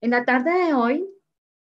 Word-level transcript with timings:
En 0.00 0.10
la 0.10 0.24
tarde 0.24 0.52
de 0.52 0.74
hoy 0.74 1.04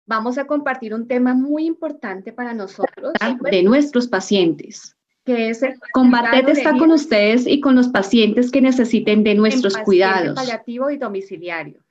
vamos 0.07 0.39
a 0.39 0.47
compartir 0.47 0.93
un 0.93 1.07
tema 1.07 1.35
muy 1.35 1.67
importante 1.67 2.33
para 2.33 2.53
nosotros, 2.53 3.13
de 3.51 3.63
nuestros 3.63 4.09
pacientes. 4.09 4.97
que 5.25 5.51
es 5.51 5.63
el 5.63 5.79
Combatet 5.93 6.49
está 6.49 6.77
con 6.77 6.91
ustedes 6.91 7.47
y 7.47 7.61
con 7.61 7.75
los 7.75 7.89
pacientes 7.89 8.51
que 8.51 8.61
necesiten 8.61 9.23
de 9.23 9.35
nuestros 9.35 9.77
cuidados. 9.79 10.35
paliativo 10.35 10.91
y 10.91 10.97
domiciliario. 10.97 11.85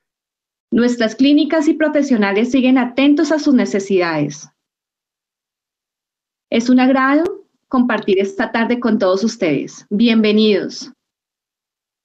Nuestras 0.69 1.15
clínicas 1.15 1.69
y 1.69 1.75
profesionales 1.75 2.51
siguen 2.51 2.77
atentos 2.77 3.31
a 3.31 3.39
sus 3.39 3.53
necesidades. 3.53 4.49
Es 6.49 6.69
un 6.69 6.79
agrado 6.79 7.45
compartir 7.69 8.19
esta 8.19 8.51
tarde 8.51 8.79
con 8.79 8.99
todos 8.99 9.23
ustedes. 9.23 9.85
Bienvenidos. 9.89 10.91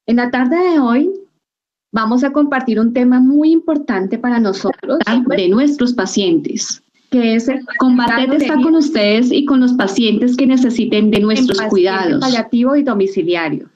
En 0.06 0.16
la 0.16 0.30
tarde 0.30 0.56
de 0.56 0.78
hoy 0.78 1.11
vamos 1.92 2.24
a 2.24 2.32
compartir 2.32 2.80
un 2.80 2.92
tema 2.92 3.20
muy 3.20 3.52
importante 3.52 4.18
para 4.18 4.40
nosotros, 4.40 4.98
de 5.36 5.48
nuestros 5.48 5.92
pacientes. 5.92 6.82
que 7.10 7.34
es 7.34 7.46
el 7.46 7.60
Combatet 7.78 8.32
está 8.32 8.54
con 8.54 8.74
ustedes 8.74 9.30
y 9.30 9.44
con 9.44 9.60
los 9.60 9.74
pacientes 9.74 10.34
que 10.34 10.46
necesiten 10.46 11.10
de 11.10 11.20
nuestros 11.20 11.60
cuidados. 11.62 12.20
paliativo 12.20 12.74
y 12.74 12.82
domiciliario. 12.82 13.68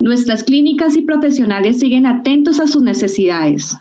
Nuestras 0.00 0.44
clínicas 0.44 0.96
y 0.96 1.02
profesionales 1.02 1.80
siguen 1.80 2.06
atentos 2.06 2.60
a 2.60 2.68
sus 2.68 2.82
necesidades. 2.82 3.76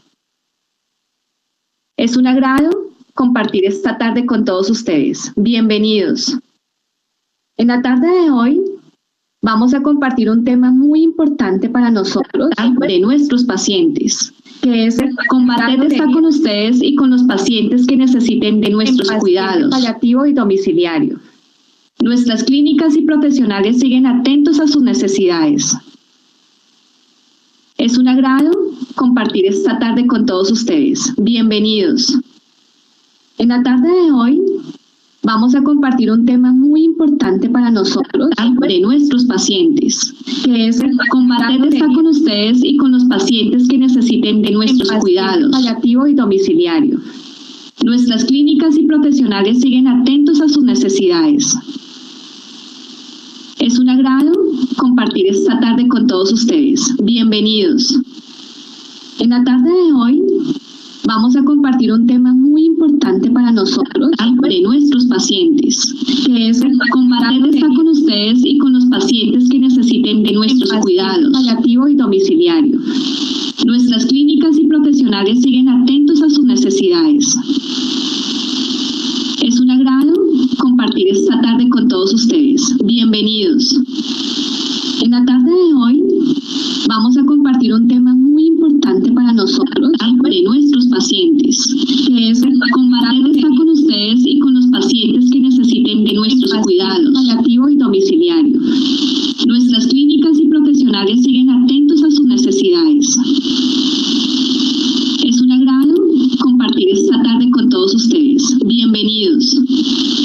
Es 1.97 2.17
un 2.17 2.25
agrado 2.25 2.69
compartir 3.13 3.65
esta 3.65 3.97
tarde 3.99 4.25
con 4.25 4.45
todos 4.45 4.69
ustedes. 4.69 5.31
Bienvenidos. 5.35 6.37
En 7.57 7.67
la 7.67 7.81
tarde 7.83 8.07
de 8.07 8.31
hoy 8.31 8.60
vamos 9.41 9.73
a 9.73 9.81
compartir 9.81 10.29
un 10.29 10.43
tema 10.43 10.71
muy 10.71 11.01
importante 11.01 11.69
para 11.69 11.89
nosotros, 11.89 12.49
de 12.87 12.99
nuestros 12.99 13.43
pacientes. 13.43 14.33
que 14.61 14.85
es 14.85 14.99
el 14.99 15.15
Combatet 15.27 15.91
está 15.91 16.05
con 16.05 16.25
ustedes 16.25 16.81
y 16.83 16.95
con 16.95 17.09
los 17.09 17.23
pacientes 17.23 17.87
que 17.87 17.97
necesiten 17.97 18.61
de 18.61 18.69
nuestros 18.69 19.11
cuidados. 19.13 19.71
paliativo 19.71 20.25
y 20.27 20.33
domiciliario. 20.33 21.19
Nuestras 21.99 22.43
clínicas 22.43 22.95
y 22.95 23.01
profesionales 23.01 23.79
siguen 23.79 24.05
atentos 24.05 24.59
a 24.59 24.67
sus 24.67 24.83
necesidades. 24.83 25.75
Es 27.77 27.97
un 27.97 28.07
agrado 28.07 28.51
compartir 28.95 29.47
esta 29.47 29.79
tarde 29.79 30.05
con 30.05 30.27
todos 30.27 30.51
ustedes. 30.51 31.13
Bienvenidos. 31.17 32.15
En 33.39 33.49
la 33.49 33.63
tarde 33.63 33.89
de 33.89 34.11
hoy 34.11 34.41
vamos 35.23 35.53
a 35.53 35.61
compartir 35.61 36.11
un 36.11 36.25
tema 36.25 36.51
muy 36.51 36.83
importante 36.83 37.49
para 37.49 37.69
nosotros, 37.69 38.29
de 38.67 38.79
nuestros 38.79 39.25
pacientes. 39.25 40.13
que 40.43 40.67
es 40.67 40.79
el 40.79 40.97
Combatet 41.09 41.73
está 41.73 41.87
con 41.87 42.07
ustedes 42.07 42.63
y 42.63 42.77
con 42.77 42.91
los 42.91 43.05
pacientes 43.05 43.67
que 43.67 43.77
necesiten 43.77 44.41
de 44.41 44.51
nuestros 44.51 44.89
cuidados. 44.99 45.51
paliativo 45.51 46.07
y 46.07 46.15
domiciliario. 46.15 46.99
Nuestras 47.83 48.25
clínicas 48.25 48.77
y 48.77 48.83
profesionales 48.83 49.61
siguen 49.61 49.87
atentos 49.87 50.41
a 50.41 50.47
sus 50.47 50.63
necesidades. 50.63 51.57
Es 53.59 53.77
un 53.77 53.89
agrado 53.89 54.31
compartir 54.77 55.27
esta 55.27 55.59
tarde 55.59 55.87
con 55.87 56.07
todos 56.07 56.31
ustedes. 56.31 56.95
Bienvenidos. 57.03 57.99
En 59.19 59.29
la 59.29 59.43
tarde 59.43 59.69
de 59.69 59.93
hoy 59.93 60.21
vamos 61.05 61.35
a 61.35 61.43
compartir 61.43 61.91
un 61.91 62.07
tema 62.07 62.33
muy 62.33 62.50
importante 62.81 63.29
para 63.29 63.51
nosotros, 63.51 64.09
de 64.41 64.61
nuestros 64.61 65.05
pacientes. 65.05 65.93
que 66.25 66.49
es 66.49 66.61
el 66.61 66.77
Combatet 66.91 67.53
está 67.53 67.67
con 67.67 67.87
ustedes 67.87 68.41
y 68.43 68.57
con 68.57 68.73
los 68.73 68.85
pacientes 68.85 69.49
que 69.49 69.59
necesiten 69.59 70.23
de 70.23 70.31
nuestros 70.33 70.71
cuidados. 70.81 71.31
paliativo 71.31 71.87
y 71.87 71.95
domiciliario. 71.95 72.79
Nuestras 73.65 74.07
clínicas 74.07 74.57
y 74.57 74.65
profesionales 74.65 75.41
siguen 75.41 75.69
atentos 75.69 75.90
you 109.71 110.20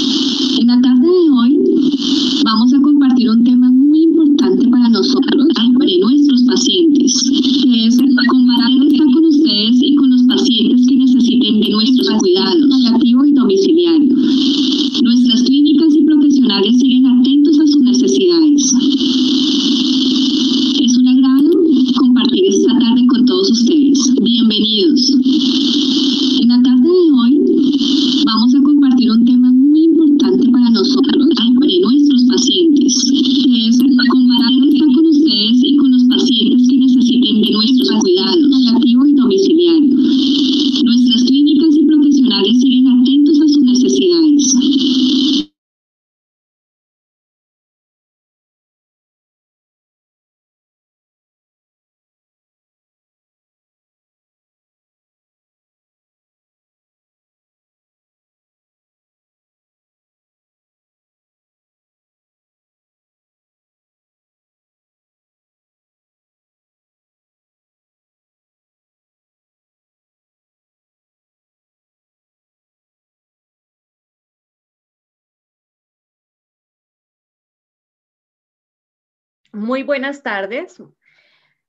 buenas 79.86 80.22
tardes. 80.22 80.82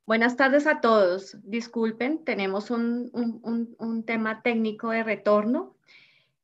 Buenas 0.05 0.35
tardes 0.35 0.67
a 0.67 0.81
todos. 0.81 1.38
Disculpen, 1.44 2.23
tenemos 2.23 2.72
un, 2.72 3.09
un- 3.13 3.39
un- 3.44 3.75
un 3.79 4.03
tema 4.03 4.41
técnico 4.41 4.89
de 4.89 5.03
retorno. 5.03 5.75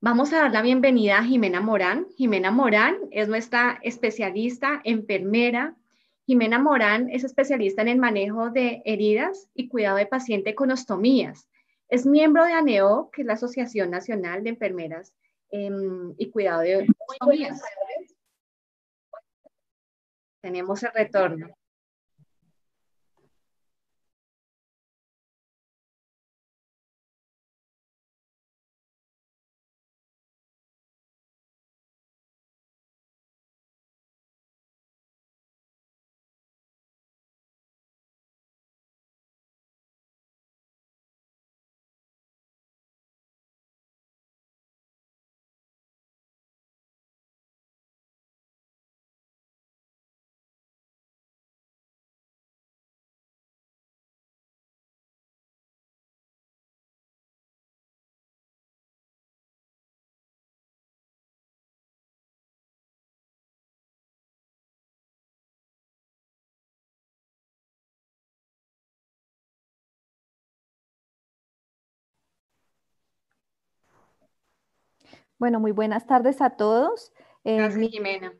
Vamos 0.01 0.33
a 0.33 0.37
dar 0.43 0.51
la 0.51 0.61
bienvenida 0.61 1.17
a 1.19 1.23
Jimena 1.23 1.61
Morán. 1.61 2.07
Jimena 2.17 2.51
Morán 2.51 2.97
es 3.11 3.27
nuestra 3.29 3.79
especialista, 3.83 4.81
enfermera. 4.83 5.75
Jimena 6.25 6.59
Morán 6.59 7.09
es 7.09 7.23
especialista 7.23 7.81
en 7.81 7.87
el 7.87 7.97
manejo 7.99 8.49
de 8.49 8.81
heridas 8.85 9.49
y 9.53 9.67
cuidado 9.69 9.97
de 9.97 10.05
paciente 10.05 10.55
con 10.55 10.71
ostomías. 10.71 11.47
Es 11.89 12.05
miembro 12.05 12.43
de 12.45 12.53
ANEO, 12.53 13.09
que 13.11 13.21
es 13.21 13.27
la 13.27 13.33
Asociación 13.33 13.91
Nacional 13.91 14.43
de 14.43 14.49
Enfermeras 14.51 15.13
em, 15.51 16.13
y 16.17 16.29
Cuidado 16.31 16.61
de 16.61 16.87
Ostomías. 17.07 17.61
Tenemos 20.41 20.83
el 20.83 20.91
retorno. 20.93 21.47
Bueno, 75.43 75.59
muy 75.59 75.73
buenas 75.73 76.07
tardes 76.07 76.41
a 76.41 76.51
todos. 76.51 77.11
Eh, 77.43 77.57
Gracias, 77.57 77.89
Jimena. 77.89 78.31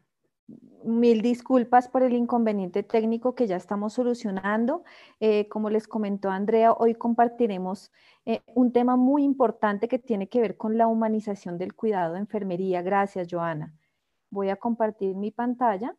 Mil 0.86 1.22
disculpas 1.22 1.90
por 1.90 2.02
el 2.02 2.14
inconveniente 2.14 2.82
técnico 2.82 3.36
que 3.36 3.46
ya 3.46 3.58
estamos 3.58 3.92
solucionando. 3.92 4.86
Eh, 5.20 5.50
como 5.50 5.70
les 5.70 5.86
comentó 5.86 6.30
Andrea, 6.30 6.72
hoy 6.72 6.96
compartiremos 6.96 7.92
eh, 8.24 8.40
un 8.56 8.72
tema 8.72 8.96
muy 8.96 9.26
importante 9.26 9.90
que 9.90 10.00
tiene 10.00 10.30
que 10.30 10.40
ver 10.40 10.56
con 10.56 10.78
la 10.78 10.88
humanización 10.88 11.58
del 11.58 11.74
cuidado 11.74 12.14
de 12.14 12.20
enfermería. 12.20 12.82
Gracias, 12.82 13.28
Joana. 13.30 13.74
Voy 14.30 14.48
a 14.48 14.56
compartir 14.56 15.14
mi 15.14 15.30
pantalla. 15.30 15.98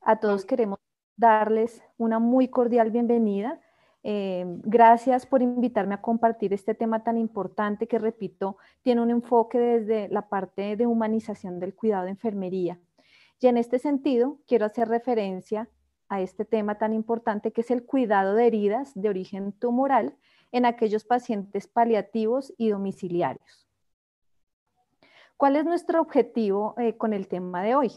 A 0.00 0.18
todos 0.18 0.44
queremos 0.44 0.80
darles 1.16 1.80
una 1.96 2.18
muy 2.18 2.48
cordial 2.48 2.90
bienvenida. 2.90 3.60
Eh, 4.04 4.44
gracias 4.64 5.26
por 5.26 5.42
invitarme 5.42 5.94
a 5.94 6.00
compartir 6.00 6.52
este 6.52 6.74
tema 6.74 7.04
tan 7.04 7.16
importante 7.16 7.86
que, 7.86 7.98
repito, 7.98 8.56
tiene 8.82 9.00
un 9.00 9.10
enfoque 9.10 9.58
desde 9.58 10.08
la 10.08 10.28
parte 10.28 10.76
de 10.76 10.86
humanización 10.86 11.60
del 11.60 11.74
cuidado 11.74 12.04
de 12.04 12.10
enfermería. 12.10 12.78
Y 13.40 13.46
en 13.46 13.56
este 13.56 13.78
sentido, 13.78 14.38
quiero 14.46 14.66
hacer 14.66 14.88
referencia 14.88 15.68
a 16.08 16.20
este 16.20 16.44
tema 16.44 16.78
tan 16.78 16.92
importante 16.92 17.52
que 17.52 17.62
es 17.62 17.70
el 17.70 17.84
cuidado 17.84 18.34
de 18.34 18.46
heridas 18.46 18.92
de 18.94 19.08
origen 19.08 19.52
tumoral 19.52 20.16
en 20.50 20.66
aquellos 20.66 21.04
pacientes 21.04 21.66
paliativos 21.66 22.52
y 22.58 22.68
domiciliarios. 22.68 23.66
¿Cuál 25.36 25.56
es 25.56 25.64
nuestro 25.64 26.00
objetivo 26.00 26.74
eh, 26.78 26.96
con 26.96 27.12
el 27.12 27.28
tema 27.28 27.62
de 27.62 27.74
hoy? 27.74 27.90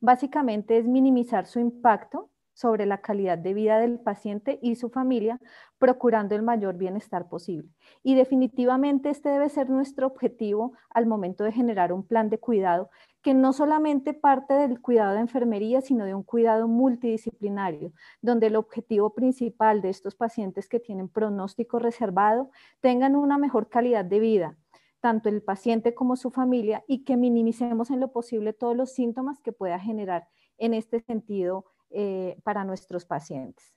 Básicamente 0.00 0.78
es 0.78 0.86
minimizar 0.86 1.46
su 1.46 1.60
impacto 1.60 2.29
sobre 2.60 2.84
la 2.84 2.98
calidad 2.98 3.38
de 3.38 3.54
vida 3.54 3.78
del 3.78 3.98
paciente 3.98 4.58
y 4.60 4.74
su 4.74 4.90
familia, 4.90 5.40
procurando 5.78 6.34
el 6.34 6.42
mayor 6.42 6.76
bienestar 6.76 7.26
posible. 7.30 7.70
Y 8.02 8.16
definitivamente 8.16 9.08
este 9.08 9.30
debe 9.30 9.48
ser 9.48 9.70
nuestro 9.70 10.06
objetivo 10.06 10.74
al 10.90 11.06
momento 11.06 11.42
de 11.42 11.52
generar 11.52 11.90
un 11.90 12.06
plan 12.06 12.28
de 12.28 12.36
cuidado 12.36 12.90
que 13.22 13.32
no 13.32 13.54
solamente 13.54 14.12
parte 14.12 14.52
del 14.52 14.78
cuidado 14.78 15.14
de 15.14 15.20
enfermería, 15.20 15.80
sino 15.80 16.04
de 16.04 16.14
un 16.14 16.22
cuidado 16.22 16.68
multidisciplinario, 16.68 17.92
donde 18.20 18.48
el 18.48 18.56
objetivo 18.56 19.14
principal 19.14 19.80
de 19.80 19.88
estos 19.88 20.14
pacientes 20.14 20.68
que 20.68 20.80
tienen 20.80 21.08
pronóstico 21.08 21.78
reservado 21.78 22.50
tengan 22.80 23.16
una 23.16 23.38
mejor 23.38 23.70
calidad 23.70 24.04
de 24.04 24.20
vida, 24.20 24.58
tanto 25.00 25.30
el 25.30 25.40
paciente 25.40 25.94
como 25.94 26.14
su 26.16 26.30
familia, 26.30 26.84
y 26.86 27.04
que 27.04 27.16
minimicemos 27.16 27.90
en 27.90 28.00
lo 28.00 28.12
posible 28.12 28.52
todos 28.52 28.76
los 28.76 28.92
síntomas 28.92 29.40
que 29.40 29.52
pueda 29.52 29.78
generar 29.78 30.28
en 30.58 30.74
este 30.74 31.00
sentido 31.00 31.64
eh, 31.90 32.38
para 32.44 32.64
nuestros 32.64 33.04
pacientes. 33.04 33.74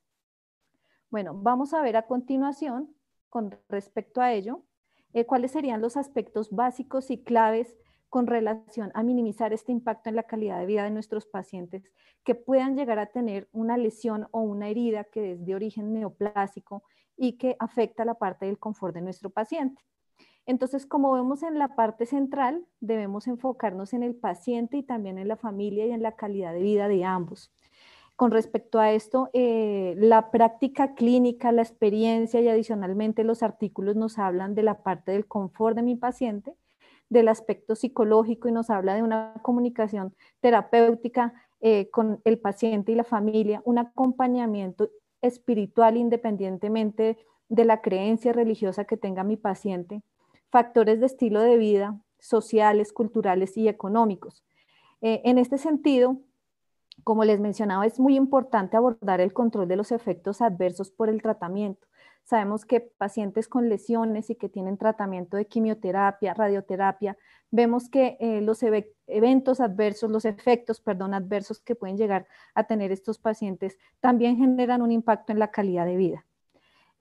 Bueno, 1.09 1.33
vamos 1.35 1.73
a 1.73 1.81
ver 1.81 1.97
a 1.97 2.07
continuación, 2.07 2.95
con 3.29 3.57
respecto 3.69 4.21
a 4.21 4.33
ello, 4.33 4.63
eh, 5.13 5.25
cuáles 5.25 5.51
serían 5.51 5.81
los 5.81 5.97
aspectos 5.97 6.49
básicos 6.51 7.11
y 7.11 7.23
claves 7.23 7.75
con 8.09 8.27
relación 8.27 8.91
a 8.93 9.03
minimizar 9.03 9.53
este 9.53 9.71
impacto 9.71 10.09
en 10.09 10.15
la 10.15 10.23
calidad 10.23 10.59
de 10.59 10.65
vida 10.65 10.83
de 10.83 10.91
nuestros 10.91 11.25
pacientes 11.25 11.83
que 12.23 12.35
puedan 12.35 12.75
llegar 12.75 12.99
a 12.99 13.07
tener 13.07 13.49
una 13.51 13.77
lesión 13.77 14.27
o 14.31 14.41
una 14.41 14.69
herida 14.69 15.03
que 15.03 15.33
es 15.33 15.45
de 15.45 15.55
origen 15.55 15.93
neoplásico 15.93 16.83
y 17.17 17.37
que 17.37 17.55
afecta 17.59 18.05
la 18.05 18.15
parte 18.15 18.45
del 18.45 18.59
confort 18.59 18.93
de 18.93 19.01
nuestro 19.01 19.29
paciente. 19.29 19.81
Entonces, 20.45 20.85
como 20.85 21.13
vemos 21.13 21.41
en 21.41 21.57
la 21.57 21.75
parte 21.75 22.05
central, 22.05 22.65
debemos 22.81 23.27
enfocarnos 23.27 23.93
en 23.93 24.03
el 24.03 24.15
paciente 24.15 24.77
y 24.77 24.83
también 24.83 25.17
en 25.17 25.27
la 25.27 25.37
familia 25.37 25.85
y 25.85 25.91
en 25.91 26.01
la 26.01 26.15
calidad 26.15 26.53
de 26.53 26.61
vida 26.61 26.87
de 26.87 27.05
ambos. 27.05 27.51
Con 28.15 28.29
respecto 28.31 28.79
a 28.79 28.91
esto, 28.91 29.29
eh, 29.33 29.95
la 29.97 30.29
práctica 30.29 30.93
clínica, 30.93 31.51
la 31.51 31.63
experiencia 31.63 32.39
y 32.41 32.47
adicionalmente 32.47 33.23
los 33.23 33.41
artículos 33.41 33.95
nos 33.95 34.19
hablan 34.19 34.53
de 34.53 34.63
la 34.63 34.83
parte 34.83 35.11
del 35.11 35.25
confort 35.25 35.75
de 35.75 35.81
mi 35.81 35.95
paciente, 35.95 36.55
del 37.09 37.27
aspecto 37.27 37.75
psicológico 37.75 38.47
y 38.47 38.51
nos 38.51 38.69
habla 38.69 38.93
de 38.95 39.01
una 39.01 39.33
comunicación 39.41 40.15
terapéutica 40.41 41.33
eh, 41.61 41.89
con 41.89 42.21
el 42.23 42.39
paciente 42.39 42.91
y 42.91 42.95
la 42.95 43.03
familia, 43.03 43.61
un 43.65 43.79
acompañamiento 43.79 44.89
espiritual 45.21 45.97
independientemente 45.97 47.17
de 47.49 47.65
la 47.65 47.81
creencia 47.81 48.31
religiosa 48.31 48.85
que 48.85 48.97
tenga 48.97 49.23
mi 49.23 49.37
paciente, 49.37 50.03
factores 50.49 50.99
de 50.99 51.07
estilo 51.07 51.39
de 51.39 51.57
vida, 51.57 51.99
sociales, 52.19 52.93
culturales 52.93 53.57
y 53.57 53.67
económicos. 53.67 54.43
Eh, 55.01 55.21
en 55.25 55.37
este 55.37 55.57
sentido, 55.57 56.17
como 57.03 57.25
les 57.25 57.39
mencionaba, 57.39 57.85
es 57.85 57.99
muy 57.99 58.15
importante 58.15 58.77
abordar 58.77 59.21
el 59.21 59.33
control 59.33 59.67
de 59.67 59.75
los 59.75 59.91
efectos 59.91 60.41
adversos 60.41 60.91
por 60.91 61.09
el 61.09 61.21
tratamiento. 61.21 61.87
Sabemos 62.23 62.65
que 62.65 62.79
pacientes 62.79 63.49
con 63.49 63.67
lesiones 63.67 64.29
y 64.29 64.35
que 64.35 64.47
tienen 64.47 64.77
tratamiento 64.77 65.35
de 65.35 65.45
quimioterapia, 65.45 66.33
radioterapia, 66.33 67.17
vemos 67.51 67.89
que 67.89 68.17
eh, 68.19 68.39
los 68.41 68.63
eventos 69.07 69.59
adversos, 69.59 70.09
los 70.09 70.23
efectos, 70.23 70.79
perdón, 70.79 71.13
adversos 71.13 71.59
que 71.59 71.75
pueden 71.75 71.97
llegar 71.97 72.25
a 72.55 72.63
tener 72.63 72.91
estos 72.91 73.19
pacientes 73.19 73.77
también 73.99 74.37
generan 74.37 74.81
un 74.81 74.91
impacto 74.91 75.33
en 75.33 75.39
la 75.39 75.51
calidad 75.51 75.85
de 75.85 75.97
vida. 75.97 76.25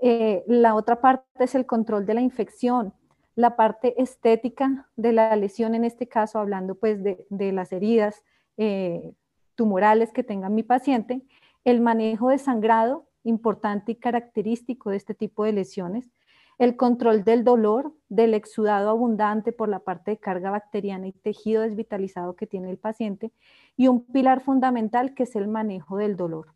Eh, 0.00 0.42
la 0.48 0.74
otra 0.74 1.00
parte 1.00 1.44
es 1.44 1.54
el 1.54 1.66
control 1.66 2.04
de 2.04 2.14
la 2.14 2.20
infección, 2.20 2.92
la 3.36 3.54
parte 3.54 4.02
estética 4.02 4.90
de 4.96 5.12
la 5.12 5.36
lesión, 5.36 5.76
en 5.76 5.84
este 5.84 6.08
caso 6.08 6.40
hablando 6.40 6.74
pues 6.74 7.02
de, 7.02 7.52
las 7.52 7.72
heridas, 7.72 8.24
eh, 8.56 9.14
tumorales 9.54 10.12
que 10.12 10.22
tenga 10.24 10.48
mi 10.48 10.62
paciente, 10.62 11.22
el 11.64 11.80
manejo 11.80 12.30
de 12.30 12.38
sangrado, 12.38 13.06
importante 13.24 13.92
y 13.92 13.96
característico 13.96 14.90
de 14.90 14.96
este 14.96 15.14
tipo 15.14 15.44
de 15.44 15.52
lesiones, 15.52 16.10
el 16.58 16.76
control 16.76 17.24
del 17.24 17.44
dolor, 17.44 17.92
del 18.08 18.34
exudado 18.34 18.90
abundante 18.90 19.52
por 19.52 19.68
la 19.68 19.80
parte 19.80 20.12
de 20.12 20.18
carga 20.18 20.50
bacteriana 20.50 21.08
y 21.08 21.12
tejido 21.12 21.62
desvitalizado 21.62 22.36
que 22.36 22.46
tiene 22.46 22.70
el 22.70 22.78
paciente, 22.78 23.32
y 23.76 23.88
un 23.88 24.04
pilar 24.04 24.40
fundamental 24.40 25.14
que 25.14 25.24
es 25.24 25.34
el 25.34 25.48
manejo 25.48 25.96
del 25.96 26.16
dolor. 26.16 26.54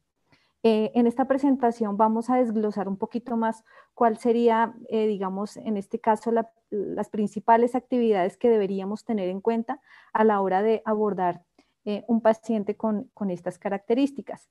Eh, 0.62 0.90
en 0.94 1.06
esta 1.06 1.26
presentación 1.26 1.96
vamos 1.96 2.28
a 2.28 2.36
desglosar 2.36 2.88
un 2.88 2.96
poquito 2.96 3.36
más 3.36 3.64
cuál 3.94 4.18
sería, 4.18 4.74
eh, 4.88 5.06
digamos, 5.06 5.56
en 5.56 5.76
este 5.76 6.00
caso, 6.00 6.32
las 6.70 7.08
principales 7.08 7.74
actividades 7.74 8.36
que 8.36 8.50
deberíamos 8.50 9.04
tener 9.04 9.28
en 9.28 9.40
cuenta 9.40 9.80
a 10.12 10.24
la 10.24 10.40
hora 10.40 10.62
de 10.62 10.82
abordar 10.84 11.45
eh, 11.88 12.04
un 12.08 12.20
paciente 12.20 12.76
con, 12.76 13.08
estas 13.30 13.60
características. 13.60 14.50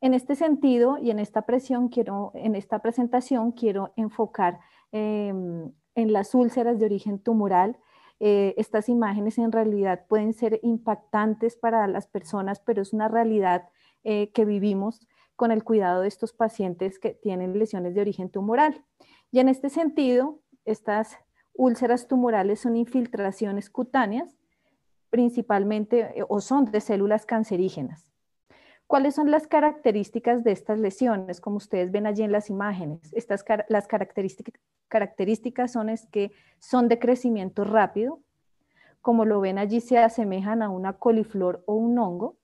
En 0.00 0.14
este 0.14 0.34
sentido 0.34 0.96
y 0.96 1.10
en 1.10 1.18
esta, 1.18 1.42
presión 1.42 1.90
quiero, 1.90 2.32
en 2.32 2.54
esta 2.54 2.78
presentación 2.78 3.52
quiero 3.52 3.92
enfocar 3.94 4.58
em, 4.90 5.70
en 5.94 6.12
las 6.14 6.34
úlceras 6.34 6.78
de 6.78 6.86
origen 6.86 7.18
tumoral. 7.18 7.76
Eh, 8.20 8.54
estas 8.56 8.88
imágenes 8.88 9.36
en 9.36 9.52
realidad 9.52 10.06
pueden 10.08 10.32
ser 10.32 10.58
impactantes 10.62 11.56
para 11.56 11.86
las 11.88 12.06
personas, 12.06 12.58
pero 12.60 12.80
es 12.80 12.94
una 12.94 13.08
realidad 13.08 13.68
eh, 14.02 14.30
que 14.32 14.46
vivimos 14.46 15.06
con 15.36 15.50
el 15.50 15.62
cuidado 15.62 16.00
de 16.00 16.08
estos 16.08 16.32
pacientes 16.32 16.98
que 16.98 17.10
tienen 17.10 17.58
lesiones 17.58 17.94
de 17.94 18.00
origen 18.00 18.30
tumoral. 18.30 18.82
Y 19.30 19.40
en 19.40 19.50
este 19.50 19.68
sentido, 19.68 20.40
estas 20.64 21.18
úlceras 21.52 22.08
tumorales 22.08 22.60
son 22.60 22.76
infiltraciones 22.76 23.68
cutáneas 23.68 24.34
principalmente 25.10 26.18
eh, 26.18 26.24
o 26.28 26.40
son 26.40 26.66
de 26.66 26.80
células 26.80 27.26
cancerígenas. 27.26 28.06
¿Cuáles 28.86 29.16
son 29.16 29.30
las 29.30 29.48
características 29.48 30.44
de 30.44 30.52
estas 30.52 30.78
lesiones? 30.78 31.40
Como 31.40 31.56
ustedes 31.56 31.90
ven 31.90 32.06
allí 32.06 32.22
en 32.22 32.30
las 32.30 32.50
imágenes, 32.50 33.12
estas 33.12 33.44
las 33.68 33.88
características, 33.88 34.60
características 34.88 35.72
son 35.72 35.88
es 35.88 36.06
que 36.06 36.30
son 36.60 36.86
de 36.86 37.00
crecimiento 37.00 37.64
rápido, 37.64 38.20
como 39.00 39.24
lo 39.24 39.40
ven 39.40 39.58
allí 39.58 39.80
se 39.80 39.98
asemejan 39.98 40.62
a 40.62 40.68
una 40.68 40.94
coliflor 40.94 41.62
o 41.66 41.74
un 41.74 41.98
hongo, 41.98 42.36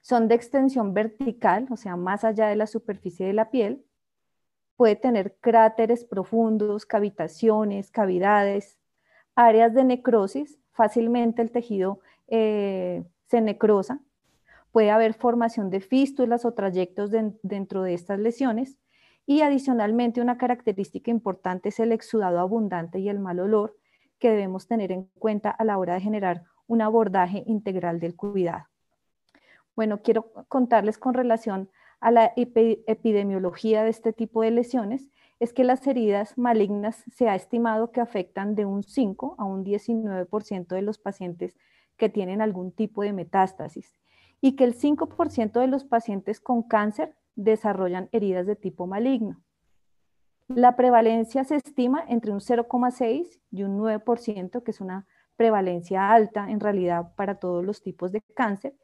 son 0.00 0.28
de 0.28 0.34
extensión 0.34 0.94
vertical, 0.94 1.66
o 1.70 1.76
sea, 1.76 1.96
más 1.96 2.24
allá 2.24 2.48
de 2.48 2.56
la 2.56 2.66
superficie 2.66 3.26
de 3.26 3.32
la 3.34 3.50
piel, 3.50 3.84
puede 4.76 4.96
tener 4.96 5.36
cráteres 5.40 6.04
profundos, 6.04 6.86
cavitaciones, 6.86 7.90
cavidades, 7.90 8.78
áreas 9.34 9.74
de 9.74 9.84
necrosis, 9.84 10.59
fácilmente 10.72 11.42
el 11.42 11.50
tejido 11.50 12.00
eh, 12.28 13.04
se 13.26 13.40
necrosa, 13.40 14.00
puede 14.72 14.90
haber 14.90 15.14
formación 15.14 15.70
de 15.70 15.80
fístulas 15.80 16.44
o 16.44 16.52
trayectos 16.52 17.10
dentro 17.10 17.82
de 17.82 17.94
estas 17.94 18.18
lesiones 18.18 18.78
y 19.26 19.42
adicionalmente 19.42 20.20
una 20.20 20.38
característica 20.38 21.10
importante 21.10 21.68
es 21.68 21.80
el 21.80 21.92
exudado 21.92 22.38
abundante 22.40 22.98
y 22.98 23.08
el 23.08 23.18
mal 23.18 23.40
olor 23.40 23.76
que 24.18 24.30
debemos 24.30 24.66
tener 24.66 24.92
en 24.92 25.04
cuenta 25.18 25.50
a 25.50 25.64
la 25.64 25.78
hora 25.78 25.94
de 25.94 26.00
generar 26.00 26.44
un 26.66 26.82
abordaje 26.82 27.42
integral 27.46 27.98
del 28.00 28.14
cuidado. 28.14 28.66
Bueno, 29.74 30.02
quiero 30.02 30.30
contarles 30.48 30.98
con 30.98 31.14
relación 31.14 31.70
a 32.00 32.10
la 32.10 32.32
epidemiología 32.36 33.82
de 33.82 33.90
este 33.90 34.12
tipo 34.12 34.42
de 34.42 34.50
lesiones 34.50 35.08
es 35.40 35.54
que 35.54 35.64
las 35.64 35.86
heridas 35.86 36.36
malignas 36.36 37.02
se 37.10 37.28
ha 37.28 37.34
estimado 37.34 37.90
que 37.90 38.02
afectan 38.02 38.54
de 38.54 38.66
un 38.66 38.82
5 38.82 39.36
a 39.38 39.44
un 39.44 39.64
19% 39.64 40.66
de 40.68 40.82
los 40.82 40.98
pacientes 40.98 41.56
que 41.96 42.10
tienen 42.10 42.42
algún 42.42 42.72
tipo 42.72 43.02
de 43.02 43.14
metástasis 43.14 43.98
y 44.42 44.54
que 44.54 44.64
el 44.64 44.74
5% 44.74 45.58
de 45.58 45.66
los 45.66 45.84
pacientes 45.84 46.40
con 46.40 46.62
cáncer 46.62 47.16
desarrollan 47.36 48.10
heridas 48.12 48.46
de 48.46 48.54
tipo 48.54 48.86
maligno. 48.86 49.42
La 50.48 50.76
prevalencia 50.76 51.44
se 51.44 51.56
estima 51.56 52.04
entre 52.08 52.32
un 52.32 52.40
0,6 52.40 53.40
y 53.50 53.62
un 53.62 53.78
9%, 53.78 54.62
que 54.62 54.70
es 54.70 54.80
una 54.80 55.06
prevalencia 55.36 56.10
alta 56.10 56.50
en 56.50 56.60
realidad 56.60 57.14
para 57.14 57.36
todos 57.36 57.64
los 57.64 57.82
tipos 57.82 58.12
de 58.12 58.20
cáncer, 58.34 58.74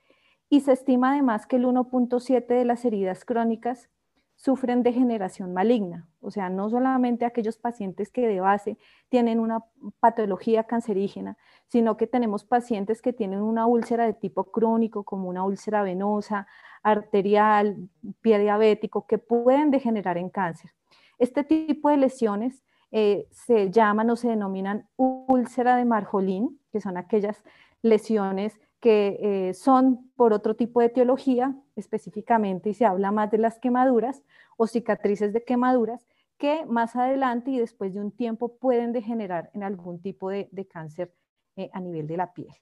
y 0.48 0.60
se 0.60 0.72
estima 0.72 1.12
además 1.12 1.46
que 1.46 1.56
el 1.56 1.66
1.7 1.66 2.46
de 2.46 2.64
las 2.64 2.84
heridas 2.84 3.24
crónicas 3.24 3.90
sufren 4.36 4.82
degeneración 4.82 5.54
maligna, 5.54 6.06
o 6.20 6.30
sea, 6.30 6.50
no 6.50 6.68
solamente 6.68 7.24
aquellos 7.24 7.56
pacientes 7.56 8.10
que 8.10 8.28
de 8.28 8.40
base 8.40 8.78
tienen 9.08 9.40
una 9.40 9.64
patología 9.98 10.64
cancerígena, 10.64 11.38
sino 11.66 11.96
que 11.96 12.06
tenemos 12.06 12.44
pacientes 12.44 13.00
que 13.00 13.14
tienen 13.14 13.40
una 13.40 13.66
úlcera 13.66 14.04
de 14.04 14.12
tipo 14.12 14.44
crónico, 14.52 15.04
como 15.04 15.28
una 15.28 15.44
úlcera 15.44 15.82
venosa, 15.82 16.46
arterial, 16.82 17.88
pie 18.20 18.38
diabético, 18.38 19.06
que 19.06 19.18
pueden 19.18 19.70
degenerar 19.70 20.18
en 20.18 20.28
cáncer. 20.28 20.72
Este 21.18 21.42
tipo 21.42 21.88
de 21.88 21.96
lesiones 21.96 22.62
eh, 22.92 23.26
se 23.30 23.70
llaman 23.70 24.10
o 24.10 24.16
se 24.16 24.28
denominan 24.28 24.86
úlcera 24.96 25.76
de 25.76 25.86
Marjolín, 25.86 26.60
que 26.70 26.80
son 26.80 26.98
aquellas 26.98 27.42
lesiones 27.82 28.60
que 28.80 29.18
eh, 29.48 29.54
son 29.54 30.10
por 30.16 30.32
otro 30.32 30.54
tipo 30.54 30.80
de 30.80 30.86
etiología, 30.86 31.56
específicamente, 31.76 32.70
y 32.70 32.74
se 32.74 32.84
habla 32.84 33.10
más 33.10 33.30
de 33.30 33.38
las 33.38 33.58
quemaduras 33.58 34.22
o 34.56 34.66
cicatrices 34.66 35.32
de 35.32 35.44
quemaduras, 35.44 36.06
que 36.38 36.66
más 36.66 36.96
adelante 36.96 37.50
y 37.50 37.58
después 37.58 37.94
de 37.94 38.00
un 38.00 38.12
tiempo 38.12 38.58
pueden 38.58 38.92
degenerar 38.92 39.50
en 39.54 39.62
algún 39.62 40.00
tipo 40.00 40.28
de, 40.28 40.68
cáncer 40.70 41.14
eh, 41.56 41.70
a 41.72 41.80
nivel 41.80 42.06
de 42.06 42.16
la 42.18 42.34
piel. 42.34 42.52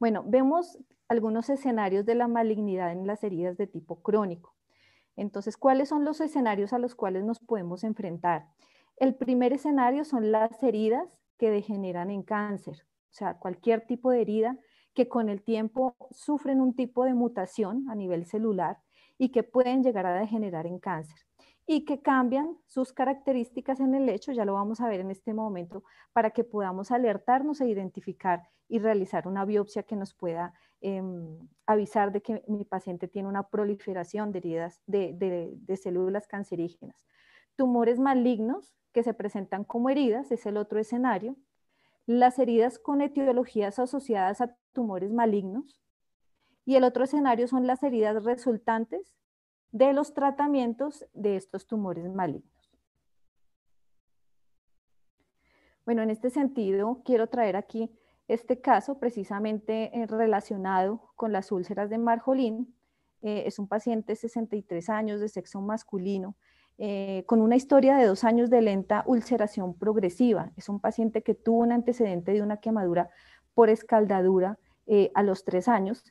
Bueno, 0.00 0.24
vemos 0.26 0.78
algunos 1.08 1.48
escenarios 1.48 2.04
de 2.04 2.16
la 2.16 2.28
malignidad 2.28 2.92
en 2.92 3.06
las 3.06 3.22
heridas 3.22 3.56
de 3.56 3.66
tipo 3.66 4.02
crónico. 4.02 4.54
Entonces, 5.16 5.56
¿cuáles 5.56 5.88
son 5.88 6.04
los 6.04 6.20
escenarios 6.20 6.72
a 6.72 6.78
los 6.78 6.94
cuales 6.94 7.24
nos 7.24 7.40
podemos 7.40 7.82
enfrentar? 7.82 8.48
El 8.96 9.14
primer 9.14 9.52
escenario 9.52 10.04
son 10.04 10.32
las 10.32 10.62
heridas 10.62 11.08
que 11.38 11.50
degeneran 11.50 12.10
en 12.10 12.22
cáncer 12.22 12.87
o 13.10 13.14
sea, 13.14 13.34
cualquier 13.38 13.86
tipo 13.86 14.10
de 14.10 14.20
herida 14.20 14.58
que 14.94 15.08
con 15.08 15.28
el 15.28 15.42
tiempo 15.42 15.96
sufren 16.10 16.60
un 16.60 16.74
tipo 16.74 17.04
de 17.04 17.14
mutación 17.14 17.88
a 17.88 17.94
nivel 17.94 18.26
celular 18.26 18.78
y 19.16 19.30
que 19.30 19.42
pueden 19.42 19.82
llegar 19.82 20.06
a 20.06 20.18
degenerar 20.18 20.66
en 20.66 20.78
cáncer 20.78 21.18
y 21.66 21.84
que 21.84 22.00
cambian 22.00 22.56
sus 22.66 22.92
características 22.94 23.78
en 23.80 23.94
el 23.94 24.08
hecho, 24.08 24.32
ya 24.32 24.46
lo 24.46 24.54
vamos 24.54 24.80
a 24.80 24.88
ver 24.88 25.00
en 25.00 25.10
este 25.10 25.34
momento, 25.34 25.84
para 26.14 26.30
que 26.30 26.42
podamos 26.42 26.90
alertarnos 26.90 27.60
e 27.60 27.68
identificar 27.68 28.48
y 28.68 28.78
realizar 28.78 29.28
una 29.28 29.44
biopsia 29.44 29.82
que 29.82 29.94
nos 29.94 30.14
pueda 30.14 30.54
em, 30.80 31.38
avisar 31.66 32.10
de 32.10 32.22
que 32.22 32.42
mi 32.48 32.64
paciente 32.64 33.06
tiene 33.06 33.28
una 33.28 33.48
proliferación 33.48 34.32
de 34.32 34.38
heridas 34.38 34.82
de 34.86 35.78
células 35.80 36.26
cancerígenas. 36.26 37.06
Tumores 37.54 37.98
malignos 37.98 38.74
que 38.92 39.02
se 39.02 39.12
presentan 39.12 39.64
como 39.64 39.90
heridas 39.90 40.32
es 40.32 40.46
el 40.46 40.56
otro 40.56 40.80
escenario 40.80 41.36
las 42.08 42.38
heridas 42.38 42.78
con 42.78 43.02
etiologías 43.02 43.78
asociadas 43.78 44.40
a 44.40 44.56
tumores 44.72 45.12
malignos 45.12 45.78
y 46.64 46.76
el 46.76 46.84
otro 46.84 47.04
escenario 47.04 47.46
son 47.48 47.66
las 47.66 47.82
heridas 47.82 48.24
resultantes 48.24 49.14
de 49.72 49.92
los 49.92 50.14
tratamientos 50.14 51.04
de 51.12 51.36
estos 51.36 51.66
tumores 51.66 52.10
malignos. 52.10 52.72
Bueno, 55.84 56.00
en 56.00 56.08
este 56.08 56.30
sentido, 56.30 57.02
quiero 57.04 57.26
traer 57.26 57.56
aquí 57.56 57.90
este 58.26 58.58
caso 58.58 58.98
precisamente 58.98 59.90
eh, 59.92 60.06
relacionado 60.06 61.12
con 61.14 61.30
las 61.30 61.52
úlceras 61.52 61.90
de 61.90 61.98
Marjolín. 61.98 62.74
Eh, 63.20 63.42
es 63.44 63.58
un 63.58 63.68
paciente 63.68 64.12
de 64.12 64.16
63 64.16 64.88
años 64.88 65.20
de 65.20 65.28
sexo 65.28 65.60
masculino 65.60 66.36
eh, 66.80 67.24
con 67.26 67.40
una 67.40 67.56
historia 67.56 67.96
de 67.96 68.06
dos 68.06 68.22
años 68.22 68.50
de 68.50 68.62
lenta 68.62 69.02
ulceración 69.04 69.74
progresiva. 69.74 70.52
Es 70.56 70.68
un 70.68 70.78
paciente 70.78 71.24
que 71.24 71.34
tuvo 71.34 71.58
un 71.58 71.72
antecedente 71.72 72.32
de 72.32 72.40
una 72.40 72.58
quemadura 72.58 73.10
por 73.52 73.68
escaldadura 73.68 74.60
eh, 74.86 75.10
a 75.14 75.24
los 75.24 75.44
tres 75.44 75.66
años 75.66 76.04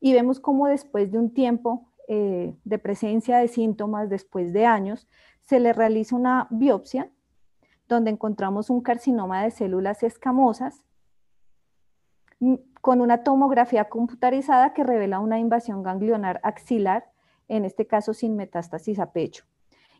y 0.00 0.14
vemos 0.14 0.40
cómo 0.40 0.66
después 0.66 1.12
de 1.12 1.18
un 1.18 1.34
tiempo 1.34 1.92
eh, 2.08 2.54
de 2.64 2.78
presencia 2.78 3.36
de 3.36 3.48
síntomas, 3.48 4.08
después 4.08 4.54
de 4.54 4.64
años, 4.64 5.06
se 5.42 5.60
le 5.60 5.74
realiza 5.74 6.16
una 6.16 6.48
biopsia 6.50 7.10
donde 7.86 8.10
encontramos 8.10 8.70
un 8.70 8.80
carcinoma 8.80 9.44
de 9.44 9.50
células 9.50 10.02
escamosas 10.02 10.82
mm, 12.40 12.54
con 12.80 13.02
una 13.02 13.24
tomografía 13.24 13.90
computarizada 13.90 14.72
que 14.72 14.84
revela 14.84 15.20
una 15.20 15.38
invasión 15.38 15.82
ganglionar 15.82 16.40
axilar, 16.44 17.12
en 17.48 17.66
este 17.66 17.86
caso 17.86 18.14
sin 18.14 18.36
metástasis 18.36 18.98
a 18.98 19.12
pecho 19.12 19.44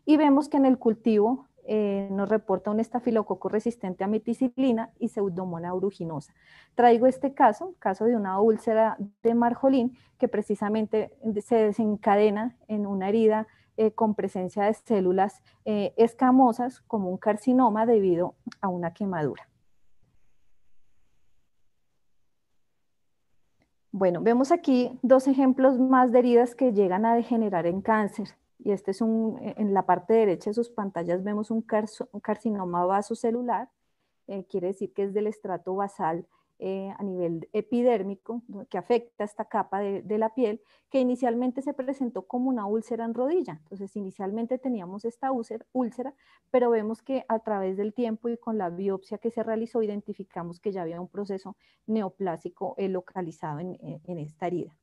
y 0.05 0.17
vemos 0.17 0.49
que 0.49 0.57
en 0.57 0.65
el 0.65 0.77
cultivo 0.77 1.47
eh, 1.67 2.07
nos 2.11 2.29
reporta 2.29 2.69
un 2.69 2.79
estafilococo 2.79 3.49
resistente 3.49 4.03
a 4.03 4.07
meticilina 4.07 4.91
y 4.99 5.07
pseudomonas 5.07 5.73
aeruginosa. 5.73 6.33
Traigo 6.75 7.07
este 7.07 7.33
caso, 7.33 7.73
caso 7.79 8.05
de 8.05 8.15
una 8.15 8.39
úlcera 8.39 8.97
de 9.23 9.33
marjolín 9.33 9.97
que 10.19 10.27
precisamente 10.27 11.17
se 11.41 11.55
desencadena 11.55 12.55
en 12.67 12.85
una 12.85 13.09
herida 13.09 13.47
eh, 13.77 13.91
con 13.91 14.13
presencia 14.13 14.65
de 14.65 14.75
células 14.75 15.41
eh, 15.65 15.93
escamosas 15.97 16.81
como 16.81 17.09
un 17.09 17.17
carcinoma 17.17 17.87
debido 17.87 18.35
a 18.61 18.67
una 18.67 18.93
quemadura. 18.93 19.49
Bueno, 23.91 24.21
vemos 24.21 24.51
aquí 24.51 24.99
dos 25.01 25.27
ejemplos 25.27 25.79
más 25.79 26.11
de 26.11 26.19
heridas 26.19 26.53
que 26.53 26.73
llegan 26.73 27.05
a 27.05 27.15
degenerar 27.15 27.65
en 27.65 27.81
cáncer 27.81 28.35
y 28.59 28.71
este 28.71 28.91
es 28.91 29.01
un, 29.01 29.37
e, 29.41 29.55
en 29.57 29.73
la 29.73 29.85
parte 29.85 30.13
derecha 30.13 30.49
de 30.49 30.53
sus 30.53 30.69
pantallas 30.69 31.23
vemos 31.23 31.51
un, 31.51 31.61
carcinoma 31.61 32.85
vasocelular, 32.85 33.69
eh, 34.27 34.45
quiere 34.45 34.67
decir 34.67 34.93
que 34.93 35.03
es 35.03 35.13
del 35.13 35.27
estrato 35.27 35.75
basal 35.75 36.27
eh, 36.57 36.93
a 36.97 37.03
nivel 37.03 37.49
epidérmico, 37.51 38.41
que 38.69 38.77
afecta 38.77 39.25
esta 39.25 39.45
capa 39.45 39.81
de, 39.81 40.17
la 40.17 40.33
piel, 40.33 40.61
que 40.89 41.01
inicialmente 41.01 41.61
se 41.61 41.73
presentó 41.73 42.21
como 42.23 42.49
una 42.49 42.65
úlcera 42.65 43.03
en 43.03 43.13
rodilla. 43.13 43.59
Entonces, 43.63 43.93
inicialmente 43.97 44.57
teníamos 44.57 45.03
esta 45.03 45.33
úlcera, 45.33 45.65
úlcera, 45.73 46.13
pero 46.51 46.69
vemos 46.69 47.01
que 47.01 47.25
a 47.27 47.39
través 47.39 47.75
del 47.75 47.93
tiempo 47.93 48.29
y 48.29 48.37
con 48.37 48.57
la 48.57 48.69
biopsia 48.69 49.17
que 49.17 49.31
se 49.31 49.43
realizó, 49.43 49.83
identificamos 49.83 50.61
que 50.61 50.71
ya 50.71 50.83
había 50.83 51.01
un 51.01 51.09
proceso 51.09 51.57
neoplásico 51.87 52.75
eh, 52.77 52.87
localizado 52.87 53.59
en 53.59 54.17
esta 54.17 54.47
herida 54.47 54.73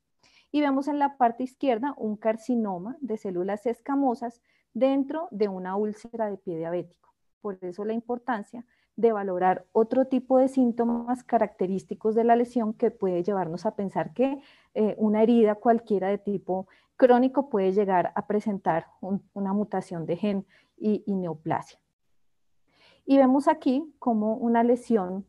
y 0.53 0.61
vemos 0.61 0.87
en 0.87 0.99
la 0.99 1.17
parte 1.17 1.43
izquierda 1.43 1.95
un 1.97 2.15
carcinoma 2.15 2.95
de 3.01 3.17
células 3.17 3.65
escamosas 3.65 4.39
dentro 4.75 5.27
de 5.31 5.47
una 5.47 5.75
úlcera 5.75 6.29
de 6.29 6.37
pie 6.37 6.57
diabético. 6.57 7.11
Por 7.41 7.57
eso 7.61 7.83
la 7.83 7.93
importancia 7.93 8.63
de 8.95 9.11
valorar 9.11 9.65
otro 9.71 10.05
tipo 10.05 10.37
de 10.37 10.47
síntomas 10.47 11.23
característicos 11.23 12.13
de 12.13 12.23
la 12.23 12.35
lesión 12.35 12.75
que 12.75 12.91
puede 12.91 13.23
llevarnos 13.23 13.65
a 13.65 13.75
pensar 13.75 14.13
que 14.13 14.39
eh, 14.75 14.93
una 14.99 15.23
herida 15.23 15.55
cualquiera 15.55 16.09
de 16.09 16.19
tipo 16.19 16.67
crónico 16.97 17.49
puede 17.49 17.71
llegar 17.71 18.13
a 18.13 18.27
presentar 18.27 18.85
una 19.33 19.53
mutación 19.53 20.05
de 20.05 20.17
gen 20.17 20.45
y, 20.77 21.03
y 21.07 21.15
neoplasia. 21.15 21.79
Y 23.07 23.17
vemos 23.17 23.47
aquí 23.47 23.91
como 23.97 24.35
una 24.35 24.63
lesión 24.63 25.25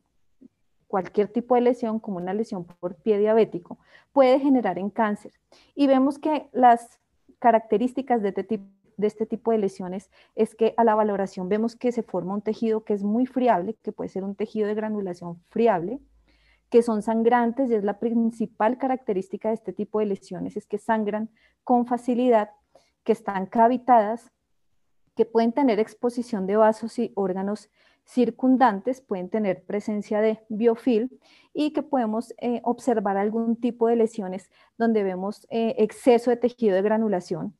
cualquier 0.94 1.26
tipo 1.26 1.56
de 1.56 1.60
lesión, 1.60 1.98
como 1.98 2.18
una 2.18 2.32
lesión 2.32 2.62
por 2.62 2.94
pie 2.94 3.18
diabético, 3.18 3.78
puede 4.12 4.38
generar 4.38 4.78
en 4.78 4.90
cáncer. 4.90 5.32
Y 5.74 5.88
vemos 5.88 6.20
que 6.20 6.48
las 6.52 7.00
características 7.40 8.22
de 8.22 8.28
este, 8.28 8.44
tipo, 8.44 8.64
de 8.96 9.08
este 9.08 9.26
tipo 9.26 9.50
de 9.50 9.58
lesiones 9.58 10.08
es 10.36 10.54
que 10.54 10.72
a 10.76 10.84
la 10.84 10.94
valoración 10.94 11.48
vemos 11.48 11.74
que 11.74 11.90
se 11.90 12.04
forma 12.04 12.34
un 12.34 12.42
tejido 12.42 12.84
que 12.84 12.92
es 12.94 13.02
muy 13.02 13.26
friable, 13.26 13.74
que 13.82 13.90
puede 13.90 14.08
ser 14.08 14.22
un 14.22 14.36
tejido 14.36 14.68
de 14.68 14.76
granulación 14.76 15.42
friable, 15.48 15.98
que 16.70 16.80
son 16.80 17.02
sangrantes 17.02 17.72
y 17.72 17.74
es 17.74 17.82
la 17.82 17.98
principal 17.98 18.78
característica 18.78 19.48
de 19.48 19.54
este 19.54 19.72
tipo 19.72 19.98
de 19.98 20.06
lesiones, 20.06 20.56
es 20.56 20.64
que 20.64 20.78
sangran 20.78 21.28
con 21.64 21.86
facilidad, 21.86 22.50
que 23.02 23.10
están 23.10 23.46
cavitadas, 23.46 24.30
que 25.16 25.26
pueden 25.26 25.50
tener 25.50 25.80
exposición 25.80 26.46
de 26.46 26.54
vasos 26.54 27.00
y 27.00 27.10
órganos 27.16 27.68
circundantes 28.04 29.00
pueden 29.00 29.28
tener 29.28 29.64
presencia 29.64 30.20
de 30.20 30.40
biofilm 30.48 31.08
y 31.52 31.72
que 31.72 31.82
podemos 31.82 32.34
eh, 32.38 32.60
observar 32.64 33.16
algún 33.16 33.56
tipo 33.56 33.88
de 33.88 33.96
lesiones 33.96 34.50
donde 34.76 35.02
vemos 35.02 35.46
eh, 35.50 35.74
exceso 35.78 36.30
de 36.30 36.36
tejido 36.36 36.74
de 36.74 36.82
granulación, 36.82 37.56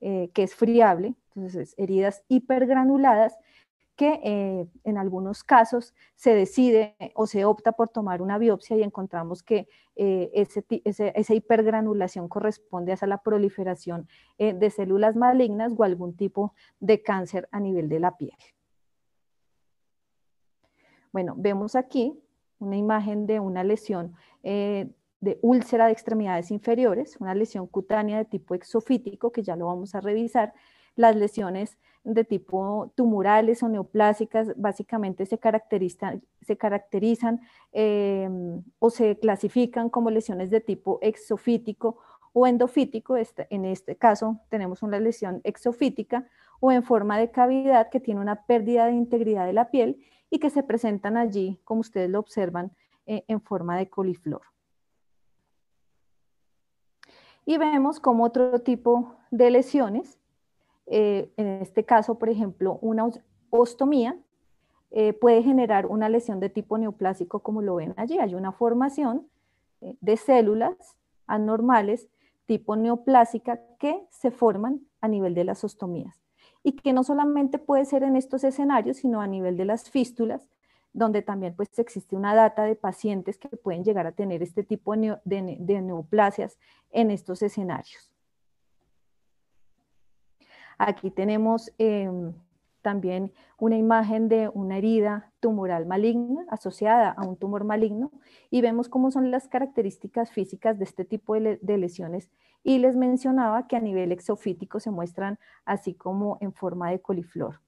eh, 0.00 0.30
que 0.34 0.42
es 0.42 0.54
friable, 0.54 1.14
entonces 1.34 1.74
heridas 1.78 2.24
hipergranuladas, 2.28 3.36
que 3.96 4.68
en 4.84 4.98
algunos 4.98 5.42
casos 5.42 5.94
se 6.16 6.34
decide 6.34 6.96
o 7.14 7.26
se 7.26 7.46
opta 7.46 7.72
por 7.72 7.88
tomar 7.88 8.20
una 8.20 8.36
biopsia 8.36 8.76
y 8.76 8.82
encontramos 8.82 9.42
que 9.42 9.68
esa 9.94 11.34
hipergranulación 11.34 12.28
corresponde 12.28 12.92
a 12.92 13.06
la 13.06 13.22
proliferación 13.22 14.06
de 14.36 14.68
células 14.68 15.16
malignas 15.16 15.72
o 15.74 15.82
algún 15.82 16.14
tipo 16.14 16.52
de 16.78 17.02
cáncer 17.02 17.48
a 17.52 17.58
nivel 17.58 17.88
de 17.88 18.00
la 18.00 18.18
piel. 18.18 18.36
Bueno, 21.16 21.32
vemos 21.34 21.76
aquí 21.76 22.12
una 22.58 22.76
imagen 22.76 23.26
de 23.26 23.40
una 23.40 23.64
lesión 23.64 24.14
eh, 24.42 24.90
de 25.20 25.38
úlcera 25.40 25.86
de 25.86 25.92
extremidades 25.92 26.50
inferiores, 26.50 27.16
una 27.20 27.34
lesión 27.34 27.66
cutánea 27.68 28.18
de 28.18 28.26
tipo 28.26 28.54
exofítico, 28.54 29.32
que 29.32 29.42
ya 29.42 29.56
lo 29.56 29.64
vamos 29.64 29.94
a 29.94 30.02
revisar, 30.02 30.52
Las 30.94 31.16
lesiones 31.16 31.78
de 32.04 32.24
tipo 32.24 32.92
tumorales 32.94 33.62
o 33.62 33.68
neoplásicas 33.70 34.52
básicamente 34.56 35.24
se 35.24 35.38
caracterizan, 35.38 36.20
em, 37.72 38.62
o 38.78 38.90
se 38.90 39.18
clasifican 39.18 39.88
como 39.88 40.10
lesiones 40.10 40.50
de 40.50 40.60
tipo 40.60 40.98
exofítico 41.00 41.96
o 42.38 42.46
endofítico. 42.46 43.16
Este, 43.16 43.46
en 43.48 43.64
este 43.64 43.96
caso 43.96 44.40
tenemos 44.50 44.82
una 44.82 45.00
lesión 45.00 45.40
exofítica 45.42 46.28
o 46.60 46.70
en 46.70 46.82
forma 46.82 47.18
de 47.18 47.30
cavidad 47.30 47.88
que 47.88 47.98
tiene 47.98 48.20
una 48.20 48.44
pérdida 48.44 48.84
de 48.86 48.92
integridad 48.92 49.46
de 49.46 49.54
la 49.54 49.70
piel 49.70 50.04
y 50.28 50.38
que 50.38 50.50
se 50.50 50.62
presentan 50.62 51.16
allí, 51.16 51.58
como 51.64 51.80
ustedes 51.80 52.10
lo 52.10 52.18
observan, 52.18 52.72
eh, 53.06 53.24
en 53.28 53.40
forma 53.40 53.78
de 53.78 53.88
coliflor. 53.88 54.42
Y 57.46 57.56
vemos 57.56 58.00
como 58.00 58.24
otro 58.24 58.60
tipo 58.60 59.14
de 59.30 59.50
lesiones, 59.50 60.18
eh, 60.84 61.32
en 61.38 61.46
este 61.62 61.86
caso, 61.86 62.18
por 62.18 62.28
ejemplo, 62.28 62.78
una 62.82 63.08
ostomía, 63.48 64.18
eh, 64.90 65.14
puede 65.14 65.42
generar 65.42 65.86
una 65.86 66.10
lesión 66.10 66.38
de 66.40 66.50
tipo 66.50 66.76
neoplásico, 66.76 67.38
como 67.38 67.62
lo 67.62 67.76
ven 67.76 67.94
allí. 67.96 68.18
Hay 68.18 68.34
una 68.34 68.52
formación 68.52 69.26
de 69.80 70.16
células 70.16 70.96
anormales 71.26 72.08
tipo 72.46 72.76
neoplásica 72.76 73.60
que 73.78 74.06
se 74.10 74.30
forman 74.30 74.80
a 75.00 75.08
nivel 75.08 75.34
de 75.34 75.44
las 75.44 75.64
ostomías 75.64 76.22
y 76.62 76.72
que 76.72 76.92
no 76.92 77.04
solamente 77.04 77.58
puede 77.58 77.84
ser 77.84 78.02
en 78.02 78.16
estos 78.16 78.42
escenarios, 78.42 78.96
sino 78.98 79.20
a 79.20 79.26
nivel 79.26 79.56
de 79.56 79.64
las 79.64 79.88
fístulas, 79.88 80.48
donde 80.92 81.22
también 81.22 81.54
pues 81.54 81.78
existe 81.78 82.16
una 82.16 82.34
data 82.34 82.64
de 82.64 82.74
pacientes 82.74 83.38
que 83.38 83.48
pueden 83.50 83.84
llegar 83.84 84.06
a 84.06 84.12
tener 84.12 84.42
este 84.42 84.64
tipo 84.64 84.94
de, 84.96 85.82
neoplasias 85.82 86.58
en 86.90 87.10
estos 87.10 87.42
escenarios. 87.42 88.10
Aquí 90.78 91.10
tenemos 91.10 91.72
em, 91.78 92.32
también 92.86 93.32
una 93.58 93.76
imagen 93.76 94.28
de 94.28 94.48
una 94.54 94.78
herida 94.78 95.32
tumoral 95.40 95.86
maligna 95.86 96.46
asociada 96.48 97.10
a 97.10 97.26
un 97.26 97.36
tumor 97.36 97.64
maligno 97.64 98.12
y 98.48 98.60
vemos 98.60 98.88
cómo 98.88 99.10
son 99.10 99.32
las 99.32 99.48
características 99.48 100.30
físicas 100.30 100.78
de 100.78 100.84
este 100.84 101.04
tipo 101.04 101.34
de, 101.34 101.58
lesiones 101.78 102.30
y 102.62 102.78
les 102.78 102.94
mencionaba 102.94 103.66
que 103.66 103.74
a 103.74 103.80
nivel 103.80 104.12
exofítico 104.12 104.78
se 104.78 104.92
muestran 104.92 105.36
así 105.64 105.94
como 105.94 106.38
en 106.40 106.52
forma 106.52 106.92
de 106.92 107.00
coliflor. 107.00 107.60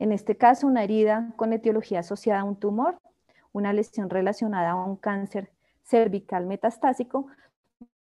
En 0.00 0.10
este 0.10 0.36
caso, 0.36 0.66
una 0.66 0.82
herida 0.82 1.34
con 1.36 1.52
etiología 1.52 2.00
asociada 2.00 2.40
a 2.40 2.44
un 2.44 2.56
tumor, 2.56 2.98
una 3.52 3.72
lesión 3.72 4.10
relacionada 4.10 4.72
a 4.72 4.84
un 4.84 4.96
cáncer 4.96 5.52
cervical 5.84 6.46
metastásico, 6.46 7.28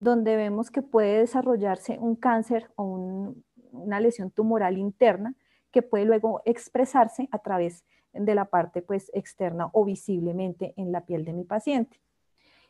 donde 0.01 0.37
vemos 0.37 0.71
que 0.71 0.81
puede 0.81 1.19
desarrollarse 1.19 1.99
un 2.01 2.17
cáncer 2.17 2.71
o 2.77 2.85
un, 2.85 3.44
una 3.75 4.01
lesión 4.01 4.31
tumoral 4.31 4.79
interna 4.79 5.35
que 5.71 5.83
puede 5.83 6.05
luego 6.05 6.43
expresarse 6.45 7.29
a 7.33 7.39
través 7.39 7.85
de 8.13 8.35
la 8.35 8.45
parte 8.47 8.81
pues 8.81 9.11
externa 9.13 9.69
o 9.73 9.85
visiblemente 9.85 10.73
en 10.77 10.93
la 10.93 11.05
piel 11.05 11.25
de 11.25 11.33
mi 11.33 11.45
paciente. 11.45 12.01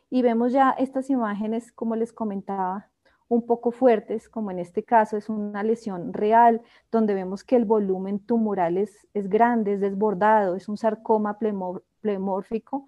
Y 0.09 0.21
vemos 0.21 0.51
ya 0.51 0.71
estas 0.71 1.09
imágenes, 1.09 1.71
como 1.71 1.95
les 1.95 2.13
comentaba, 2.13 2.89
un 3.27 3.45
poco 3.45 3.71
fuertes, 3.71 4.29
como 4.29 4.51
en 4.51 4.59
este 4.59 4.83
caso 4.83 5.17
es 5.17 5.29
una 5.29 5.63
lesión 5.63 6.13
real, 6.13 6.61
donde 6.91 7.13
vemos 7.13 7.43
que 7.43 7.55
el 7.55 7.65
volumen 7.65 8.19
tumoral 8.19 8.77
es, 8.77 9.07
grande, 9.13 9.73
es 9.73 9.81
desbordado, 9.81 10.55
es 10.55 10.69
un 10.69 10.77
sarcoma 10.77 11.39
plemórfico, 12.01 12.85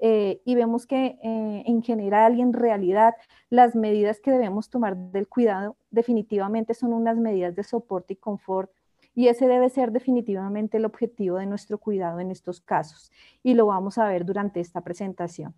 eh, 0.00 0.40
y 0.44 0.54
vemos 0.54 0.86
que 0.86 1.18
eh, 1.22 1.62
en 1.66 1.82
general 1.82 2.36
y 2.36 2.42
en 2.42 2.52
realidad 2.52 3.14
las 3.50 3.74
medidas 3.74 4.20
que 4.20 4.30
debemos 4.30 4.70
tomar 4.70 4.96
del 4.96 5.26
cuidado 5.26 5.76
definitivamente 5.90 6.74
son 6.74 6.92
unas 6.92 7.16
medidas 7.16 7.56
de 7.56 7.64
soporte 7.64 8.12
y 8.12 8.16
confort 8.16 8.70
y 9.14 9.26
ese 9.26 9.48
debe 9.48 9.68
ser 9.68 9.90
definitivamente 9.90 10.76
el 10.76 10.84
objetivo 10.84 11.38
de 11.38 11.46
nuestro 11.46 11.78
cuidado 11.78 12.20
en 12.20 12.30
estos 12.30 12.60
casos 12.60 13.10
y 13.42 13.54
lo 13.54 13.66
vamos 13.66 13.98
a 13.98 14.06
ver 14.08 14.24
durante 14.24 14.60
esta 14.60 14.80
presentación. 14.82 15.54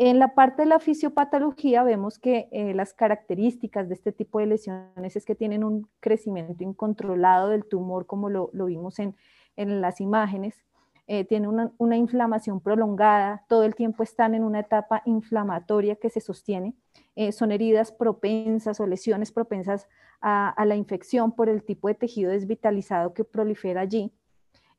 En 0.00 0.20
la 0.20 0.36
parte 0.36 0.62
de 0.62 0.68
la 0.68 0.78
fisiopatología 0.78 1.82
vemos 1.82 2.20
que 2.20 2.48
eh, 2.52 2.72
las 2.72 2.94
características 2.94 3.88
de 3.88 3.94
este 3.94 4.12
tipo 4.12 4.38
de 4.38 4.46
lesiones 4.46 5.16
es 5.16 5.24
que 5.24 5.34
tienen 5.34 5.64
un 5.64 5.88
crecimiento 5.98 6.62
incontrolado 6.62 7.48
del 7.48 7.64
tumor 7.64 8.06
como 8.06 8.30
lo, 8.30 8.50
vimos 8.52 9.00
en, 9.00 9.16
en 9.56 9.80
las 9.80 10.00
imágenes, 10.00 10.62
eh, 11.10 11.24
tienen 11.24 11.72
una, 11.78 11.96
inflamación 11.96 12.60
prolongada, 12.60 13.42
todo 13.48 13.64
el 13.64 13.74
tiempo 13.74 14.02
están 14.02 14.34
en 14.34 14.44
una 14.44 14.60
etapa 14.60 15.00
inflamatoria 15.06 15.96
que 15.96 16.10
se 16.10 16.20
sostiene, 16.20 16.74
eh, 17.16 17.32
son 17.32 17.50
heridas 17.50 17.92
propensas 17.92 18.78
o 18.78 18.86
lesiones 18.86 19.32
propensas 19.32 19.88
a, 20.20 20.62
la 20.66 20.76
infección 20.76 21.32
por 21.32 21.48
el 21.48 21.64
tipo 21.64 21.88
de 21.88 21.94
tejido 21.94 22.30
desvitalizado 22.30 23.14
que 23.14 23.24
prolifera 23.24 23.80
allí. 23.80 24.12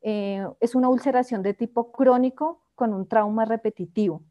Eh, 0.04 0.46
es 0.60 0.76
una 0.76 0.89
ulceración 0.89 1.42
de 1.42 1.56
tipo 1.56 1.92
crónico 1.92 2.62
con 2.76 2.94
un 2.94 3.08
trauma 3.08 3.46
repetitivo. 3.46 4.22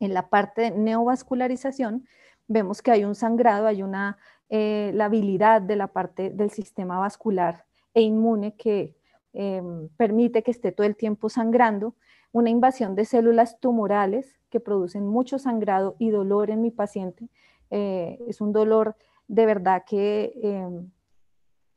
En 0.00 0.12
la 0.12 0.28
parte 0.28 0.60
de 0.60 0.70
neovascularización 0.72 2.06
vemos 2.48 2.82
que 2.82 2.90
hay 2.90 3.04
un 3.04 3.14
sangrado, 3.14 3.66
hay 3.66 3.82
una 3.82 4.18
la 4.50 5.04
habilidad 5.06 5.62
de 5.62 5.76
la 5.76 5.88
parte 5.88 6.30
del 6.30 6.50
sistema 6.50 6.98
vascular 6.98 7.66
e 7.94 8.00
inmune 8.00 8.56
que 8.56 8.97
Em, 9.40 9.88
permite 9.96 10.42
que 10.42 10.50
esté 10.50 10.72
todo 10.72 10.84
el 10.84 10.96
tiempo 10.96 11.28
sangrando, 11.28 11.94
una 12.32 12.50
invasión 12.50 12.96
de 12.96 13.04
células 13.04 13.60
tumorales 13.60 14.36
que 14.50 14.58
producen 14.58 15.06
mucho 15.06 15.38
sangrado 15.38 15.94
y 16.00 16.10
dolor 16.10 16.50
en 16.50 16.60
mi 16.60 16.72
paciente. 16.72 17.28
Eh, 17.70 18.18
es 18.26 18.40
un 18.40 18.52
dolor 18.52 18.96
de 19.28 19.46
verdad 19.46 19.84
que 19.86 20.32
em, 20.42 20.90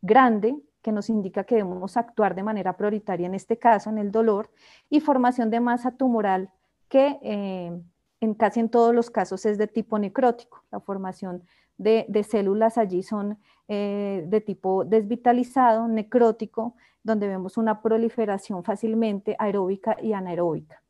grande, 0.01 0.59
que 0.81 0.91
nos 0.91 1.07
indica 1.07 1.43
que 1.43 1.53
debemos 1.53 1.97
actuar 1.97 2.33
de 2.33 2.41
manera 2.41 2.75
prioritaria 2.75 3.27
en 3.27 3.35
este 3.35 3.59
caso, 3.59 3.91
en 3.91 3.99
el 3.99 4.11
dolor, 4.11 4.49
y 4.89 4.99
formación 4.99 5.51
de 5.51 5.59
masa 5.59 5.91
tumoral 5.91 6.49
que 6.89 7.19
em, 7.21 7.83
en 8.21 8.33
casi 8.33 8.59
en 8.59 8.69
todos 8.69 8.95
los 8.95 9.11
casos 9.11 9.45
es 9.45 9.59
de 9.59 9.67
tipo 9.67 9.99
necrótico. 9.99 10.63
La 10.71 10.79
formación 10.79 11.43
de, 11.81 12.23
células 12.23 12.77
allí 12.77 13.03
son 13.03 13.37
eh, 13.67 14.23
de 14.27 14.41
tipo 14.41 14.85
desvitalizado, 14.85 15.87
necrótico, 15.87 16.75
donde 17.03 17.27
vemos 17.27 17.57
una 17.57 17.81
proliferación 17.81 18.63
fácilmente 18.63 19.35
aeróbica 19.39 19.97
y 20.01 20.13
anaeróbica. 20.13 20.83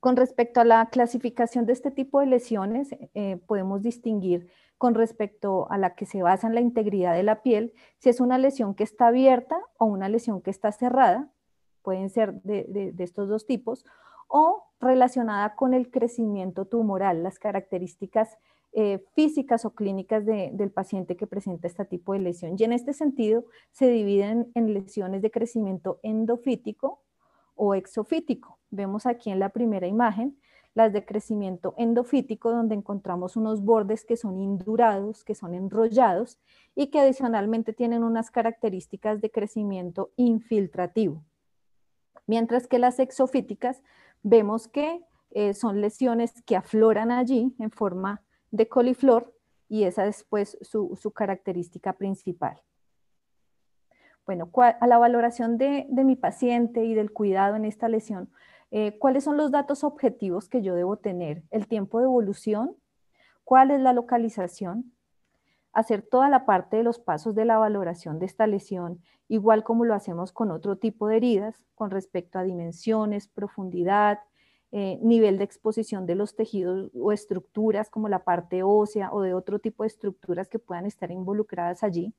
Con 0.00 0.16
respecto 0.16 0.60
a 0.60 0.64
la 0.64 0.86
clasificación 0.86 1.66
de 1.66 1.72
este 1.72 1.90
tipo 1.90 2.20
de 2.20 2.26
lesiones, 2.26 2.94
eh, 3.14 3.38
podemos 3.46 3.82
distinguir 3.82 4.48
con 4.76 4.94
respecto 4.94 5.70
a 5.70 5.78
la 5.78 5.94
que 5.94 6.06
se 6.06 6.22
basa 6.22 6.46
en 6.46 6.54
la 6.54 6.60
integridad 6.60 7.14
de 7.14 7.24
la 7.24 7.42
piel, 7.42 7.72
si 7.98 8.08
es 8.08 8.20
una 8.20 8.38
lesión 8.38 8.74
que 8.74 8.84
está 8.84 9.08
abierta 9.08 9.58
o 9.76 9.86
una 9.86 10.08
lesión 10.08 10.40
que 10.40 10.50
está 10.50 10.70
cerrada, 10.70 11.28
pueden 11.82 12.10
ser 12.10 12.34
de 12.42 12.94
estos 12.98 13.28
dos 13.28 13.46
tipos, 13.46 13.84
o 14.28 14.68
relacionada 14.80 15.56
con 15.56 15.74
el 15.74 15.90
crecimiento 15.90 16.66
tumoral, 16.66 17.22
las 17.22 17.38
características 17.38 18.38
eh, 18.72 19.04
físicas 19.14 19.64
o 19.64 19.74
clínicas 19.74 20.24
del 20.26 20.70
paciente 20.70 21.16
que 21.16 21.26
presenta 21.26 21.66
este 21.66 21.84
tipo 21.84 22.12
de 22.12 22.20
lesión. 22.20 22.56
Y 22.58 22.64
en 22.64 22.72
este 22.72 22.92
sentido 22.92 23.44
se 23.72 23.88
dividen 23.88 24.50
en 24.54 24.74
lesiones 24.74 25.22
de 25.22 25.30
crecimiento 25.30 26.00
endofítico 26.02 27.02
o 27.54 27.74
exofítico. 27.74 28.58
Vemos 28.70 29.06
aquí 29.06 29.30
en 29.30 29.38
la 29.38 29.48
primera 29.48 29.86
imagen 29.86 30.38
las 30.74 30.92
de 30.92 31.04
crecimiento 31.04 31.74
endofítico, 31.76 32.50
donde 32.50 32.76
encontramos 32.76 33.36
unos 33.36 33.64
bordes 33.64 34.04
que 34.04 34.16
son 34.16 34.38
indurados, 34.38 35.24
que 35.24 35.34
son 35.34 35.54
enrollados 35.54 36.38
y 36.76 36.86
que 36.88 37.00
adicionalmente 37.00 37.72
tienen 37.72 38.04
unas 38.04 38.30
características 38.30 39.20
de 39.20 39.30
crecimiento 39.30 40.12
infiltrativo. 40.16 41.24
Mientras 42.26 42.68
que 42.68 42.78
las 42.78 43.00
exofíticas 43.00 43.82
vemos 44.22 44.68
que 44.68 45.02
eh, 45.30 45.52
son 45.52 45.80
lesiones 45.80 46.42
que 46.42 46.54
afloran 46.54 47.10
allí 47.10 47.54
en 47.58 47.70
forma 47.70 48.22
de 48.50 48.68
coliflor 48.68 49.34
y 49.68 49.84
esa 49.84 50.06
es 50.06 50.24
pues 50.28 50.58
su, 50.62 51.12
característica 51.14 51.92
principal. 51.92 52.62
Bueno, 54.26 54.50
a 54.56 54.86
la 54.86 54.98
valoración 54.98 55.56
de, 55.56 55.86
mi 55.90 56.16
paciente 56.16 56.84
y 56.84 56.94
del 56.94 57.12
cuidado 57.12 57.56
en 57.56 57.64
esta 57.64 57.88
lesión, 57.88 58.30
eh, 58.70 58.98
¿cuáles 58.98 59.24
son 59.24 59.36
los 59.36 59.50
datos 59.50 59.84
objetivos 59.84 60.48
que 60.48 60.62
yo 60.62 60.74
debo 60.74 60.98
tener? 60.98 61.42
El 61.50 61.66
tiempo 61.66 61.98
de 61.98 62.04
evolución, 62.04 62.76
cuál 63.44 63.70
es 63.70 63.80
la 63.80 63.94
localización, 63.94 64.92
hacer 65.72 66.02
toda 66.02 66.28
la 66.28 66.44
parte 66.44 66.76
de 66.76 66.82
los 66.82 66.98
pasos 66.98 67.34
de 67.34 67.44
la 67.44 67.56
valoración 67.56 68.18
de 68.18 68.26
esta 68.26 68.46
lesión, 68.46 69.00
igual 69.28 69.64
como 69.64 69.84
lo 69.84 69.94
hacemos 69.94 70.32
con 70.32 70.50
otro 70.50 70.76
tipo 70.76 71.06
de 71.06 71.16
heridas, 71.16 71.64
con 71.74 71.90
respecto 71.90 72.38
a 72.38 72.42
dimensiones, 72.42 73.28
profundidad, 73.28 74.20
eh, 74.70 74.98
nivel 75.02 75.38
de 75.38 75.44
exposición 75.44 76.04
de 76.04 76.14
los 76.14 76.36
tejidos 76.36 76.90
o 76.94 77.10
estructuras 77.12 77.88
como 77.88 78.08
la 78.08 78.24
parte 78.24 78.62
ósea 78.62 79.10
o 79.12 79.22
de 79.22 79.32
otro 79.32 79.58
tipo 79.58 79.82
de 79.82 79.86
estructuras 79.86 80.48
que 80.48 80.58
puedan 80.58 80.84
estar 80.84 81.10
involucradas 81.10 81.82
allí. 81.82 82.12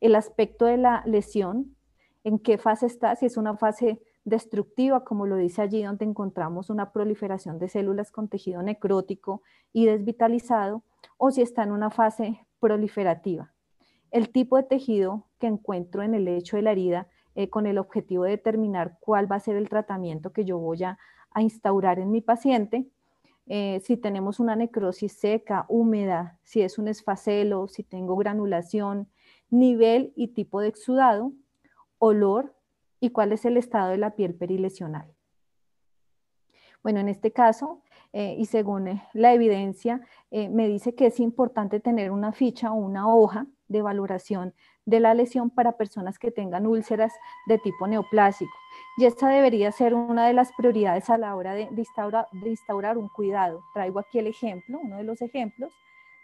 El 0.00 0.14
aspecto 0.14 0.66
de 0.66 0.76
la 0.76 1.02
lesión, 1.04 1.74
en 2.22 2.38
qué 2.38 2.58
fase 2.58 2.86
está, 2.86 3.16
si 3.16 3.26
es 3.26 3.36
una 3.36 3.56
fase 3.56 4.00
destructiva, 4.24 5.04
como 5.04 5.26
lo 5.26 5.36
dice 5.36 5.62
allí, 5.62 5.82
donde 5.82 6.04
encontramos 6.04 6.70
una 6.70 6.92
proliferación 6.92 7.58
de 7.58 7.68
células 7.68 8.10
con 8.10 8.28
tejido 8.28 8.62
necrótico 8.62 9.42
y 9.72 9.86
desvitalizado, 9.86 10.82
o 11.16 11.30
si 11.30 11.42
está 11.42 11.64
en 11.64 11.72
una 11.72 11.90
fase 11.90 12.46
proliferativa. 12.60 13.52
El 14.12 14.30
tipo 14.30 14.56
de 14.56 14.62
tejido 14.62 15.26
que 15.40 15.48
encuentro 15.48 16.02
en 16.02 16.14
el 16.14 16.24
lecho 16.24 16.56
de 16.56 16.62
la 16.62 16.72
herida 16.72 17.08
eh, 17.34 17.50
con 17.50 17.66
el 17.66 17.78
objetivo 17.78 18.22
de 18.22 18.30
determinar 18.30 18.96
cuál 19.00 19.30
va 19.30 19.36
a 19.36 19.40
ser 19.40 19.56
el 19.56 19.68
tratamiento 19.68 20.32
que 20.32 20.44
yo 20.44 20.58
voy 20.58 20.84
a, 20.84 20.98
instaurar 21.42 21.98
en 21.98 22.10
mi 22.10 22.20
paciente. 22.20 22.86
Eh, 23.46 23.80
si 23.84 23.96
tenemos 23.96 24.40
una 24.40 24.56
necrosis 24.56 25.12
seca, 25.12 25.66
húmeda, 25.68 26.38
si 26.42 26.62
es 26.62 26.78
un 26.78 26.88
esfacelo, 26.88 27.68
si 27.68 27.82
tengo 27.82 28.16
granulación, 28.16 29.08
nivel 29.50 30.12
y 30.16 30.28
tipo 30.28 30.60
de 30.60 30.68
exudado, 30.68 31.32
olor 31.98 32.54
y 33.00 33.10
cuál 33.10 33.32
es 33.32 33.44
el 33.44 33.56
estado 33.56 33.90
de 33.90 33.98
la 33.98 34.14
piel 34.16 34.34
perilesional. 34.34 35.12
Bueno, 36.82 37.00
en 37.00 37.08
este 37.08 37.32
caso, 37.32 37.82
eh, 38.12 38.34
y 38.38 38.46
según 38.46 38.88
eh, 38.88 39.02
la 39.12 39.34
evidencia, 39.34 40.00
me 40.30 40.66
dice 40.66 40.94
que 40.94 41.06
es 41.06 41.20
importante 41.20 41.78
tener 41.78 42.10
una 42.10 42.32
ficha 42.32 42.72
o 42.72 42.74
una 42.74 43.14
hoja 43.14 43.46
de 43.68 43.82
valoración 43.82 44.54
de 44.86 45.00
la 45.00 45.14
lesión 45.14 45.50
para 45.50 45.76
personas 45.76 46.18
que 46.18 46.30
tengan 46.30 46.66
úlceras 46.66 47.12
de 47.46 47.58
tipo 47.58 47.86
neoplásico. 47.86 48.52
Y 48.96 49.06
esta 49.06 49.28
debería 49.28 49.72
ser 49.72 49.94
una 49.94 50.26
de 50.26 50.34
las 50.34 50.52
prioridades 50.52 51.10
a 51.10 51.18
la 51.18 51.34
hora 51.34 51.54
de, 51.54 51.68
instaurar, 51.72 52.98
un 52.98 53.08
cuidado. 53.08 53.62
Traigo 53.72 54.00
aquí 54.00 54.18
el 54.18 54.26
ejemplo, 54.26 54.78
uno 54.82 54.96
de 54.96 55.04
los 55.04 55.22
ejemplos, 55.22 55.72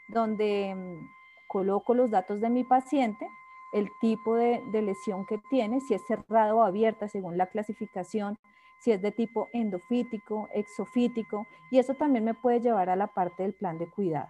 donde 0.08 0.74
mm, 0.74 1.08
coloco 1.48 1.94
los 1.94 2.10
datos 2.10 2.40
de 2.40 2.50
mi 2.50 2.64
paciente, 2.64 3.26
el 3.72 3.88
tipo 4.00 4.36
de, 4.36 4.62
de 4.72 4.82
lesión 4.82 5.24
que 5.26 5.40
tiene, 5.48 5.80
si 5.80 5.94
es 5.94 6.02
cerrado 6.06 6.58
o 6.58 6.62
abierta 6.62 7.08
según 7.08 7.38
la 7.38 7.46
clasificación 7.46 8.38
si 8.80 8.92
es 8.92 9.02
de 9.02 9.12
tipo 9.12 9.48
endofítico, 9.52 10.48
exofítico, 10.54 11.46
y 11.70 11.78
eso 11.78 11.94
también 11.94 12.24
me 12.24 12.34
puede 12.34 12.60
llevar 12.60 12.88
a 12.88 12.96
la 12.96 13.06
parte 13.06 13.42
del 13.42 13.52
plan 13.52 13.78
de 13.78 13.88
cuidado. 13.88 14.28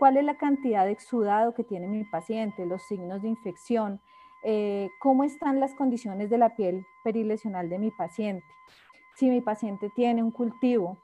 ¿Cuál 0.00 0.16
es 0.16 0.24
la 0.24 0.38
cantidad 0.38 0.86
de 0.86 0.92
exudado 0.92 1.52
que 1.52 1.62
tiene 1.62 1.86
mi 1.86 2.04
paciente? 2.04 2.64
Los 2.64 2.84
signos 2.84 3.20
de 3.20 3.28
infección, 3.28 4.00
eh, 4.42 4.88
cómo 4.98 5.24
están 5.24 5.60
las 5.60 5.74
condiciones 5.74 6.30
de 6.30 6.38
la 6.38 6.56
piel 6.56 6.86
perilesional 7.04 7.68
de 7.68 7.78
mi 7.78 7.90
paciente, 7.90 8.46
si 9.16 9.28
mi 9.28 9.42
paciente 9.42 9.90
tiene 9.94 10.22
un 10.22 10.30
cultivo 10.30 10.96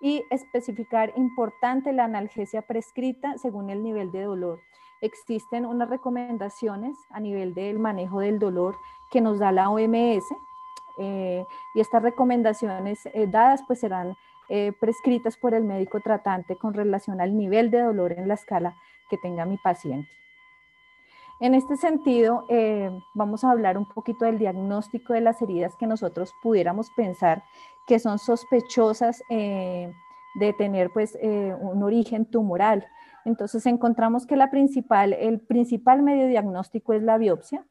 y 0.00 0.24
especificar 0.30 1.12
importante 1.14 1.92
la 1.92 2.06
analgesia 2.06 2.62
prescrita 2.62 3.38
según 3.38 3.70
el 3.70 3.84
nivel 3.84 4.10
de 4.10 4.24
dolor. 4.24 4.58
Existen 5.00 5.64
unas 5.64 5.88
recomendaciones 5.88 6.98
a 7.10 7.20
nivel 7.20 7.54
del 7.54 7.78
manejo 7.78 8.18
del 8.18 8.40
dolor 8.40 8.74
que 9.12 9.20
nos 9.20 9.38
da 9.38 9.52
la 9.52 9.70
OMS, 9.70 10.24
eh, 10.98 11.46
y 11.74 11.80
estas 11.80 12.02
recomendaciones 12.02 13.06
eh, 13.06 13.26
dadas 13.28 13.62
pues 13.66 13.78
serán 13.78 14.16
eh, 14.50 14.72
prescritas 14.78 15.36
por 15.36 15.54
el 15.54 15.64
médico 15.64 16.00
tratante 16.00 16.56
con 16.56 16.74
relación 16.74 17.20
al 17.20 17.36
nivel 17.36 17.70
de 17.70 17.80
dolor 17.80 18.12
en 18.12 18.28
la 18.28 18.34
escala 18.34 18.74
que 19.08 19.16
tenga 19.16 19.46
mi 19.46 19.56
paciente. 19.56 20.08
En 21.40 21.54
este 21.54 21.78
sentido, 21.78 22.44
vamos 23.14 23.44
a 23.44 23.50
hablar 23.50 23.78
un 23.78 23.86
poquito 23.86 24.26
del 24.26 24.38
diagnóstico 24.38 25.14
de 25.14 25.22
las 25.22 25.40
heridas 25.40 25.74
que 25.74 25.86
nosotros 25.86 26.34
pudiéramos 26.42 26.90
pensar 26.90 27.42
que 27.86 27.98
son 27.98 28.18
sospechosas 28.18 29.22
de 29.30 30.52
tener 30.58 30.90
pues 30.90 31.18
un 31.22 31.82
origen 31.82 32.26
tumoral. 32.26 32.86
Entonces 33.24 33.64
encontramos 33.64 34.26
que 34.26 34.36
la 34.36 34.50
principal, 34.50 35.14
el 35.14 35.40
principal 35.40 36.02
medio 36.02 36.26
diagnóstico 36.26 36.92
es 36.92 37.02
la 37.02 37.16
biopsia, 37.16 37.64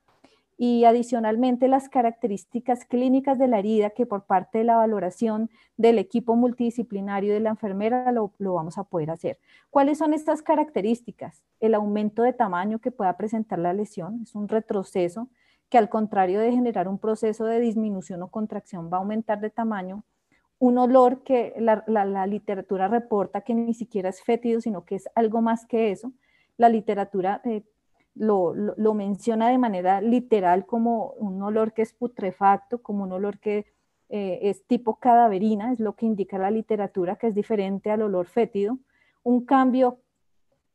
y 0.61 0.83
adicionalmente 0.83 1.69
las 1.69 1.87
características 1.87 2.83
clínicas 2.83 3.39
de 3.39 3.47
la 3.47 3.59
herida 3.59 3.91
que 3.91 4.05
por 4.05 4.25
parte 4.25 4.57
de 4.57 4.65
la 4.65 4.75
valoración 4.75 5.49
del 5.77 5.97
equipo 5.97 6.35
multidisciplinario 6.35 7.33
de 7.33 7.39
la 7.39 7.51
enfermera 7.51 8.11
lo, 8.11 8.33
vamos 8.39 8.77
a 8.77 8.83
poder 8.83 9.09
hacer. 9.09 9.39
¿Cuáles 9.69 9.99
son 9.99 10.13
estas 10.13 10.41
características? 10.41 11.41
El 11.61 11.75
aumento 11.75 12.23
de 12.23 12.33
tamaño 12.33 12.79
que 12.79 12.91
pueda 12.91 13.15
presentar 13.15 13.57
la 13.57 13.71
lesión, 13.71 14.19
es 14.23 14.35
un 14.35 14.49
retroceso 14.49 15.29
que 15.69 15.77
al 15.77 15.87
contrario 15.87 16.41
de 16.41 16.51
generar 16.51 16.89
un 16.89 16.99
proceso 16.99 17.45
de 17.45 17.61
disminución 17.61 18.21
o 18.21 18.27
contracción 18.27 18.89
va 18.91 18.97
a 18.97 18.99
aumentar 18.99 19.39
de 19.39 19.51
tamaño, 19.51 20.03
un 20.57 20.77
olor 20.77 21.23
que 21.23 21.53
la, 21.57 22.27
literatura 22.27 22.89
reporta 22.89 23.41
que 23.41 23.53
ni 23.53 23.73
siquiera 23.73 24.09
es 24.09 24.21
fétido, 24.21 24.59
sino 24.59 24.83
que 24.83 24.95
es 24.95 25.07
algo 25.15 25.41
más 25.41 25.65
que 25.65 25.91
eso. 25.91 26.11
La 26.57 26.67
literatura 26.67 27.39
eh, 27.45 27.63
lo, 28.19 28.93
menciona 28.93 29.49
de 29.49 29.57
manera 29.57 30.01
literal 30.01 30.65
como 30.65 31.11
un 31.13 31.41
olor 31.41 31.73
que 31.73 31.81
es 31.81 31.93
putrefacto, 31.93 32.81
como 32.81 33.03
un 33.03 33.13
olor 33.13 33.39
que 33.39 33.65
eh, 34.09 34.39
es 34.41 34.65
tipo 34.65 34.95
cadaverina, 34.95 35.71
es 35.71 35.79
lo 35.79 35.95
que 35.95 36.05
indica 36.05 36.37
la 36.37 36.51
literatura, 36.51 37.15
que 37.15 37.27
es 37.27 37.35
diferente 37.35 37.91
al 37.91 38.01
olor 38.01 38.27
fétido. 38.27 38.77
Un 39.23 39.45
cambio 39.45 39.99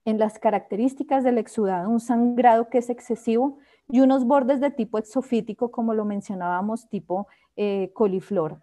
en 0.06 0.18
las 0.18 0.38
características 0.38 1.22
del 1.22 1.38
exudado, 1.38 1.90
un 1.90 2.00
sangrado 2.00 2.68
que 2.68 2.78
es 2.78 2.88
excesivo 2.88 3.58
y 3.88 4.00
unos 4.00 4.26
bordes 4.26 4.60
de 4.60 4.70
tipo 4.70 4.98
exofítico, 4.98 5.70
como 5.70 5.92
lo 5.92 6.04
mencionábamos, 6.06 6.88
tipo 6.88 7.26
eh, 7.56 7.90
coliflor. 7.94 8.62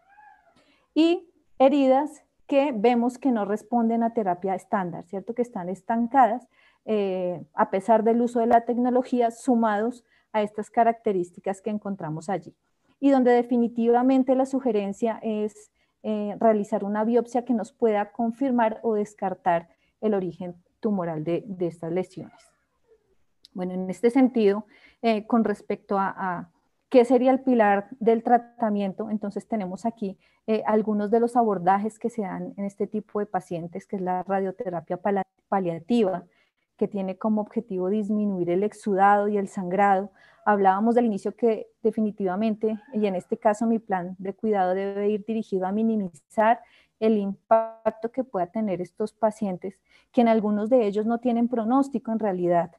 Y 0.95 1.29
heridas 1.59 2.23
que 2.47 2.73
vemos 2.75 3.19
que 3.19 3.31
no 3.31 3.45
responden 3.45 4.01
a 4.03 4.13
terapia 4.13 4.55
estándar, 4.55 5.05
¿cierto? 5.05 5.35
Que 5.35 5.43
están 5.43 5.69
estancadas 5.69 6.47
eh, 6.85 7.45
a 7.53 7.69
pesar 7.69 8.03
del 8.03 8.21
uso 8.21 8.39
de 8.39 8.47
la 8.47 8.61
tecnología, 8.61 9.31
sumados 9.31 10.03
a 10.33 10.41
estas 10.41 10.69
características 10.69 11.61
que 11.61 11.69
encontramos 11.69 12.29
allí. 12.29 12.55
Y 12.99 13.11
donde 13.11 13.31
definitivamente 13.31 14.35
la 14.35 14.45
sugerencia 14.45 15.19
es 15.21 15.71
eh, 16.03 16.35
realizar 16.39 16.83
una 16.83 17.03
biopsia 17.03 17.45
que 17.45 17.53
nos 17.53 17.71
pueda 17.71 18.11
confirmar 18.11 18.79
o 18.81 18.95
descartar 18.95 19.69
el 20.01 20.13
origen 20.13 20.55
tumoral 20.79 21.23
de, 21.23 21.45
estas 21.59 21.91
lesiones. 21.91 22.51
Bueno, 23.53 23.73
en 23.73 23.89
este 23.89 24.09
sentido, 24.09 24.65
eh, 25.01 25.27
con 25.27 25.43
respecto 25.43 25.97
a, 25.99 26.49
qué 26.89 27.05
sería 27.05 27.31
el 27.31 27.41
pilar 27.41 27.87
del 27.99 28.23
tratamiento, 28.23 29.09
entonces 29.09 29.47
tenemos 29.47 29.85
aquí 29.85 30.17
algunos 30.65 31.09
de 31.11 31.21
los 31.21 31.37
abordajes 31.37 31.97
que 31.97 32.09
se 32.09 32.23
dan 32.23 32.53
en 32.57 32.65
este 32.65 32.85
tipo 32.85 33.19
de 33.19 33.25
pacientes, 33.25 33.87
que 33.87 33.95
es 33.95 34.01
la 34.01 34.23
radioterapia 34.23 34.99
paliativa, 35.47 36.25
que 36.81 36.87
tiene 36.87 37.15
como 37.15 37.41
objetivo 37.41 37.89
disminuir 37.89 38.49
el 38.49 38.63
exudado 38.63 39.27
y 39.27 39.37
el 39.37 39.47
sangrado. 39.47 40.09
Hablábamos 40.45 40.95
del 40.95 41.05
inicio 41.05 41.35
que 41.35 41.67
definitivamente, 41.83 42.75
y 42.91 43.05
en 43.05 43.13
este 43.13 43.37
caso 43.37 43.67
mi 43.67 43.77
plan 43.77 44.15
de 44.17 44.33
cuidado 44.33 44.73
debe 44.73 45.07
ir 45.07 45.23
dirigido 45.23 45.67
a 45.67 45.71
minimizar 45.71 46.59
el 46.99 47.19
impacto 47.19 48.11
que 48.11 48.23
pueda 48.23 48.47
tener 48.47 48.81
estos 48.81 49.13
pacientes, 49.13 49.79
que 50.11 50.21
en 50.21 50.27
algunos 50.27 50.71
de 50.71 50.87
ellos 50.87 51.05
no 51.05 51.19
tienen 51.19 51.49
pronóstico 51.49 52.11
en 52.11 52.17
realidad. 52.17 52.71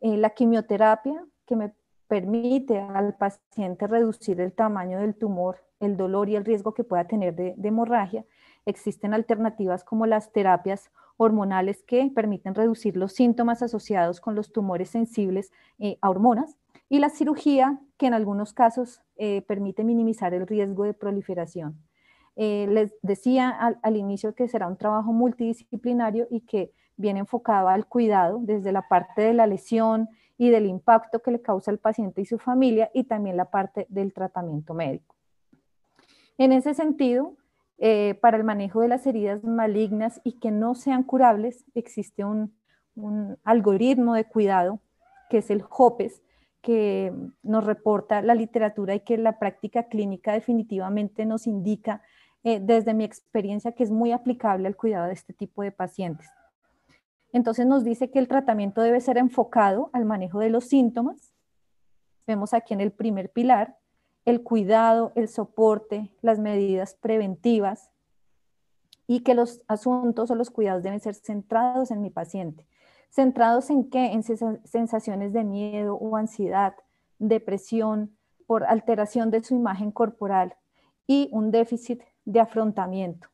Eh, 0.00 0.16
la 0.16 0.30
quimioterapia 0.30 1.24
que 1.46 1.54
me 1.54 1.72
permite 2.08 2.80
al 2.80 3.14
paciente 3.14 3.86
reducir 3.86 4.40
el 4.40 4.54
tamaño 4.54 4.98
del 4.98 5.14
tumor, 5.14 5.62
el 5.78 5.96
dolor 5.96 6.28
y 6.28 6.34
el 6.34 6.44
riesgo 6.44 6.74
que 6.74 6.82
pueda 6.82 7.06
tener 7.06 7.36
de 7.36 7.54
hemorragia. 7.62 8.24
Existen 8.66 9.14
alternativas 9.14 9.84
como 9.84 10.06
las 10.06 10.32
terapias 10.32 10.90
hormonales 11.16 11.82
que 11.84 12.10
permiten 12.14 12.54
reducir 12.54 12.96
los 12.96 13.12
síntomas 13.12 13.62
asociados 13.62 14.20
con 14.20 14.34
los 14.34 14.52
tumores 14.52 14.90
sensibles 14.90 15.52
eh, 15.78 15.98
a 16.02 16.10
hormonas 16.10 16.56
y 16.88 16.98
la 16.98 17.08
cirugía 17.08 17.78
que 17.96 18.06
en 18.06 18.14
algunos 18.14 18.52
casos 18.52 19.02
eh, 19.16 19.42
permite 19.42 19.84
minimizar 19.84 20.34
el 20.34 20.46
riesgo 20.46 20.84
de 20.84 20.94
proliferación. 20.94 21.80
Eh, 22.34 22.66
les 22.68 22.94
decía 23.02 23.50
al, 23.50 23.96
inicio 23.96 24.34
que 24.34 24.48
será 24.48 24.66
un 24.66 24.76
trabajo 24.76 25.12
multidisciplinario 25.12 26.26
y 26.30 26.40
que 26.40 26.72
viene 26.96 27.20
enfocado 27.20 27.68
al 27.68 27.86
cuidado 27.86 28.40
desde 28.42 28.72
la 28.72 28.88
parte 28.88 29.22
de 29.22 29.32
la 29.32 29.46
lesión 29.46 30.08
y 30.36 30.50
del 30.50 30.66
impacto 30.66 31.22
que 31.22 31.30
le 31.30 31.40
causa 31.40 31.70
al 31.70 31.78
paciente 31.78 32.20
y 32.20 32.26
su 32.26 32.38
familia 32.38 32.90
y 32.92 33.04
también 33.04 33.38
la 33.38 33.50
parte 33.50 33.86
del 33.88 34.12
tratamiento 34.12 34.74
médico. 34.74 35.14
En 36.36 36.52
ese 36.52 36.74
sentido, 36.74 37.36
eh, 37.78 38.14
para 38.22 38.38
el 38.38 38.44
manejo 38.44 38.80
de 38.80 38.88
las 38.88 39.06
heridas 39.06 39.44
malignas 39.44 40.20
y 40.24 40.38
que 40.38 40.50
no 40.50 40.74
sean 40.74 41.02
curables, 41.02 41.64
existe 41.74 42.24
un, 42.24 42.54
algoritmo 43.44 44.14
de 44.14 44.24
cuidado 44.24 44.80
que 45.28 45.38
es 45.38 45.50
el 45.50 45.62
HOPES, 45.68 46.22
que 46.62 47.12
nos 47.42 47.64
reporta 47.64 48.22
la 48.22 48.34
literatura 48.34 48.94
y 48.94 49.00
que 49.00 49.18
la 49.18 49.38
práctica 49.38 49.88
clínica 49.88 50.32
definitivamente 50.32 51.26
nos 51.26 51.46
indica 51.46 52.00
eh, 52.42 52.58
desde 52.58 52.94
mi 52.94 53.04
experiencia 53.04 53.72
que 53.72 53.82
es 53.82 53.90
muy 53.90 54.12
aplicable 54.12 54.66
al 54.66 54.76
cuidado 54.76 55.08
de 55.08 55.12
este 55.12 55.34
tipo 55.34 55.62
de 55.62 55.72
pacientes. 55.72 56.26
Entonces 57.32 57.66
nos 57.66 57.84
dice 57.84 58.10
que 58.10 58.18
el 58.18 58.28
tratamiento 58.28 58.80
debe 58.80 59.02
ser 59.02 59.18
enfocado 59.18 59.90
al 59.92 60.06
manejo 60.06 60.38
de 60.38 60.48
los 60.48 60.64
síntomas. 60.64 61.34
Vemos 62.26 62.54
aquí 62.54 62.72
en 62.72 62.80
el 62.80 62.92
primer 62.92 63.30
pilar, 63.30 63.76
el 64.26 64.42
cuidado, 64.42 65.12
el 65.14 65.28
soporte, 65.28 66.10
las 66.20 66.38
medidas 66.38 66.94
preventivas 66.94 67.90
y 69.06 69.20
que 69.20 69.34
los 69.34 69.62
asuntos 69.68 70.30
o 70.30 70.34
los 70.34 70.50
cuidados 70.50 70.82
deben 70.82 71.00
ser 71.00 71.14
centrados 71.14 71.90
en 71.92 72.02
mi 72.02 72.10
paciente. 72.10 72.66
¿Centrados 73.08 73.70
en 73.70 73.88
qué? 73.88 74.12
En 74.12 74.22
sensaciones 74.22 75.32
de 75.32 75.44
miedo 75.44 75.94
o 75.94 76.16
ansiedad, 76.16 76.74
depresión, 77.18 78.16
por 78.46 78.64
alteración 78.64 79.30
de 79.30 79.42
su 79.42 79.54
imagen 79.54 79.90
corporal 79.90 80.54
y 81.06 81.28
un 81.32 81.50
déficit 81.50 82.02
de 82.24 82.40
afrontamiento. 82.40 83.28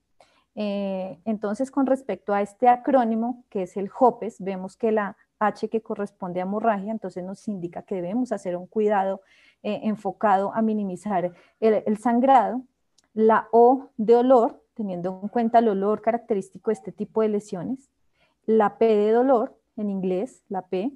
Eh, 0.54 1.18
entonces, 1.24 1.70
con 1.70 1.86
respecto 1.86 2.34
a 2.34 2.42
este 2.42 2.68
acrónimo, 2.68 3.44
que 3.48 3.62
es 3.62 3.76
el 3.78 3.90
HOPES, 3.98 4.36
vemos 4.40 4.76
que 4.76 4.92
la 4.92 5.16
H 5.38 5.68
que 5.68 5.80
corresponde 5.80 6.40
a 6.40 6.44
hemorragia, 6.44 6.92
entonces 6.92 7.24
nos 7.24 7.48
indica 7.48 7.82
que 7.82 7.96
debemos 7.96 8.32
hacer 8.32 8.56
un 8.56 8.66
cuidado 8.66 9.22
eh, 9.62 9.80
enfocado 9.84 10.52
a 10.54 10.62
minimizar 10.62 11.32
el, 11.60 11.98
sangrado. 11.98 12.62
La 13.14 13.48
O 13.52 13.90
de 13.96 14.16
olor, 14.16 14.62
teniendo 14.74 15.20
en 15.22 15.28
cuenta 15.28 15.58
el 15.58 15.68
olor 15.68 16.00
característico 16.00 16.70
de 16.70 16.74
este 16.74 16.92
tipo 16.92 17.22
de 17.22 17.28
lesiones. 17.28 17.90
La 18.46 18.78
P 18.78 18.86
de 18.86 19.12
dolor, 19.12 19.58
en 19.76 19.90
inglés, 19.90 20.42
la 20.48 20.62
P. 20.62 20.92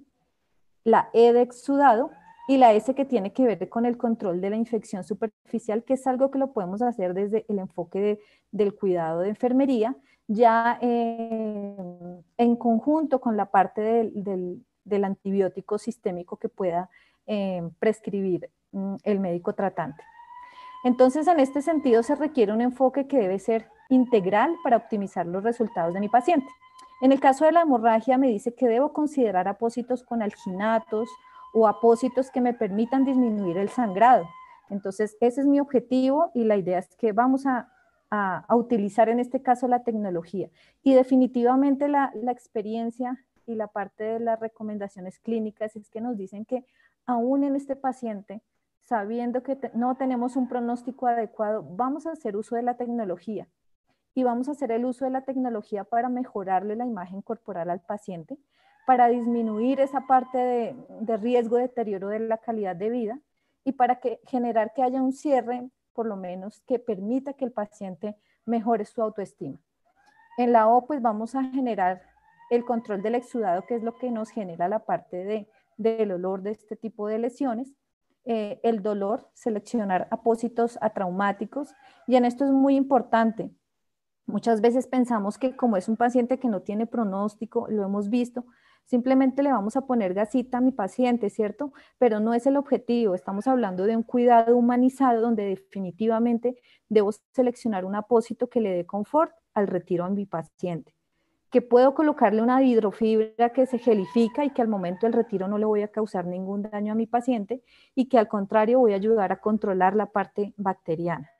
La 0.85 1.11
E 1.13 1.33
de 1.33 1.43
exudado 1.43 2.11
y 2.49 2.59
la 2.59 2.73
S 2.73 2.95
que 2.95 3.05
tiene 3.05 3.33
que 3.33 3.45
ver 3.45 3.69
con 3.69 3.87
el 3.87 3.97
control 3.97 4.41
de 4.41 4.51
la 4.51 4.57
infección 4.57 5.05
superficial, 5.05 5.83
que 5.85 5.95
es 5.95 6.07
algo 6.07 6.31
que 6.31 6.39
lo 6.39 6.53
podemos 6.53 6.81
hacer 6.81 7.13
desde 7.13 7.45
el 7.49 7.59
enfoque 7.59 8.21
del 8.53 8.75
cuidado 8.75 9.21
de 9.21 9.31
enfermería, 9.31 9.97
ya 10.29 10.79
eh, 10.81 11.77
en 12.37 12.57
conjunto 12.57 13.21
con 13.21 13.37
la 13.37 13.51
parte 13.51 13.81
del, 13.81 15.05
antibiótico 15.05 15.79
sistémico 15.79 16.37
que 16.37 16.49
pueda 16.49 16.89
eh, 17.27 17.69
prescribir 17.79 18.51
mm, 18.73 18.97
el 19.05 19.21
médico 19.21 19.55
tratante. 19.55 20.03
Entonces, 20.85 21.27
en 21.27 21.41
este 21.41 21.63
sentido, 21.63 22.03
se 22.03 22.15
requiere 22.15 22.53
un 22.53 22.61
enfoque 22.61 23.07
que 23.07 23.19
debe 23.19 23.39
ser 23.39 23.69
integral 23.89 24.55
para 24.63 24.77
optimizar 24.77 25.27
los 25.27 25.43
resultados 25.43 25.95
de 25.95 26.01
mi 26.01 26.09
paciente. 26.09 26.47
En 27.01 27.13
el 27.13 27.21
caso 27.21 27.45
de 27.45 27.53
la 27.53 27.63
hemorragia, 27.63 28.17
me 28.17 28.29
dice 28.29 28.55
que 28.55 28.69
debo 28.69 28.93
considerar 28.93 29.49
apósitos 29.49 30.03
con 30.03 30.23
alginatos 30.23 31.09
o 31.53 31.69
apósitos 31.69 32.31
que 32.31 32.41
me 32.41 32.55
permitan 32.55 33.05
disminuir 33.05 33.59
el 33.59 33.69
sangrado. 33.69 34.27
Entonces, 34.71 35.17
ese 35.21 35.43
es 35.43 35.47
mi 35.47 35.61
objetivo 35.61 36.31
y 36.35 36.45
la 36.45 36.57
idea 36.57 36.79
es 36.79 36.95
que 36.97 37.13
vamos 37.13 37.47
a, 37.47 37.71
utilizar 38.49 39.11
en 39.11 39.21
este 39.21 39.43
caso 39.43 39.69
la 39.69 39.83
tecnología. 39.83 40.49
Y 40.83 40.95
definitivamente 40.95 41.87
la, 41.89 42.13
experiencia 42.31 43.23
y 43.47 43.57
la 43.57 43.67
parte 43.67 44.05
de 44.05 44.21
las 44.21 44.41
recomendaciones 44.41 45.19
clínicas 45.19 45.77
es 45.77 45.91
que 45.91 46.01
nos 46.01 46.17
dicen 46.17 46.47
que 46.47 46.65
aún 47.07 47.45
en 47.45 47.57
este 47.57 47.77
paciente, 47.77 48.43
sabiendo 48.83 49.43
que 49.43 49.59
no 49.75 49.97
tenemos 49.97 50.37
un 50.37 50.49
pronóstico 50.49 51.07
adecuado, 51.07 51.63
vamos 51.63 52.07
a 52.07 52.13
hacer 52.13 52.37
uso 52.37 52.57
de 52.57 52.63
la 52.63 52.77
tecnología 52.77 53.49
y 54.15 54.25
vamos 54.25 54.49
a 54.49 54.53
hacer 54.53 54.73
el 54.73 54.85
uso 54.85 55.05
de 55.05 55.11
la 55.11 55.23
tecnología 55.23 55.85
para 55.85 56.09
mejorarle 56.09 56.77
la 56.77 56.87
imagen 56.87 57.23
corporal 57.23 57.71
al 57.71 57.81
paciente 57.81 58.39
para 58.87 59.09
disminuir 59.09 59.81
esa 59.81 60.07
parte 60.07 60.39
de, 60.39 61.17
riesgo 61.19 61.57
de 61.57 61.63
deterioro 61.63 62.09
de 62.09 62.21
la 62.21 62.39
calidad 62.39 62.77
de 62.77 62.89
vida 62.89 63.19
y 63.65 63.73
para 63.73 63.97
que, 63.97 64.21
generar 64.29 64.73
que 64.75 64.83
haya 64.83 65.03
un 65.03 65.13
cierre, 65.13 65.69
por 65.93 66.07
lo 66.07 66.17
menos, 66.17 66.61
que 66.69 66.79
permita 66.79 67.33
que 67.33 67.45
el 67.45 67.53
paciente 67.53 68.17
mejore 68.45 68.85
su 68.85 69.03
autoestima. 69.03 69.59
En 70.39 70.53
la 70.53 70.69
O, 70.69 70.87
pues 70.87 71.03
vamos 71.03 71.35
a 71.35 71.43
generar 71.43 72.01
el 72.49 72.65
control 72.65 73.03
del 73.03 73.17
exudado, 73.17 73.67
que 73.67 73.75
es 73.75 73.83
lo 73.83 73.99
que 73.99 74.13
nos 74.13 74.31
genera 74.31 74.69
la 74.69 74.79
parte 74.79 75.25
de, 75.25 75.49
del 75.77 76.13
olor 76.13 76.43
de 76.43 76.53
este 76.53 76.77
tipo 76.77 77.09
de 77.09 77.19
lesiones. 77.19 77.75
Eh, 78.25 78.61
el 78.65 78.83
dolor, 78.83 79.31
seleccionar 79.35 80.09
apósitos 80.11 80.79
atraumáticos. 80.81 81.75
Y 82.07 82.17
en 82.17 82.25
esto 82.25 82.45
es 82.45 82.51
muy 82.51 82.77
importante. 82.77 83.55
Muchas 84.27 84.61
veces 84.61 84.87
pensamos 84.87 85.39
que 85.39 85.55
como 85.55 85.77
es 85.77 85.89
un 85.89 85.97
paciente 85.97 86.39
que 86.39 86.49
no 86.49 86.63
tiene 86.63 86.87
pronóstico, 86.87 87.69
lo 87.69 87.85
hemos 87.85 88.11
visto, 88.11 88.45
Simplemente 88.87 89.43
le 89.43 89.51
vamos 89.51 89.77
a 89.77 89.81
poner 89.85 90.15
gasita 90.15 90.59
a 90.59 90.61
mi 90.61 90.71
paciente, 90.71 91.29
¿cierto? 91.29 91.73
Pero 91.99 92.21
no 92.21 92.35
es 92.35 92.47
el 92.47 92.57
objetivo. 92.57 93.17
Estamos 93.17 93.49
hablando 93.49 93.85
de 93.85 93.97
un 93.97 94.05
cuidado 94.05 94.57
humanizado 94.57 95.21
donde 95.21 95.45
definitivamente 95.45 96.57
debo 96.89 97.11
seleccionar 97.33 97.85
un 97.85 97.97
apósito 97.97 98.49
que 98.49 98.61
le 98.61 98.71
dé 98.71 98.87
confort 98.87 99.33
al 99.55 99.67
retiro 99.67 100.05
a 100.05 100.09
mi 100.09 100.25
paciente. 100.25 100.96
Que 101.51 101.63
puedo 101.63 101.95
colocarle 101.95 102.43
una 102.43 102.63
hidrofibra 102.63 103.51
que 103.51 103.67
se 103.67 103.79
gelifica 103.79 104.45
y 104.45 104.51
que 104.51 104.63
al 104.63 104.69
momento 104.69 105.07
del 105.07 105.13
retiro 105.13 105.49
no 105.49 105.59
le 105.59 105.65
voy 105.65 105.83
a 105.83 105.89
causar 105.89 106.27
ningún 106.27 106.63
daño 106.63 106.93
a 106.93 106.97
mi 106.97 107.07
paciente 107.07 107.63
y 107.95 108.09
que 108.09 108.19
al 108.19 108.29
contrario 108.29 108.81
voy 108.81 108.93
a 108.93 108.97
ayudar 108.97 109.33
a 109.33 109.41
controlar 109.41 109.95
la 109.95 110.07
parte 110.07 110.55
bacteriana. 110.57 111.31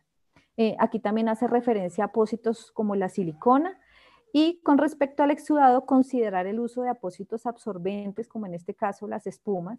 Eh, 0.57 0.75
aquí 0.79 1.01
también 1.01 1.29
hace 1.29 1.47
referencia 1.47 2.05
a 2.05 2.07
apósitos 2.09 2.71
como 2.73 2.97
la 2.97 3.09
silicona, 3.09 3.79
y 4.39 4.61
con 4.63 4.77
respecto 4.77 5.23
al 5.23 5.31
exudado, 5.31 5.87
considerar 5.87 6.47
el 6.47 6.61
uso 6.61 6.83
de 6.83 6.91
apósitos 6.91 7.47
absorbentes, 7.47 8.29
como 8.29 8.45
en 8.45 8.53
este 8.53 8.75
caso 8.75 9.09
las 9.09 9.27
espumas, 9.27 9.79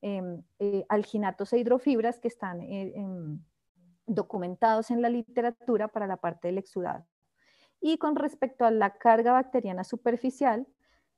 em, 0.00 0.42
eh, 0.58 0.86
alginatos 0.88 1.52
e 1.52 1.58
hidrofibras 1.58 2.18
que 2.18 2.28
están 2.28 2.62
eh, 2.62 2.92
em, 2.94 3.38
documentados 4.06 4.90
en 4.90 5.02
la 5.02 5.10
literatura 5.10 5.88
para 5.88 6.06
la 6.06 6.16
parte 6.16 6.48
del 6.48 6.56
exudado. 6.56 7.04
Y 7.80 7.98
con 7.98 8.16
respecto 8.16 8.64
a 8.64 8.70
la 8.70 8.98
carga 8.98 9.32
bacteriana 9.32 9.84
superficial, 9.84 10.66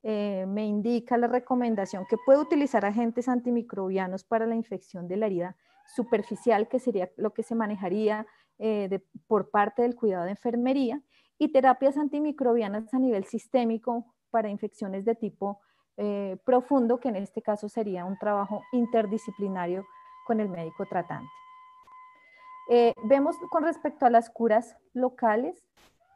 eh, 0.02 0.46
me 0.48 0.66
indica 0.66 1.16
la 1.16 1.26
recomendación 1.26 2.06
que 2.08 2.16
puede 2.24 2.40
utilizar 2.40 2.84
agentes 2.84 3.28
antimicrobianos 3.28 4.24
para 4.24 4.46
la 4.46 4.54
infección 4.54 5.08
de 5.08 5.16
la 5.16 5.26
herida 5.26 5.56
superficial, 5.94 6.68
que 6.68 6.78
sería 6.78 7.10
lo 7.16 7.32
que 7.32 7.42
se 7.42 7.54
manejaría 7.54 8.26
por 9.26 9.50
parte 9.50 9.80
del 9.80 9.96
cuidado 9.96 10.24
de 10.24 10.32
enfermería, 10.32 11.02
y 11.40 11.48
terapias 11.48 11.96
antimicrobianas 11.96 12.92
a 12.92 12.98
nivel 12.98 13.24
sistémico 13.24 14.04
para 14.30 14.50
infecciones 14.50 15.06
de 15.06 15.14
tipo 15.14 15.58
eh, 15.96 16.36
profundo, 16.44 17.00
que 17.00 17.08
en 17.08 17.16
este 17.16 17.42
caso 17.42 17.68
sería 17.68 18.04
un 18.04 18.18
trabajo 18.18 18.62
interdisciplinario 18.72 19.86
con 20.26 20.40
el 20.40 20.50
médico 20.50 20.84
tratante. 20.86 21.30
Eh, 22.68 22.94
vemos 23.04 23.36
con 23.50 23.64
respecto 23.64 24.06
a 24.06 24.10
las 24.10 24.28
curas 24.30 24.76
locales 24.92 25.66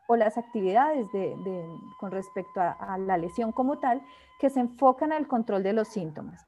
o 0.07 0.17
las 0.17 0.37
actividades 0.37 1.09
con 1.99 2.11
respecto 2.11 2.61
a, 2.61 2.99
la 2.99 3.17
lesión 3.17 3.53
como 3.53 3.79
tal, 3.79 4.03
que 4.39 4.51
se 4.51 4.61
enfocan 4.61 5.13
al 5.13 5.27
control 5.27 5.63
de 5.63 5.73
los 5.73 5.89
síntomas. 5.89 6.47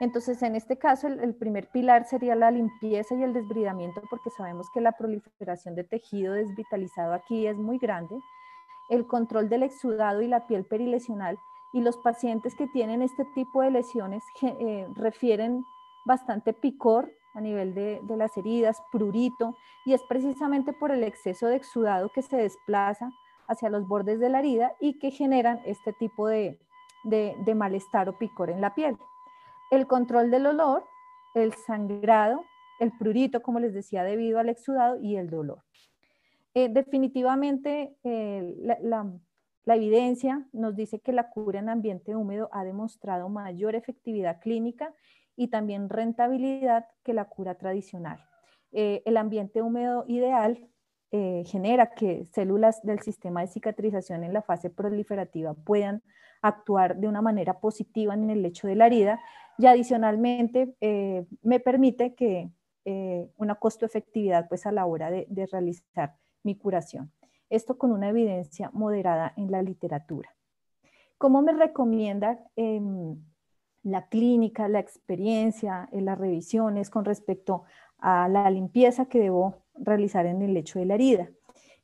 Entonces, 0.00 0.42
en 0.42 0.56
este 0.56 0.78
caso, 0.78 1.06
el, 1.06 1.34
primer 1.34 1.68
pilar 1.70 2.04
sería 2.06 2.34
la 2.34 2.50
limpieza 2.50 3.14
y 3.14 3.22
el 3.22 3.32
desbridamiento, 3.32 4.02
porque 4.10 4.30
sabemos 4.30 4.66
que 4.74 4.80
la 4.80 4.92
proliferación 4.92 5.74
de 5.76 5.84
tejido 5.84 6.34
desvitalizado 6.34 7.14
aquí 7.14 7.46
es 7.46 7.56
muy 7.56 7.78
grande. 7.78 8.18
El 8.88 9.06
control 9.06 9.48
del 9.48 9.62
exudado 9.62 10.20
y 10.22 10.28
la 10.28 10.46
piel 10.46 10.64
perilesional. 10.64 11.38
Y 11.72 11.82
los 11.82 11.96
pacientes 11.98 12.54
que 12.56 12.66
tienen 12.66 13.00
este 13.00 13.24
tipo 13.34 13.62
de 13.62 13.70
lesiones 13.70 14.24
eh, 14.42 14.88
refieren 14.96 15.64
bastante 16.04 16.52
picor 16.52 17.08
a 17.34 17.40
nivel 17.40 17.74
de, 17.74 18.00
las 18.16 18.36
heridas, 18.36 18.82
prurito, 18.92 19.56
y 19.84 19.94
es 19.94 20.02
precisamente 20.08 20.72
por 20.72 20.90
el 20.90 21.02
exceso 21.02 21.46
de 21.46 21.56
exudado 21.56 22.10
que 22.10 22.22
se 22.22 22.36
desplaza 22.36 23.10
hacia 23.48 23.70
los 23.70 23.86
bordes 23.88 24.20
de 24.20 24.28
la 24.28 24.40
herida 24.40 24.72
y 24.80 24.98
que 24.98 25.10
generan 25.10 25.60
este 25.64 25.92
tipo 25.92 26.28
de 26.28 26.58
malestar 27.54 28.08
o 28.08 28.18
picor 28.18 28.50
en 28.50 28.60
la 28.60 28.74
piel 28.74 28.96
el 29.72 29.86
control 29.86 30.30
del 30.30 30.46
olor, 30.46 30.84
el 31.34 31.54
sangrado, 31.54 32.44
el 32.78 32.92
prurito, 32.92 33.42
como 33.42 33.58
les 33.58 33.72
decía, 33.72 34.04
debido 34.04 34.38
al 34.38 34.50
exudado 34.50 34.98
y 35.00 35.16
el 35.16 35.30
dolor. 35.30 35.62
Eh, 36.52 36.68
definitivamente, 36.68 37.96
eh, 38.04 38.54
la, 38.82 39.74
evidencia 39.74 40.46
nos 40.52 40.76
dice 40.76 41.00
que 41.00 41.14
la 41.14 41.30
cura 41.30 41.60
en 41.60 41.70
ambiente 41.70 42.14
húmedo 42.14 42.50
ha 42.52 42.64
demostrado 42.64 43.30
mayor 43.30 43.74
efectividad 43.74 44.40
clínica 44.40 44.92
y 45.36 45.48
también 45.48 45.88
rentabilidad 45.88 46.86
que 47.02 47.14
la 47.14 47.26
cura 47.26 47.56
tradicional. 47.56 48.24
Eh, 48.72 49.02
el 49.04 49.16
ambiente 49.16 49.62
húmedo 49.62 50.04
ideal 50.08 50.68
genera 51.44 51.90
que 51.90 52.24
células 52.32 52.82
del 52.84 53.00
sistema 53.00 53.42
de 53.42 53.48
cicatrización 53.48 54.24
en 54.24 54.32
la 54.32 54.40
fase 54.40 54.70
proliferativa 54.70 55.52
puedan 55.52 56.02
actuar 56.42 56.96
de 56.96 57.06
una 57.06 57.22
manera 57.22 57.60
positiva 57.60 58.14
en 58.14 58.28
el 58.28 58.42
lecho 58.42 58.66
de 58.66 58.74
la 58.74 58.86
herida 58.86 59.20
y 59.58 59.66
adicionalmente 59.66 60.74
eh, 60.80 61.24
me 61.42 61.60
permite 61.60 62.14
que 62.14 62.50
eh, 62.84 63.30
una 63.36 63.54
costo-efectividad 63.54 64.48
pues 64.48 64.66
a 64.66 64.72
la 64.72 64.86
hora 64.86 65.10
de, 65.10 65.48
realizar 65.50 66.16
mi 66.42 66.56
curación. 66.56 67.12
Esto 67.48 67.78
con 67.78 67.92
una 67.92 68.08
evidencia 68.08 68.70
moderada 68.72 69.32
en 69.36 69.50
la 69.52 69.62
literatura. 69.62 70.34
¿Cómo 71.16 71.42
me 71.42 71.52
recomienda 71.52 72.40
em, 72.56 73.22
la 73.82 74.06
clínica, 74.08 74.68
la 74.68 74.80
experiencia, 74.80 75.88
en 75.92 76.04
las 76.04 76.18
revisiones 76.18 76.90
con 76.90 77.04
respecto 77.04 77.64
a 77.98 78.28
la 78.28 78.50
limpieza 78.50 79.06
que 79.06 79.20
debo 79.20 79.62
realizar 79.74 80.26
en 80.26 80.42
el 80.42 80.54
lecho 80.54 80.78
de 80.78 80.86
la 80.86 80.94
herida? 80.94 81.28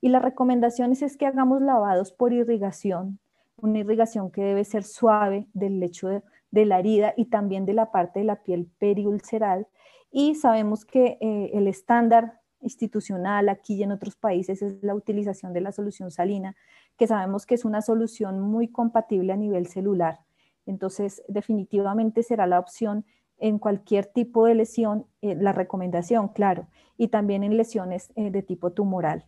Y 0.01 0.11
las 0.11 0.23
recomendaciones 0.23 1.03
es 1.03 1.17
que 1.17 1.27
hagamos 1.27 1.61
lavados 1.61 2.13
por 2.13 2.33
irrigación, 2.33 3.19
una 3.57 3.79
irrigación 3.79 4.31
que 4.31 4.43
debe 4.43 4.65
ser 4.65 4.85
suave 4.85 5.47
del 5.53 5.81
lecho 5.81 6.09
de, 6.09 6.23
de 6.51 6.67
la 6.67 6.79
herida 6.79 7.15
y 7.17 7.27
también 7.27 7.67
de 7.67 7.75
la 7.75 7.91
parte 7.91 8.21
de 8.21 8.25
la 8.25 8.43
piel 8.43 8.71
periulceral. 8.79 9.67
Y 10.11 10.37
sabemos 10.37 10.85
que 10.85 11.19
eh, 11.21 11.51
el 11.55 11.67
estándar 11.67 12.41
institucional 12.61 13.49
aquí 13.49 13.75
y 13.75 13.83
en 13.83 13.93
otros 13.93 14.17
países 14.17 14.63
es 14.63 14.83
la 14.83 14.95
utilización 14.95 15.53
de 15.53 15.61
la 15.61 15.73
solución 15.73 16.11
salina, 16.11 16.57
que 16.97 17.07
sabemos 17.07 17.47
que 17.47 17.55
es 17.55 17.65
una 17.65 17.83
solución 17.83 18.41
muy 18.41 18.69
compatible 18.69 19.33
a 19.33 19.37
nivel 19.37 19.67
celular. 19.67 20.21
Entonces, 20.69 21.23
definitivamente 21.29 22.23
será 22.23 22.47
la 22.47 22.59
opción 22.59 23.05
en 23.39 23.59
cualquier 23.59 24.07
tipo 24.07 24.47
de 24.47 24.55
lesión, 24.55 25.07
eh, 25.23 25.35
la 25.35 25.53
recomendación, 25.53 26.29
claro, 26.29 26.67
y 26.97 27.09
también 27.09 27.43
en 27.43 27.57
lesiones 27.57 28.13
eh, 28.17 28.31
de 28.31 28.43
tipo 28.43 28.73
tumoral. 28.73 29.25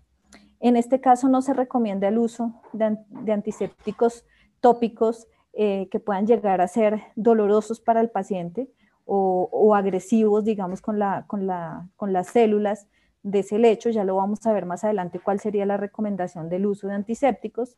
En 0.58 0.76
este 0.76 1.00
caso 1.00 1.28
no 1.28 1.40
se 1.40 1.54
recomienda 1.54 2.08
el 2.08 2.18
uso 2.18 2.60
de, 2.72 2.98
antisépticos 3.32 4.26
tópicos 4.60 5.26
eh, 5.54 5.88
que 5.90 6.00
puedan 6.00 6.26
llegar 6.26 6.60
a 6.60 6.68
ser 6.68 7.00
dolorosos 7.16 7.80
para 7.80 8.00
el 8.00 8.10
paciente 8.10 8.70
o, 9.12 9.74
agresivos, 9.74 10.44
digamos, 10.44 10.80
con, 10.80 11.00
la, 11.00 11.24
con, 11.26 11.48
la, 11.48 11.88
con 11.96 12.12
las 12.12 12.28
células 12.28 12.86
de 13.24 13.40
ese 13.40 13.58
lecho. 13.58 13.90
Ya 13.90 14.04
lo 14.04 14.14
vamos 14.14 14.46
a 14.46 14.52
ver 14.52 14.66
más 14.66 14.84
adelante 14.84 15.18
cuál 15.18 15.40
sería 15.40 15.66
la 15.66 15.76
recomendación 15.76 16.48
del 16.48 16.66
uso 16.66 16.86
de 16.86 16.94
antisépticos. 16.94 17.76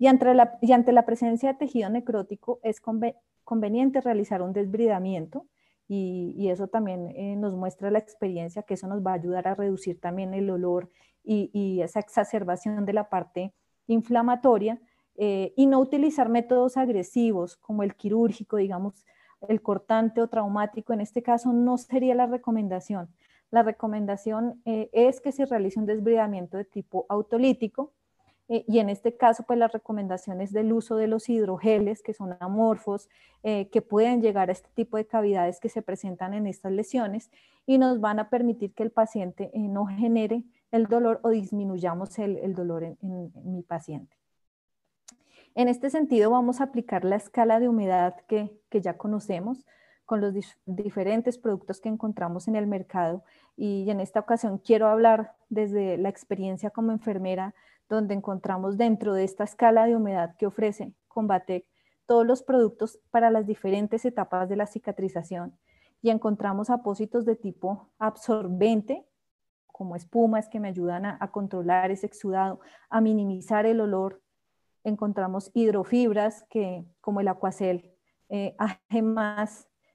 Y 0.00 0.06
ante 0.06 0.32
la, 0.92 1.04
presencia 1.04 1.52
de 1.52 1.58
tejido 1.58 1.90
necrótico 1.90 2.58
es 2.62 2.80
conveniente 3.44 4.00
realizar 4.00 4.40
un 4.40 4.54
desbridamiento 4.54 5.46
y, 5.86 6.48
eso 6.48 6.68
también 6.68 7.12
eh, 7.14 7.36
nos 7.36 7.54
muestra 7.54 7.90
la 7.90 7.98
experiencia 7.98 8.62
que 8.62 8.74
eso 8.74 8.88
nos 8.88 9.06
va 9.06 9.10
a 9.10 9.16
ayudar 9.16 9.46
a 9.46 9.54
reducir 9.54 10.00
también 10.00 10.32
el 10.32 10.48
olor 10.48 10.88
y, 11.22 11.82
esa 11.82 12.00
exacerbación 12.00 12.86
de 12.86 12.94
la 12.94 13.10
parte 13.10 13.52
inflamatoria 13.88 14.80
eh, 15.16 15.52
y 15.54 15.66
no 15.66 15.78
utilizar 15.80 16.30
métodos 16.30 16.78
agresivos 16.78 17.58
como 17.58 17.82
el 17.82 17.94
quirúrgico, 17.94 18.56
digamos, 18.56 19.04
el 19.48 19.60
cortante 19.60 20.22
o 20.22 20.28
traumático, 20.28 20.94
en 20.94 21.02
este 21.02 21.22
caso 21.22 21.52
no 21.52 21.76
sería 21.76 22.14
la 22.14 22.24
recomendación. 22.24 23.10
La 23.50 23.62
recomendación 23.62 24.62
eh, 24.64 24.88
es 24.94 25.20
que 25.20 25.30
se 25.30 25.44
realice 25.44 25.78
un 25.78 25.84
desbridamiento 25.84 26.56
de 26.56 26.64
tipo 26.64 27.04
autolítico, 27.10 27.92
eh, 28.50 28.64
y 28.66 28.80
en 28.80 28.90
este 28.90 29.16
caso, 29.16 29.44
pues 29.44 29.60
las 29.60 29.72
recomendaciones 29.72 30.52
del 30.52 30.72
uso 30.72 30.96
de 30.96 31.06
los 31.06 31.28
hidrogeles, 31.28 32.02
que 32.02 32.12
son 32.12 32.36
amorfos, 32.40 33.08
eh, 33.44 33.68
que 33.70 33.80
pueden 33.80 34.20
llegar 34.20 34.48
a 34.48 34.52
este 34.52 34.68
tipo 34.74 34.96
de 34.96 35.06
cavidades 35.06 35.60
que 35.60 35.68
se 35.68 35.82
presentan 35.82 36.34
en 36.34 36.48
estas 36.48 36.72
lesiones 36.72 37.30
y 37.64 37.78
nos 37.78 38.00
van 38.00 38.18
a 38.18 38.28
permitir 38.28 38.74
que 38.74 38.82
el 38.82 38.90
paciente 38.90 39.52
eh, 39.54 39.68
no 39.68 39.86
genere 39.86 40.42
el 40.72 40.88
dolor 40.88 41.20
o 41.22 41.28
disminuyamos 41.30 42.18
el, 42.18 42.54
dolor 42.54 42.82
en, 42.82 42.98
mi 43.44 43.62
paciente. 43.62 44.16
En 45.54 45.68
este 45.68 45.88
sentido, 45.88 46.32
vamos 46.32 46.60
a 46.60 46.64
aplicar 46.64 47.04
la 47.04 47.16
escala 47.16 47.60
de 47.60 47.68
humedad 47.68 48.16
que, 48.26 48.50
ya 48.72 48.96
conocemos 48.96 49.64
con 50.06 50.20
los 50.20 50.34
diferentes 50.66 51.38
productos 51.38 51.80
que 51.80 51.88
encontramos 51.88 52.48
en 52.48 52.56
el 52.56 52.66
mercado. 52.66 53.22
Y 53.56 53.88
en 53.90 54.00
esta 54.00 54.18
ocasión 54.18 54.58
quiero 54.58 54.88
hablar 54.88 55.34
desde 55.50 55.98
la 55.98 56.08
experiencia 56.08 56.70
como 56.70 56.90
enfermera 56.90 57.54
donde 57.90 58.14
encontramos 58.14 58.78
dentro 58.78 59.12
de 59.12 59.24
esta 59.24 59.44
escala 59.44 59.84
de 59.84 59.96
humedad 59.96 60.34
que 60.36 60.46
ofrece 60.46 60.94
Combatec 61.08 61.66
todos 62.06 62.26
los 62.26 62.42
productos 62.42 62.98
para 63.10 63.30
las 63.30 63.46
diferentes 63.46 64.04
etapas 64.04 64.48
de 64.48 64.56
la 64.56 64.66
cicatrización 64.66 65.58
y 66.02 66.10
encontramos 66.10 66.70
apósitos 66.70 67.24
de 67.26 67.36
tipo 67.36 67.90
absorbente, 67.98 69.06
como 69.66 69.96
espumas 69.96 70.48
que 70.48 70.60
me 70.60 70.68
ayudan 70.68 71.04
a, 71.06 71.30
controlar 71.30 71.90
ese 71.90 72.06
exudado, 72.06 72.60
a 72.88 73.00
minimizar 73.00 73.66
el 73.66 73.80
olor. 73.80 74.22
Encontramos 74.84 75.50
hidrofibras 75.54 76.44
que, 76.50 76.84
como 77.00 77.20
el 77.20 77.28
acuacel, 77.28 77.92
eh, 78.28 78.56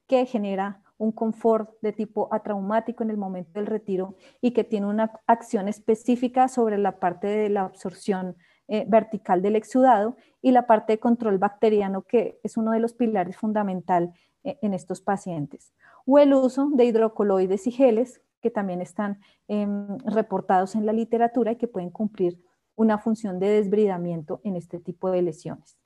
que 0.06 0.26
genera 0.26 0.82
un 0.98 1.12
confort 1.12 1.70
de 1.82 1.92
tipo 1.92 2.28
atraumático 2.32 3.02
en 3.02 3.10
el 3.10 3.16
momento 3.16 3.52
del 3.54 3.66
retiro 3.66 4.16
y 4.40 4.52
que 4.52 4.64
tiene 4.64 4.86
una 4.86 5.12
acción 5.26 5.68
específica 5.68 6.48
sobre 6.48 6.78
la 6.78 6.98
parte 6.98 7.26
de 7.26 7.48
la 7.48 7.62
absorción 7.62 8.36
eh, 8.68 8.84
vertical 8.88 9.42
del 9.42 9.56
exudado 9.56 10.16
y 10.42 10.50
la 10.50 10.66
parte 10.66 10.94
de 10.94 10.98
control 10.98 11.38
bacteriano, 11.38 12.02
que 12.02 12.40
es 12.42 12.56
uno 12.56 12.72
de 12.72 12.80
los 12.80 12.94
pilares 12.94 13.36
fundamental 13.36 14.12
eh, 14.42 14.58
en 14.62 14.74
estos 14.74 15.00
pacientes. 15.00 15.72
O 16.04 16.18
el 16.18 16.34
uso 16.34 16.70
de 16.72 16.84
hidrocoloides 16.84 17.66
y 17.66 17.72
geles, 17.72 18.20
que 18.40 18.50
también 18.50 18.80
están 18.80 19.20
em, 19.48 19.98
reportados 19.98 20.74
en 20.74 20.86
la 20.86 20.92
literatura 20.92 21.52
y 21.52 21.56
que 21.56 21.68
pueden 21.68 21.90
cumplir 21.90 22.40
una 22.74 22.98
función 22.98 23.38
de 23.38 23.48
desbridamiento 23.48 24.40
en 24.44 24.56
este 24.56 24.78
tipo 24.78 25.10
de 25.10 25.22
lesiones. 25.22 25.76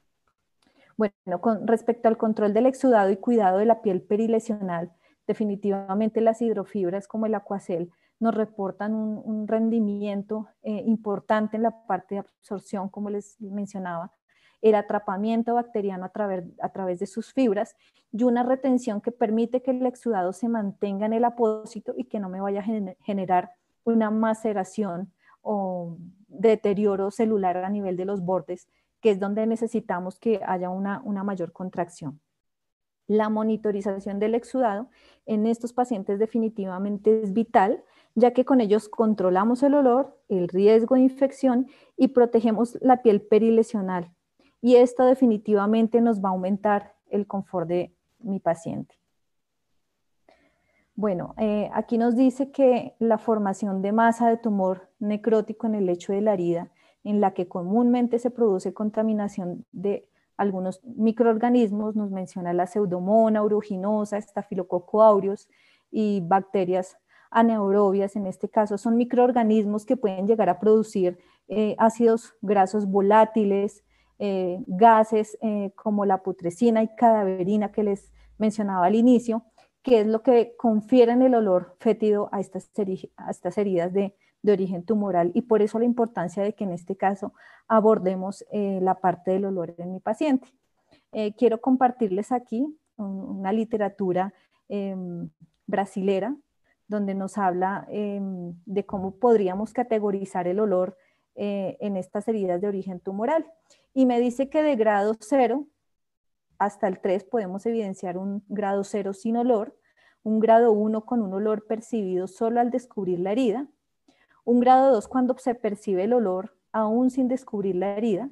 Bueno, 0.96 1.40
con 1.40 1.66
respecto 1.66 2.08
al 2.08 2.18
control 2.18 2.52
del 2.52 2.66
exudado 2.66 3.10
y 3.10 3.16
cuidado 3.16 3.58
de 3.58 3.64
la 3.64 3.80
piel 3.80 4.02
perilesional, 4.02 4.92
definitivamente 5.30 6.20
las 6.20 6.42
hidrofibras 6.42 7.06
como 7.06 7.24
el 7.26 7.36
acuacel 7.36 7.92
nos 8.18 8.34
reportan 8.34 8.92
un, 8.94 9.46
rendimiento 9.46 10.48
eh, 10.64 10.82
importante 10.86 11.56
en 11.56 11.62
la 11.62 11.86
parte 11.86 12.16
de 12.16 12.18
absorción, 12.18 12.88
como 12.88 13.10
les 13.10 13.40
mencionaba, 13.40 14.10
el 14.60 14.74
atrapamiento 14.74 15.54
bacteriano 15.54 16.04
a 16.04 16.08
través, 16.08 16.98
de 16.98 17.06
sus 17.06 17.32
fibras 17.32 17.76
y 18.10 18.24
una 18.24 18.42
retención 18.42 19.00
que 19.00 19.12
permite 19.12 19.62
que 19.62 19.70
el 19.70 19.86
exudado 19.86 20.32
se 20.32 20.48
mantenga 20.48 21.06
en 21.06 21.12
el 21.12 21.24
apósito 21.24 21.94
y 21.96 22.06
que 22.06 22.18
no 22.18 22.28
me 22.28 22.40
vaya 22.40 22.60
a 22.60 22.94
generar 23.04 23.52
una 23.84 24.10
maceración 24.10 25.12
o 25.42 25.96
deterioro 26.26 27.12
celular 27.12 27.56
a 27.58 27.70
nivel 27.70 27.96
de 27.96 28.04
los 28.04 28.20
bordes, 28.20 28.68
que 29.00 29.12
es 29.12 29.20
donde 29.20 29.46
necesitamos 29.46 30.18
que 30.18 30.40
haya 30.44 30.70
una 30.70 31.22
mayor 31.22 31.52
contracción. 31.52 32.20
La 33.10 33.28
monitorización 33.28 34.20
del 34.20 34.36
exudado 34.36 34.86
en 35.26 35.48
estos 35.48 35.72
pacientes 35.72 36.20
definitivamente 36.20 37.22
es 37.22 37.32
vital, 37.32 37.82
ya 38.14 38.30
que 38.32 38.44
con 38.44 38.60
ellos 38.60 38.88
controlamos 38.88 39.64
el 39.64 39.74
olor, 39.74 40.16
el 40.28 40.46
riesgo 40.46 40.94
de 40.94 41.00
infección 41.00 41.66
y 41.96 42.06
protegemos 42.06 42.78
la 42.80 43.02
piel 43.02 43.20
perilesional. 43.20 44.12
Y 44.62 44.76
esto 44.76 45.04
definitivamente 45.06 46.00
nos 46.00 46.20
va 46.20 46.28
a 46.28 46.32
aumentar 46.34 46.94
el 47.08 47.26
confort 47.26 47.66
de 47.68 47.92
mi 48.20 48.38
paciente. 48.38 48.94
Bueno, 50.94 51.34
eh, 51.36 51.68
aquí 51.74 51.98
nos 51.98 52.14
dice 52.14 52.52
que 52.52 52.94
la 53.00 53.18
formación 53.18 53.82
de 53.82 53.90
masa 53.90 54.28
de 54.28 54.36
tumor 54.36 54.88
necrótico 55.00 55.66
en 55.66 55.74
el 55.74 55.86
lecho 55.86 56.12
de 56.12 56.20
la 56.20 56.34
herida, 56.34 56.70
en 57.02 57.20
la 57.20 57.34
que 57.34 57.48
comúnmente 57.48 58.20
se 58.20 58.30
produce 58.30 58.72
contaminación 58.72 59.66
de 59.72 60.06
algunos 60.40 60.80
microorganismos, 60.84 61.96
nos 61.96 62.10
menciona 62.10 62.54
la 62.54 62.66
pseudomona 62.66 63.42
uruginosa, 63.42 64.16
estafilococo 64.16 65.02
aureus 65.02 65.48
y 65.90 66.22
bacterias 66.22 66.96
anaerobias, 67.30 68.16
en 68.16 68.26
este 68.26 68.48
caso 68.48 68.78
son 68.78 68.96
microorganismos 68.96 69.84
que 69.84 69.98
pueden 69.98 70.26
llegar 70.26 70.48
a 70.48 70.58
producir 70.58 71.18
eh, 71.48 71.76
ácidos 71.78 72.34
grasos 72.40 72.86
volátiles, 72.86 73.84
eh, 74.18 74.58
gases 74.66 75.36
eh, 75.42 75.72
como 75.76 76.06
la 76.06 76.22
putrescina 76.22 76.82
y 76.82 76.88
cadaverina 76.88 77.70
que 77.70 77.84
les 77.84 78.10
mencionaba 78.38 78.86
al 78.86 78.94
inicio, 78.94 79.44
que 79.82 80.00
es 80.00 80.06
lo 80.06 80.22
que 80.22 80.54
confieren 80.56 81.20
el 81.20 81.34
olor 81.34 81.76
fétido 81.80 82.30
a 82.32 82.40
estas, 82.40 82.70
a 83.16 83.30
estas 83.30 83.58
heridas 83.58 83.92
de, 83.92 84.16
de 84.42 84.52
origen 84.52 84.84
tumoral 84.84 85.30
y 85.34 85.42
por 85.42 85.62
eso 85.62 85.78
la 85.78 85.84
importancia 85.84 86.42
de 86.42 86.54
que 86.54 86.64
en 86.64 86.72
este 86.72 86.96
caso 86.96 87.34
abordemos 87.68 88.44
eh, 88.50 88.80
la 88.82 88.94
parte 89.00 89.32
del 89.32 89.44
olor 89.44 89.74
en 89.78 89.92
mi 89.92 90.00
paciente. 90.00 90.48
Eh, 91.12 91.34
quiero 91.34 91.60
compartirles 91.60 92.32
aquí 92.32 92.66
una 92.96 93.52
literatura 93.52 94.34
em, 94.68 95.30
brasilera 95.66 96.36
donde 96.86 97.14
nos 97.14 97.38
habla 97.38 97.86
em, 97.88 98.54
de 98.66 98.84
cómo 98.84 99.12
podríamos 99.12 99.72
categorizar 99.72 100.48
el 100.48 100.60
olor 100.60 100.96
eh, 101.36 101.76
en 101.80 101.96
estas 101.96 102.26
heridas 102.28 102.60
de 102.60 102.68
origen 102.68 103.00
tumoral. 103.00 103.46
Y 103.94 104.06
me 104.06 104.20
dice 104.20 104.50
que 104.50 104.62
de 104.62 104.76
grado 104.76 105.14
0 105.20 105.66
hasta 106.58 106.88
el 106.88 107.00
3 107.00 107.24
podemos 107.24 107.64
evidenciar 107.64 108.18
un 108.18 108.44
grado 108.48 108.84
0 108.84 109.14
sin 109.14 109.36
olor, 109.36 109.76
un 110.22 110.40
grado 110.40 110.72
1 110.72 111.06
con 111.06 111.22
un 111.22 111.32
olor 111.32 111.66
percibido 111.66 112.26
solo 112.26 112.60
al 112.60 112.70
descubrir 112.70 113.20
la 113.20 113.32
herida, 113.32 113.68
un 114.44 114.60
grado 114.60 114.92
2 114.92 115.08
cuando 115.08 115.36
se 115.38 115.54
percibe 115.54 116.04
el 116.04 116.12
olor 116.12 116.56
aún 116.72 117.10
sin 117.10 117.28
descubrir 117.28 117.76
la 117.76 117.96
herida, 117.96 118.30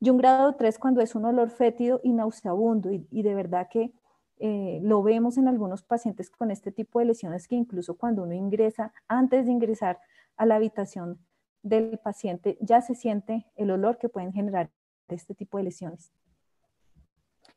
y 0.00 0.08
un 0.08 0.16
grado 0.16 0.54
3 0.54 0.78
cuando 0.78 1.02
es 1.02 1.14
un 1.14 1.26
olor 1.26 1.50
fétido 1.50 2.00
y 2.02 2.12
nauseabundo, 2.12 2.90
y, 2.90 3.22
de 3.22 3.34
verdad 3.34 3.68
que 3.70 3.92
eh, 4.38 4.80
lo 4.82 5.02
vemos 5.02 5.36
en 5.36 5.46
algunos 5.46 5.82
pacientes 5.82 6.30
con 6.30 6.50
este 6.50 6.72
tipo 6.72 6.98
de 6.98 7.04
lesiones 7.04 7.46
que 7.46 7.56
incluso 7.56 7.98
cuando 7.98 8.22
uno 8.22 8.32
ingresa, 8.32 8.94
antes 9.08 9.44
de 9.44 9.52
ingresar 9.52 10.00
a 10.36 10.46
la 10.46 10.56
habitación 10.56 11.18
del 11.62 11.98
paciente, 11.98 12.56
ya 12.62 12.80
se 12.80 12.94
siente 12.94 13.46
el 13.56 13.70
olor 13.70 13.98
que 13.98 14.08
pueden 14.08 14.32
generar 14.32 14.70
este 15.08 15.34
tipo 15.34 15.58
de 15.58 15.64
lesiones. 15.64 16.12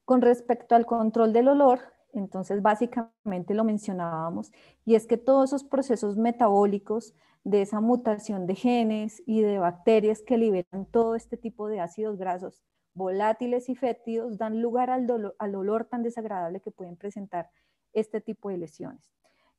Con 0.04 0.22
respecto 0.22 0.76
al 0.76 0.86
control 0.86 1.32
del 1.32 1.48
olor, 1.48 1.80
entonces 2.12 2.62
básicamente 2.62 3.54
lo 3.54 3.64
mencionábamos, 3.64 4.52
y 4.84 4.96
es 4.96 5.08
que 5.08 5.18
todos 5.18 5.50
esos 5.50 5.64
procesos 5.64 6.18
metabólicos 6.18 7.16
de 7.44 7.62
esa 7.62 7.82
mutación 7.82 8.48
de 8.48 8.56
genes 8.56 9.22
y 9.26 9.42
de 9.42 9.60
bacterias 9.60 10.22
que 10.22 10.38
liberan 10.38 10.86
todo 10.86 11.16
este 11.16 11.38
tipo 11.38 11.68
de 11.68 11.80
ácidos 11.80 12.18
grasos 12.18 12.64
volátiles 12.94 13.70
y 13.70 13.76
fétidos 13.76 14.38
dan 14.38 14.62
lugar 14.62 14.90
al, 14.90 15.10
olor 15.56 15.86
tan 15.86 16.04
desagradable 16.04 16.62
que 16.62 16.72
pueden 16.72 16.96
presentar 16.96 17.50
este 17.92 18.22
tipo 18.22 18.50
de 18.50 18.58
lesiones. 18.58 19.12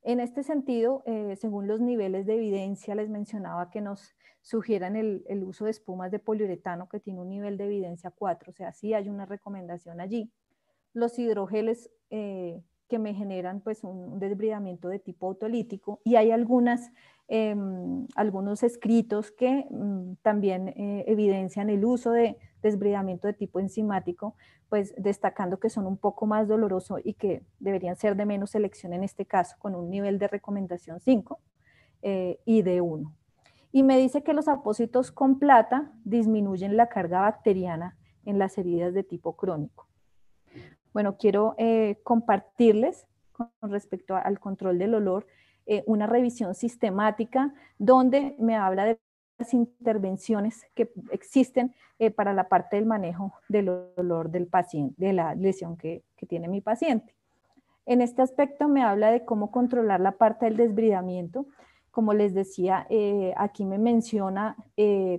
En 0.03 0.19
este 0.19 0.43
sentido, 0.43 1.03
eh, 1.05 1.35
según 1.35 1.67
los 1.67 1.81
niveles 1.81 2.25
de 2.25 2.35
evidencia, 2.35 2.95
les 2.95 3.09
mencionaba 3.09 3.69
que 3.71 3.81
nos 3.81 4.15
sugieran 4.41 4.95
el, 4.95 5.23
uso 5.43 5.65
de 5.65 5.71
espumas 5.71 6.11
de 6.11 6.19
poliuretano 6.19 6.87
que 6.87 6.99
tiene 6.99 7.21
un 7.21 7.29
nivel 7.29 7.57
de 7.57 7.65
evidencia 7.65 8.11
4, 8.11 8.51
o 8.51 8.53
sea, 8.53 8.71
sí 8.71 8.93
hay 8.93 9.09
una 9.09 9.25
recomendación 9.25 9.99
allí. 9.99 10.31
Los 10.93 11.17
hidrogeles 11.17 11.89
eh, 12.11 12.61
que 12.87 12.99
me 12.99 13.13
generan 13.13 13.61
pues 13.61 13.83
un 13.83 14.19
desbridamiento 14.19 14.89
de 14.89 14.99
tipo 14.99 15.27
autolítico 15.27 16.01
y 16.03 16.15
hay 16.15 16.31
algunas, 16.31 16.91
em, 17.27 18.07
algunos 18.15 18.63
escritos 18.63 19.31
que 19.31 19.65
mm, 19.69 20.15
también 20.21 20.69
eh, 20.69 21.05
evidencian 21.07 21.69
el 21.69 21.83
uso 21.85 22.11
de 22.11 22.37
desbridamiento 22.61 23.27
de 23.27 23.33
tipo 23.33 23.59
enzimático, 23.59 24.35
pues 24.69 24.93
destacando 24.97 25.59
que 25.59 25.69
son 25.69 25.85
un 25.85 25.97
poco 25.97 26.25
más 26.25 26.47
dolorosos 26.47 26.99
y 27.03 27.13
que 27.13 27.43
deberían 27.59 27.95
ser 27.95 28.15
de 28.15 28.25
menos 28.25 28.51
selección 28.51 28.93
en 28.93 29.03
este 29.03 29.25
caso, 29.25 29.55
con 29.59 29.75
un 29.75 29.89
nivel 29.89 30.19
de 30.19 30.27
recomendación 30.27 30.99
5 30.99 31.39
eh, 32.01 32.39
y 32.45 32.61
de 32.61 32.81
1. 32.81 33.13
Y 33.71 33.83
me 33.83 33.97
dice 33.97 34.23
que 34.23 34.33
los 34.33 34.47
apósitos 34.47 35.11
con 35.11 35.37
plata 35.37 35.91
disminuyen 36.03 36.77
la 36.77 36.87
carga 36.87 37.21
bacteriana 37.21 37.97
en 38.25 38.39
las 38.39 38.57
heridas 38.57 38.93
de 38.93 39.03
tipo 39.03 39.35
crónico. 39.35 39.87
Bueno, 40.95 41.17
quiero 41.17 41.55
eh, 41.57 41.99
compartirles 42.03 43.05
con 43.33 43.49
respecto 43.63 44.15
al 44.15 44.39
control 44.39 44.79
del 44.79 44.95
olor 44.95 45.27
eh, 45.65 45.83
una 45.87 46.07
revisión 46.07 46.55
sistemática 46.55 47.53
donde 47.77 48.33
me 48.39 48.55
habla 48.55 48.85
de 48.85 48.99
las 49.37 49.53
intervenciones 49.53 50.65
que 50.73 50.93
existen 51.11 51.75
eh, 51.99 52.11
para 52.11 52.31
la 52.31 52.47
parte 52.47 52.77
del 52.77 52.85
manejo 52.85 53.33
del 53.49 53.67
olor 53.97 54.29
del 54.29 54.47
paciente, 54.47 54.95
de 55.05 55.11
la 55.11 55.35
lesión 55.35 55.75
que, 55.75 56.05
tiene 56.29 56.47
mi 56.47 56.61
paciente. 56.61 57.13
En 57.85 58.01
este 58.01 58.21
aspecto 58.21 58.69
me 58.69 58.81
habla 58.81 59.11
de 59.11 59.25
cómo 59.25 59.51
controlar 59.51 59.99
la 59.99 60.13
parte 60.13 60.45
del 60.45 60.55
desbridamiento. 60.55 61.45
Como 61.91 62.13
les 62.13 62.33
decía, 62.33 62.87
aquí 63.35 63.65
me 63.65 63.77
menciona 63.77 64.55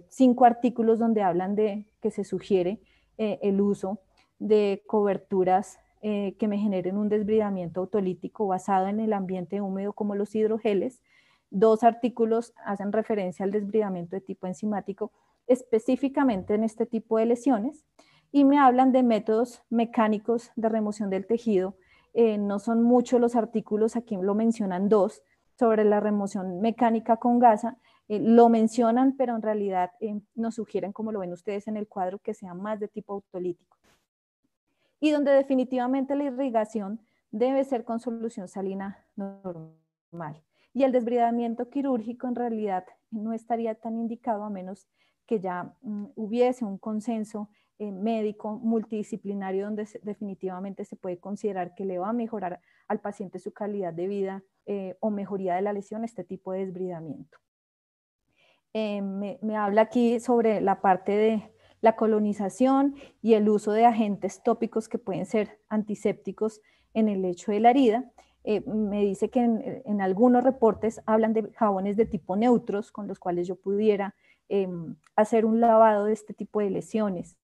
cinco 0.08 0.46
artículos 0.46 0.98
donde 0.98 1.22
hablan 1.22 1.54
de 1.54 1.86
que 2.00 2.10
se 2.10 2.24
sugiere 2.24 2.80
el 3.18 3.60
uso 3.60 4.00
de 4.38 4.82
coberturas 4.86 5.78
eh, 6.02 6.36
que 6.38 6.46
me 6.46 6.58
generen 6.58 6.98
un 6.98 7.08
desbridamiento 7.08 7.80
autolítico 7.80 8.46
basado 8.46 8.86
en 8.86 9.00
el 9.00 9.12
ambiente 9.12 9.60
húmedo 9.60 9.92
como 9.92 10.14
los 10.14 10.34
hidrogeles. 10.34 11.02
Dos 11.50 11.82
artículos 11.82 12.52
hacen 12.64 12.92
referencia 12.92 13.44
al 13.44 13.50
desbridamiento 13.50 14.14
de 14.14 14.20
tipo 14.20 14.46
enzimático 14.46 15.12
específicamente 15.46 16.54
en 16.54 16.64
este 16.64 16.86
tipo 16.86 17.18
de 17.18 17.26
lesiones 17.26 17.84
y 18.30 18.44
me 18.44 18.58
hablan 18.58 18.92
de 18.92 19.02
métodos 19.02 19.62
mecánicos 19.70 20.50
de 20.56 20.68
remoción 20.68 21.08
del 21.08 21.26
tejido. 21.26 21.76
Eh, 22.14 22.38
no 22.38 22.58
son 22.58 22.82
muchos 22.82 23.20
los 23.20 23.36
artículos, 23.36 23.96
aquí 23.96 24.16
lo 24.16 24.34
mencionan 24.34 24.88
dos, 24.88 25.22
sobre 25.58 25.84
la 25.84 26.00
remoción 26.00 26.60
mecánica 26.60 27.16
con 27.16 27.38
gasa. 27.38 27.78
Eh, 28.08 28.20
lo 28.20 28.48
mencionan, 28.48 29.16
pero 29.16 29.34
en 29.34 29.42
realidad 29.42 29.90
nos 30.34 30.56
sugieren, 30.56 30.92
como 30.92 31.12
lo 31.12 31.20
ven 31.20 31.32
ustedes 31.32 31.66
en 31.68 31.76
el 31.76 31.88
cuadro, 31.88 32.18
que 32.18 32.34
sea 32.34 32.54
más 32.54 32.78
de 32.80 32.88
tipo 32.88 33.14
autolítico 33.14 33.75
y 35.00 35.10
donde 35.10 35.32
definitivamente 35.32 36.16
la 36.16 36.24
irrigación 36.24 37.00
debe 37.30 37.64
ser 37.64 37.84
con 37.84 38.00
solución 38.00 38.48
salina 38.48 39.04
normal. 39.16 40.42
Y 40.72 40.84
el 40.84 40.92
desbridamiento 40.92 41.68
quirúrgico 41.68 42.28
en 42.28 42.34
realidad 42.34 42.84
no 43.10 43.32
estaría 43.32 43.74
tan 43.74 43.96
indicado 43.96 44.44
a 44.44 44.50
menos 44.50 44.88
que 45.26 45.40
ya 45.40 45.74
mm, 45.82 46.06
hubiese 46.14 46.64
un 46.64 46.78
consenso 46.78 47.50
eh, 47.78 47.92
médico 47.92 48.58
multidisciplinario 48.62 49.66
donde 49.66 49.86
definitivamente 50.02 50.84
se 50.84 50.96
puede 50.96 51.18
considerar 51.18 51.74
que 51.74 51.84
le 51.84 51.98
va 51.98 52.10
a 52.10 52.12
mejorar 52.14 52.60
al 52.88 53.00
paciente 53.00 53.38
su 53.38 53.52
calidad 53.52 53.92
de 53.92 54.06
vida 54.06 54.42
eh, 54.64 54.96
o 55.00 55.10
mejoría 55.10 55.56
de 55.56 55.62
la 55.62 55.72
lesión 55.72 56.04
este 56.04 56.24
tipo 56.24 56.52
de 56.52 56.64
desbridamiento. 56.64 57.38
Eh, 58.72 59.02
me 59.02 59.56
habla 59.56 59.82
aquí 59.82 60.20
sobre 60.20 60.60
la 60.60 60.80
parte 60.80 61.12
de 61.12 61.55
la 61.80 61.96
colonización 61.96 62.94
y 63.22 63.34
el 63.34 63.48
uso 63.48 63.72
de 63.72 63.84
agentes 63.84 64.42
tópicos 64.42 64.88
que 64.88 64.98
pueden 64.98 65.26
ser 65.26 65.58
antisépticos 65.68 66.60
en 66.94 67.08
el 67.08 67.22
lecho 67.22 67.52
de 67.52 67.60
la 67.60 67.70
herida. 67.70 68.10
Eh, 68.44 68.60
me 68.66 69.02
dice 69.02 69.28
que 69.28 69.40
en, 69.40 70.00
algunos 70.00 70.44
reportes 70.44 71.00
hablan 71.04 71.32
de 71.32 71.50
jabones 71.54 71.96
de 71.96 72.06
tipo 72.06 72.36
neutros 72.36 72.92
con 72.92 73.08
los 73.08 73.18
cuales 73.18 73.48
yo 73.48 73.56
pudiera 73.56 74.14
em, 74.48 74.96
hacer 75.16 75.44
un 75.44 75.60
lavado 75.60 76.04
de 76.04 76.12
este 76.12 76.32
tipo 76.32 76.60
de 76.60 76.70
lesiones. 76.70 77.36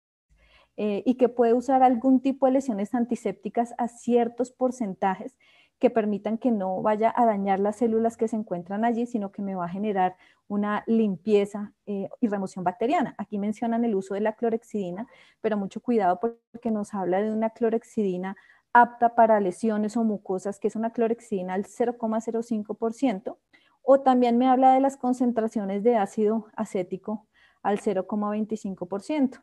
Eh, 0.79 1.03
y 1.05 1.17
que 1.17 1.29
puede 1.29 1.53
usar 1.53 1.83
algún 1.83 2.21
tipo 2.21 2.47
de 2.47 2.53
lesiones 2.53 2.95
antisépticas 2.95 3.75
a 3.77 3.89
ciertos 3.89 4.51
porcentajes 4.51 5.37
que 5.83 5.91
permitan 5.91 6.39
que 6.39 6.53
no 6.53 6.81
vaya 6.81 7.13
a 7.17 7.27
dañar 7.27 7.59
las 7.59 7.75
células 7.75 8.17
que 8.17 8.29
se 8.29 8.37
encuentran 8.37 8.85
allí, 8.85 9.05
sino 9.05 9.33
que 9.33 9.43
me 9.43 9.57
va 9.57 9.65
a 9.65 9.69
generar 9.69 10.15
una 10.47 10.85
limpieza 10.87 11.73
eh, 11.87 12.09
y 12.21 12.29
remoción 12.29 12.63
bacteriana. 12.63 13.17
Aquí 13.19 13.37
mencionan 13.37 13.85
el 13.85 13.97
uso 13.97 14.15
de 14.15 14.21
la 14.21 14.37
clorexidina, 14.37 15.09
pero 15.41 15.57
mucho 15.57 15.81
cuidado 15.81 16.21
porque 16.21 16.71
nos 16.71 16.95
habla 16.95 17.21
de 17.21 17.33
una 17.33 17.51
clorexidina 17.51 18.37
apta 18.73 19.17
para 19.17 19.41
lesiones 19.41 19.97
o 19.97 20.05
mucosas, 20.05 20.61
que 20.61 20.69
es 20.69 20.77
una 20.77 20.93
clorexidina 20.93 21.55
al 21.55 21.65
0,05%, 21.65 23.39
o 23.83 24.01
también 24.03 24.39
me 24.39 24.47
habla 24.47 24.75
de 24.75 24.81
las 24.81 24.97
concentraciones 24.97 25.83
de 25.83 25.97
ácido 25.97 26.47
acético 26.55 27.27
al 27.65 27.81
0,25%. 27.81 29.43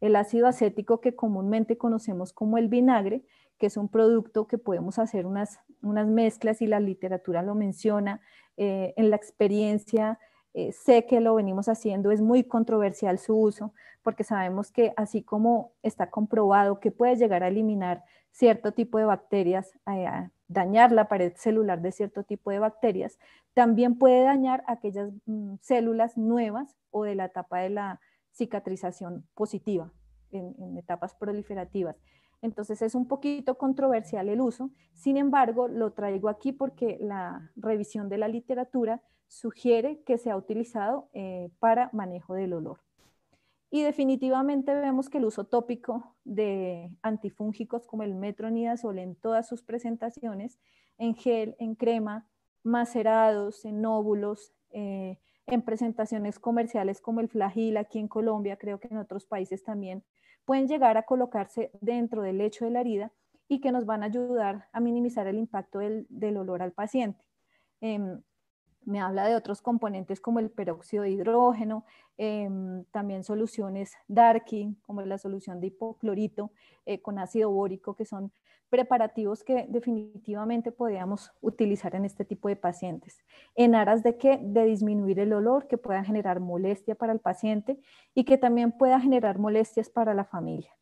El 0.00 0.16
ácido 0.16 0.48
acético 0.48 1.00
que 1.00 1.14
comúnmente 1.14 1.78
conocemos 1.78 2.32
como 2.32 2.58
el 2.58 2.66
vinagre 2.66 3.24
que 3.58 3.66
es 3.66 3.76
un 3.76 3.88
producto 3.88 4.46
que 4.46 4.58
podemos 4.58 4.98
hacer 4.98 5.26
unas, 5.26 5.60
unas 5.82 6.06
mezclas 6.06 6.62
y 6.62 6.66
la 6.66 6.80
literatura 6.80 7.42
lo 7.42 7.54
menciona. 7.54 8.20
Eh, 8.56 8.94
en 8.96 9.10
la 9.10 9.16
experiencia 9.16 10.18
eh, 10.58 10.72
sé 10.72 11.04
que 11.04 11.20
lo 11.20 11.34
venimos 11.34 11.68
haciendo, 11.68 12.10
es 12.10 12.22
muy 12.22 12.42
controversial 12.44 13.18
su 13.18 13.36
uso, 13.36 13.74
porque 14.02 14.24
sabemos 14.24 14.72
que 14.72 14.94
así 14.96 15.22
como 15.22 15.72
está 15.82 16.08
comprobado 16.08 16.80
que 16.80 16.90
puede 16.90 17.16
llegar 17.16 17.42
a 17.42 17.48
eliminar 17.48 18.04
cierto 18.30 18.72
tipo 18.72 18.96
de 18.96 19.04
bacterias, 19.04 19.74
eh, 19.86 20.06
a 20.06 20.30
dañar 20.48 20.92
la 20.92 21.08
pared 21.08 21.34
celular 21.36 21.82
de 21.82 21.92
cierto 21.92 22.22
tipo 22.22 22.50
de 22.50 22.58
bacterias, 22.58 23.18
también 23.52 23.98
puede 23.98 24.22
dañar 24.22 24.64
aquellas 24.66 25.10
mm, 25.26 25.56
células 25.60 26.16
nuevas 26.16 26.74
o 26.90 27.04
de 27.04 27.16
la 27.16 27.26
etapa 27.26 27.58
de 27.58 27.68
la 27.68 28.00
cicatrización 28.32 29.26
positiva 29.34 29.92
en 30.30 30.76
etapas 30.78 31.14
proliferativas. 31.14 31.96
Entonces 32.46 32.80
es 32.80 32.94
un 32.94 33.06
poquito 33.06 33.58
controversial 33.58 34.28
el 34.28 34.40
uso, 34.40 34.70
sin 34.94 35.16
embargo 35.16 35.66
lo 35.66 35.92
traigo 35.92 36.28
aquí 36.28 36.52
porque 36.52 36.96
la 37.00 37.50
revisión 37.56 38.08
de 38.08 38.18
la 38.18 38.28
literatura 38.28 39.02
sugiere 39.26 40.00
que 40.04 40.16
se 40.16 40.30
ha 40.30 40.36
utilizado 40.36 41.08
eh, 41.12 41.50
para 41.58 41.90
manejo 41.92 42.34
del 42.34 42.52
olor. 42.52 42.78
Y 43.68 43.82
definitivamente 43.82 44.72
vemos 44.74 45.10
que 45.10 45.18
el 45.18 45.24
uso 45.24 45.44
tópico 45.44 46.14
de 46.22 46.88
antifúngicos 47.02 47.84
como 47.88 48.04
el 48.04 48.14
metronidazol 48.14 49.00
en 49.00 49.16
todas 49.16 49.48
sus 49.48 49.64
presentaciones, 49.64 50.60
en 50.98 51.16
gel, 51.16 51.56
en 51.58 51.74
crema, 51.74 52.28
macerados, 52.62 53.64
en 53.64 53.84
óvulos, 53.84 54.54
eh, 54.70 55.18
en 55.46 55.62
presentaciones 55.62 56.38
comerciales 56.38 57.00
como 57.00 57.20
el 57.20 57.28
flagil 57.28 57.76
aquí 57.76 57.98
en 57.98 58.08
Colombia, 58.08 58.56
creo 58.56 58.80
que 58.80 58.88
en 58.88 58.98
otros 58.98 59.26
países 59.26 59.62
también, 59.62 60.04
pueden 60.44 60.68
llegar 60.68 60.96
a 60.96 61.04
colocarse 61.04 61.70
dentro 61.80 62.22
del 62.22 62.38
lecho 62.38 62.64
de 62.64 62.70
la 62.70 62.80
herida 62.80 63.12
y 63.48 63.60
que 63.60 63.72
nos 63.72 63.86
van 63.86 64.02
a 64.02 64.06
ayudar 64.06 64.68
a 64.72 64.80
minimizar 64.80 65.26
el 65.26 65.38
impacto 65.38 65.78
del, 65.78 66.36
olor 66.36 66.62
al 66.62 66.72
paciente. 66.72 67.24
Em, 67.80 68.22
me 68.86 69.00
habla 69.00 69.26
de 69.26 69.34
otros 69.34 69.60
componentes 69.60 70.20
como 70.20 70.38
el 70.38 70.48
peróxido 70.48 71.02
de 71.02 71.10
hidrógeno, 71.10 71.84
em, 72.16 72.84
también 72.92 73.24
soluciones 73.24 73.92
Darking, 74.08 74.74
como 74.86 75.02
la 75.02 75.18
solución 75.18 75.60
de 75.60 75.66
hipoclorito 75.66 76.52
eh, 76.86 77.02
con 77.02 77.18
ácido 77.18 77.50
bórico, 77.50 77.94
que 77.94 78.04
son 78.04 78.32
preparativos 78.70 79.44
que 79.44 79.66
definitivamente 79.68 80.72
podríamos 80.72 81.32
utilizar 81.40 81.94
en 81.94 82.04
este 82.04 82.24
tipo 82.24 82.48
de 82.48 82.56
pacientes, 82.56 83.18
en 83.54 83.74
aras 83.74 84.02
de 84.02 84.16
que 84.16 84.38
de 84.42 84.64
disminuir 84.64 85.20
el 85.20 85.32
olor 85.32 85.66
que 85.66 85.78
pueda 85.78 86.02
generar 86.04 86.40
molestia 86.40 86.94
para 86.94 87.12
el 87.12 87.20
paciente 87.20 87.78
y 88.14 88.24
que 88.24 88.38
también 88.38 88.72
pueda 88.72 89.00
generar 89.00 89.38
molestias 89.38 89.90
para 89.90 90.14
la 90.14 90.24
familia. 90.24 90.72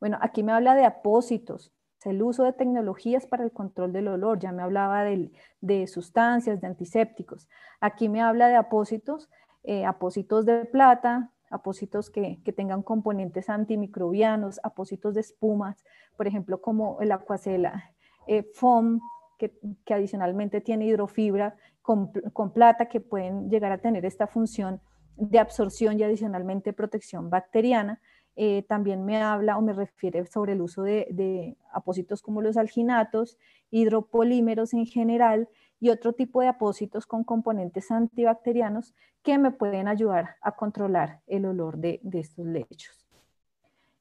Bueno, 0.00 0.18
aquí 0.20 0.42
me 0.42 0.52
habla 0.52 0.74
de 0.74 0.84
apósitos, 0.84 1.72
el 2.04 2.22
uso 2.22 2.44
de 2.44 2.52
tecnologías 2.52 3.26
para 3.26 3.44
el 3.44 3.52
control 3.52 3.92
del 3.92 4.08
olor, 4.08 4.38
ya 4.38 4.52
me 4.52 4.62
hablaba 4.62 5.04
de, 5.04 5.86
sustancias, 5.86 6.60
de 6.60 6.66
antisépticos. 6.66 7.48
Aquí 7.80 8.08
me 8.08 8.20
habla 8.20 8.48
de 8.48 8.56
apósitos, 8.56 9.30
eh, 9.62 9.84
apósitos 9.84 10.44
de 10.44 10.66
plata, 10.66 11.30
apósitos 11.50 12.10
que, 12.10 12.40
tengan 12.56 12.82
componentes 12.82 13.48
antimicrobianos, 13.48 14.60
apósitos 14.62 15.14
de 15.14 15.20
espumas, 15.20 15.84
por 16.16 16.26
ejemplo, 16.26 16.60
como 16.60 17.00
el 17.00 17.12
acuacela 17.12 17.92
eh, 18.26 18.42
foam, 18.54 19.00
que, 19.38 19.52
adicionalmente 19.90 20.60
tiene 20.60 20.86
hidrofibra 20.86 21.56
con, 21.82 22.12
con, 22.32 22.52
plata, 22.52 22.88
que 22.88 23.00
pueden 23.00 23.50
llegar 23.50 23.72
a 23.72 23.78
tener 23.78 24.04
esta 24.04 24.26
función 24.26 24.80
de 25.16 25.38
absorción 25.38 25.98
y 25.98 26.02
adicionalmente 26.02 26.72
protección 26.72 27.30
bacteriana. 27.30 28.00
Eh, 28.36 28.64
también 28.68 29.04
me 29.04 29.22
habla 29.22 29.56
o 29.56 29.62
me 29.62 29.72
refiere 29.72 30.26
sobre 30.26 30.54
el 30.54 30.60
uso 30.60 30.82
de, 30.82 31.56
apósitos 31.72 32.20
como 32.20 32.42
los 32.42 32.56
alginatos, 32.56 33.38
hidropolímeros 33.70 34.74
en 34.74 34.86
general 34.86 35.48
y 35.78 35.90
otro 35.90 36.12
tipo 36.14 36.40
de 36.40 36.48
apósitos 36.48 37.06
con 37.06 37.24
componentes 37.24 37.90
antibacterianos 37.90 38.94
que 39.22 39.38
me 39.38 39.52
pueden 39.52 39.86
ayudar 39.86 40.36
a 40.40 40.52
controlar 40.52 41.20
el 41.26 41.46
olor 41.46 41.78
de, 41.78 42.00
estos 42.12 42.46
lechos. 42.46 43.06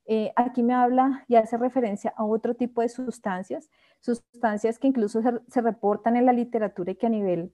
Eh, 0.05 0.33
aquí 0.35 0.63
me 0.63 0.73
habla 0.73 1.23
y 1.27 1.35
hace 1.35 1.57
referencia 1.57 2.13
a 2.17 2.25
otro 2.25 2.55
tipo 2.55 2.81
de 2.81 2.89
sustancias, 2.89 3.69
sustancias 3.99 4.79
que 4.79 4.87
incluso 4.87 5.21
se, 5.47 5.61
reportan 5.61 6.17
en 6.17 6.25
la 6.25 6.33
literatura 6.33 6.91
y 6.91 6.95
que 6.95 7.05
a 7.05 7.09
nivel, 7.09 7.53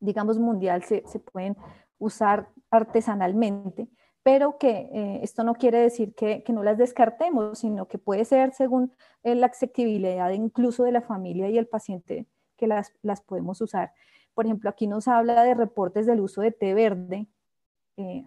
digamos, 0.00 0.38
mundial 0.38 0.82
se, 0.82 1.02
pueden 1.32 1.56
usar 1.98 2.48
artesanalmente, 2.70 3.88
pero 4.26 4.58
que 4.58 4.90
eh, 4.92 5.20
esto 5.22 5.44
no 5.44 5.54
quiere 5.54 5.78
decir 5.78 6.12
que, 6.16 6.42
no 6.48 6.64
las 6.64 6.78
descartemos, 6.78 7.60
sino 7.60 7.86
que 7.86 7.96
puede 7.96 8.24
ser 8.24 8.52
según 8.52 8.92
eh, 9.22 9.36
la 9.36 9.46
accesibilidad 9.46 10.30
incluso 10.30 10.82
de 10.82 10.90
la 10.90 11.00
familia 11.00 11.48
y 11.48 11.58
el 11.58 11.68
paciente 11.68 12.26
que 12.56 12.66
las, 12.66 12.92
las 13.02 13.20
podemos 13.20 13.60
usar. 13.60 13.92
Por 14.34 14.46
ejemplo, 14.46 14.68
aquí 14.68 14.88
nos 14.88 15.06
habla 15.06 15.44
de 15.44 15.54
reportes 15.54 16.06
del 16.06 16.20
uso 16.20 16.40
de 16.40 16.50
té 16.50 16.74
verde 16.74 17.28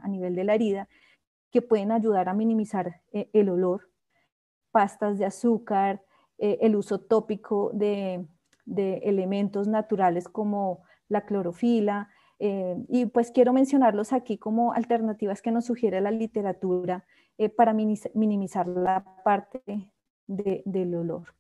a 0.02 0.08
nivel 0.08 0.36
de 0.36 0.46
la 0.46 0.56
herida 0.56 0.88
que 1.52 1.62
pueden 1.62 1.92
ayudar 1.92 2.30
a 2.30 2.34
minimizar 2.34 3.02
eh, 3.12 3.30
el 3.34 3.50
olor, 3.50 3.90
pastas 4.72 5.18
de 5.18 5.26
azúcar, 5.26 6.02
eh, 6.38 6.60
el 6.62 6.78
uso 6.78 7.02
tópico 7.02 7.72
de, 7.74 8.26
elementos 8.66 9.68
naturales 9.68 10.30
como 10.30 10.84
la 11.10 11.26
clorofila. 11.26 12.08
Eh, 12.40 12.76
y 12.88 13.06
pues 13.08 13.32
quiero 13.32 13.54
mencionarlos 13.54 14.14
aquí 14.14 14.38
como 14.38 14.74
alternativas 14.74 15.42
que 15.42 15.52
nos 15.52 15.66
sugiere 15.66 16.02
la 16.02 16.12
literatura 16.12 17.06
para 17.56 17.74
minimizar 17.74 18.68
la 18.68 19.06
parte 19.24 19.62
del 20.28 20.96
olor. 20.96 21.34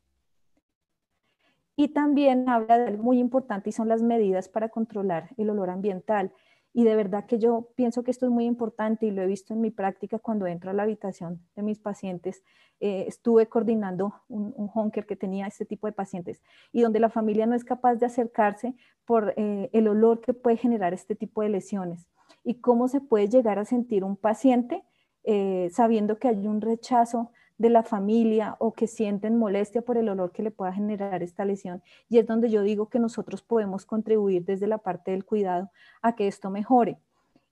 Y 1.79 1.89
también 1.89 2.49
habla 2.49 2.77
de 2.77 2.87
algo 2.87 3.03
muy 3.03 3.19
importante 3.19 3.69
y 3.69 3.73
son 3.73 3.87
las 3.87 4.01
medidas 4.01 4.49
para 4.49 4.67
controlar 4.67 5.29
el 5.37 5.49
olor 5.49 5.69
ambiental. 5.69 6.33
Y 6.73 6.83
de 6.83 6.95
verdad 6.95 7.25
que 7.25 7.39
yo 7.39 7.69
pienso 7.75 8.03
que 8.03 8.11
esto 8.11 8.25
es 8.25 8.31
muy 8.31 8.45
importante 8.45 9.05
y 9.05 9.11
lo 9.11 9.21
he 9.21 9.27
visto 9.27 9.53
en 9.53 9.61
mi 9.61 9.71
práctica 9.71 10.19
cuando 10.19 10.45
entro 10.45 10.69
a 10.69 10.73
la 10.73 10.83
habitación 10.83 11.41
de 11.55 11.63
mis 11.63 11.79
pacientes. 11.79 12.43
Eh, 12.79 13.05
estuve 13.07 13.47
coordinando 13.47 14.13
un, 14.27 14.53
honker 14.73 15.05
que 15.05 15.15
tenía 15.15 15.47
este 15.47 15.65
tipo 15.65 15.87
de 15.87 15.93
pacientes 15.93 16.41
y 16.71 16.81
donde 16.81 16.99
la 16.99 17.09
familia 17.09 17.45
no 17.45 17.55
es 17.55 17.65
capaz 17.65 17.95
de 17.95 18.05
acercarse 18.05 18.75
por 19.05 19.33
eh, 19.35 19.69
el 19.73 19.87
olor 19.87 20.21
que 20.21 20.33
puede 20.33 20.57
generar 20.57 20.93
este 20.93 21.15
tipo 21.15 21.41
de 21.41 21.49
lesiones. 21.49 22.07
Y 22.43 22.61
cómo 22.61 22.87
se 22.87 23.01
puede 23.01 23.27
llegar 23.27 23.59
a 23.59 23.65
sentir 23.65 24.03
un 24.03 24.15
paciente 24.15 24.83
eh, 25.23 25.69
sabiendo 25.71 26.17
que 26.17 26.29
hay 26.29 26.47
un 26.47 26.61
rechazo 26.61 27.31
de 27.59 27.69
la 27.69 27.83
familia 27.83 28.55
o 28.59 28.73
que 28.73 28.87
sienten 28.87 29.37
molestia 29.37 29.81
por 29.81 29.97
el 29.97 30.09
olor 30.09 30.31
que 30.31 30.41
le 30.41 30.49
pueda 30.49 30.71
generar 30.71 31.21
esta 31.21 31.43
lesión. 31.45 31.83
Y 32.07 32.17
es 32.17 32.25
donde 32.25 32.49
yo 32.49 32.63
digo 32.63 32.87
que 32.87 32.99
nosotros 32.99 33.43
podemos 33.43 33.85
contribuir 33.85 34.45
desde 34.45 34.65
la 34.65 34.77
parte 34.77 35.11
del 35.11 35.25
cuidado 35.25 35.69
a 36.01 36.15
que 36.15 36.27
esto 36.27 36.49
mejore. 36.49 36.97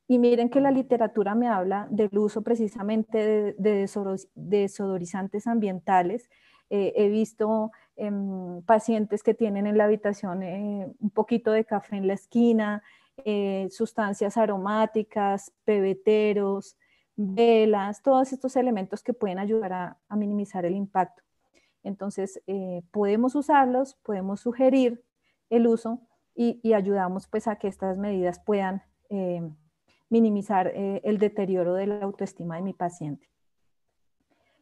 Y 0.07 0.17
miren 0.17 0.49
que 0.49 0.61
la 0.61 0.71
literatura 0.71 1.35
me 1.35 1.49
habla 1.49 1.87
del 1.91 2.17
uso 2.17 2.41
precisamente 2.41 3.53
de, 3.57 4.25
desodorizantes 4.35 5.45
ambientales. 5.45 6.29
Eh, 6.69 6.93
he 6.95 7.09
visto 7.09 7.71
em, 7.97 8.61
pacientes 8.61 9.23
que 9.23 9.33
tienen 9.33 9.67
en 9.67 9.77
la 9.77 9.83
habitación 9.83 10.41
eh, 10.41 10.87
un 11.01 11.09
poquito 11.09 11.51
de 11.51 11.65
café 11.65 11.97
en 11.97 12.07
la 12.07 12.13
esquina, 12.13 12.81
eh, 13.25 13.67
sustancias 13.71 14.37
aromáticas, 14.37 15.51
pebeteros, 15.65 16.77
velas, 17.17 18.03
todos 18.03 18.31
estos 18.31 18.55
elementos 18.55 19.03
que 19.03 19.11
pueden 19.11 19.39
ayudar 19.39 19.73
a, 19.73 20.15
minimizar 20.15 20.65
el 20.65 20.75
impacto. 20.75 21.23
Entonces, 21.83 22.41
eh, 22.47 22.83
podemos 22.91 23.35
usarlos, 23.35 23.95
podemos 24.03 24.39
sugerir 24.39 25.03
el 25.49 25.67
uso 25.67 25.99
y, 26.35 26.73
ayudamos 26.73 27.27
pues 27.27 27.47
a 27.47 27.55
que 27.55 27.67
estas 27.67 27.97
medidas 27.97 28.39
puedan 28.39 28.83
eh, 29.09 29.41
minimizar 30.09 30.67
eh, 30.67 31.01
el 31.03 31.17
deterioro 31.17 31.73
de 31.73 31.87
la 31.87 32.03
autoestima 32.03 32.57
de 32.57 32.61
mi 32.61 32.73
paciente. 32.73 33.27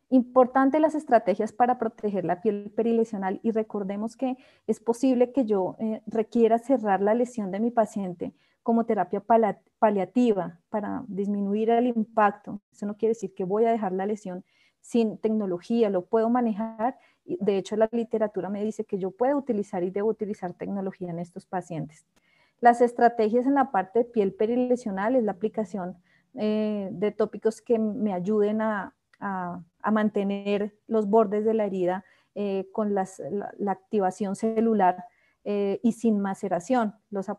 Importante 0.09 0.79
las 0.79 0.95
estrategias 0.95 1.51
para 1.51 1.77
proteger 1.77 2.23
la 2.23 2.41
piel 2.41 2.71
perilesional 2.73 3.41
y 3.43 3.51
recordemos 3.51 4.15
que 4.15 4.37
es 4.65 4.79
posible 4.79 5.31
que 5.33 5.45
yo 5.45 5.75
requiera 6.05 6.59
cerrar 6.59 7.01
la 7.01 7.15
lesión 7.15 7.51
de 7.51 7.59
mi 7.59 7.71
paciente 7.71 8.33
como 8.61 8.85
terapia 8.85 9.19
paliativa 9.85 10.59
para 10.69 11.03
disminuir 11.07 11.69
el 11.69 11.85
impacto. 11.85 12.59
Eso 12.71 12.87
no 12.87 12.97
quiere 12.97 13.11
decir 13.11 13.35
que 13.35 13.43
voy 13.43 13.65
a 13.65 13.71
dejar 13.71 13.91
la 13.91 14.07
lesión 14.07 14.43
sin 14.81 15.19
tecnología, 15.19 15.91
lo 15.91 16.05
puedo 16.05 16.27
manejar. 16.27 16.97
De 17.23 17.59
hecho, 17.59 17.75
la 17.75 17.87
literatura 17.91 18.49
me 18.49 18.63
dice 18.63 18.83
que 18.83 18.97
yo 18.97 19.11
puedo 19.11 19.37
utilizar 19.37 19.83
y 19.83 19.91
debo 19.91 20.09
utilizar 20.09 20.55
tecnología 20.55 21.11
en 21.11 21.19
estos 21.19 21.45
pacientes. 21.45 22.03
Las 22.61 22.81
estrategias 22.81 23.45
en 23.45 23.53
la 23.53 23.69
parte 23.69 23.99
de 23.99 24.05
piel 24.05 24.33
perilesional 24.33 25.15
es 25.15 25.23
la 25.23 25.33
aplicación 25.33 25.97
eh, 26.33 26.89
de 26.91 27.11
tópicos 27.11 27.61
que 27.61 27.77
me 27.77 28.11
ayuden 28.11 28.61
a, 28.61 28.95
mantener 29.91 30.75
los 30.87 31.07
bordes 31.07 31.45
de 31.45 31.53
la 31.53 31.65
herida 31.65 32.03
eh, 32.33 32.67
con 32.73 32.95
la, 32.95 33.05
activación 33.67 34.35
celular 34.35 35.05
eh, 35.43 35.79
y 35.83 35.91
sin 35.91 36.19
maceración. 36.19 36.95
Los 37.11 37.29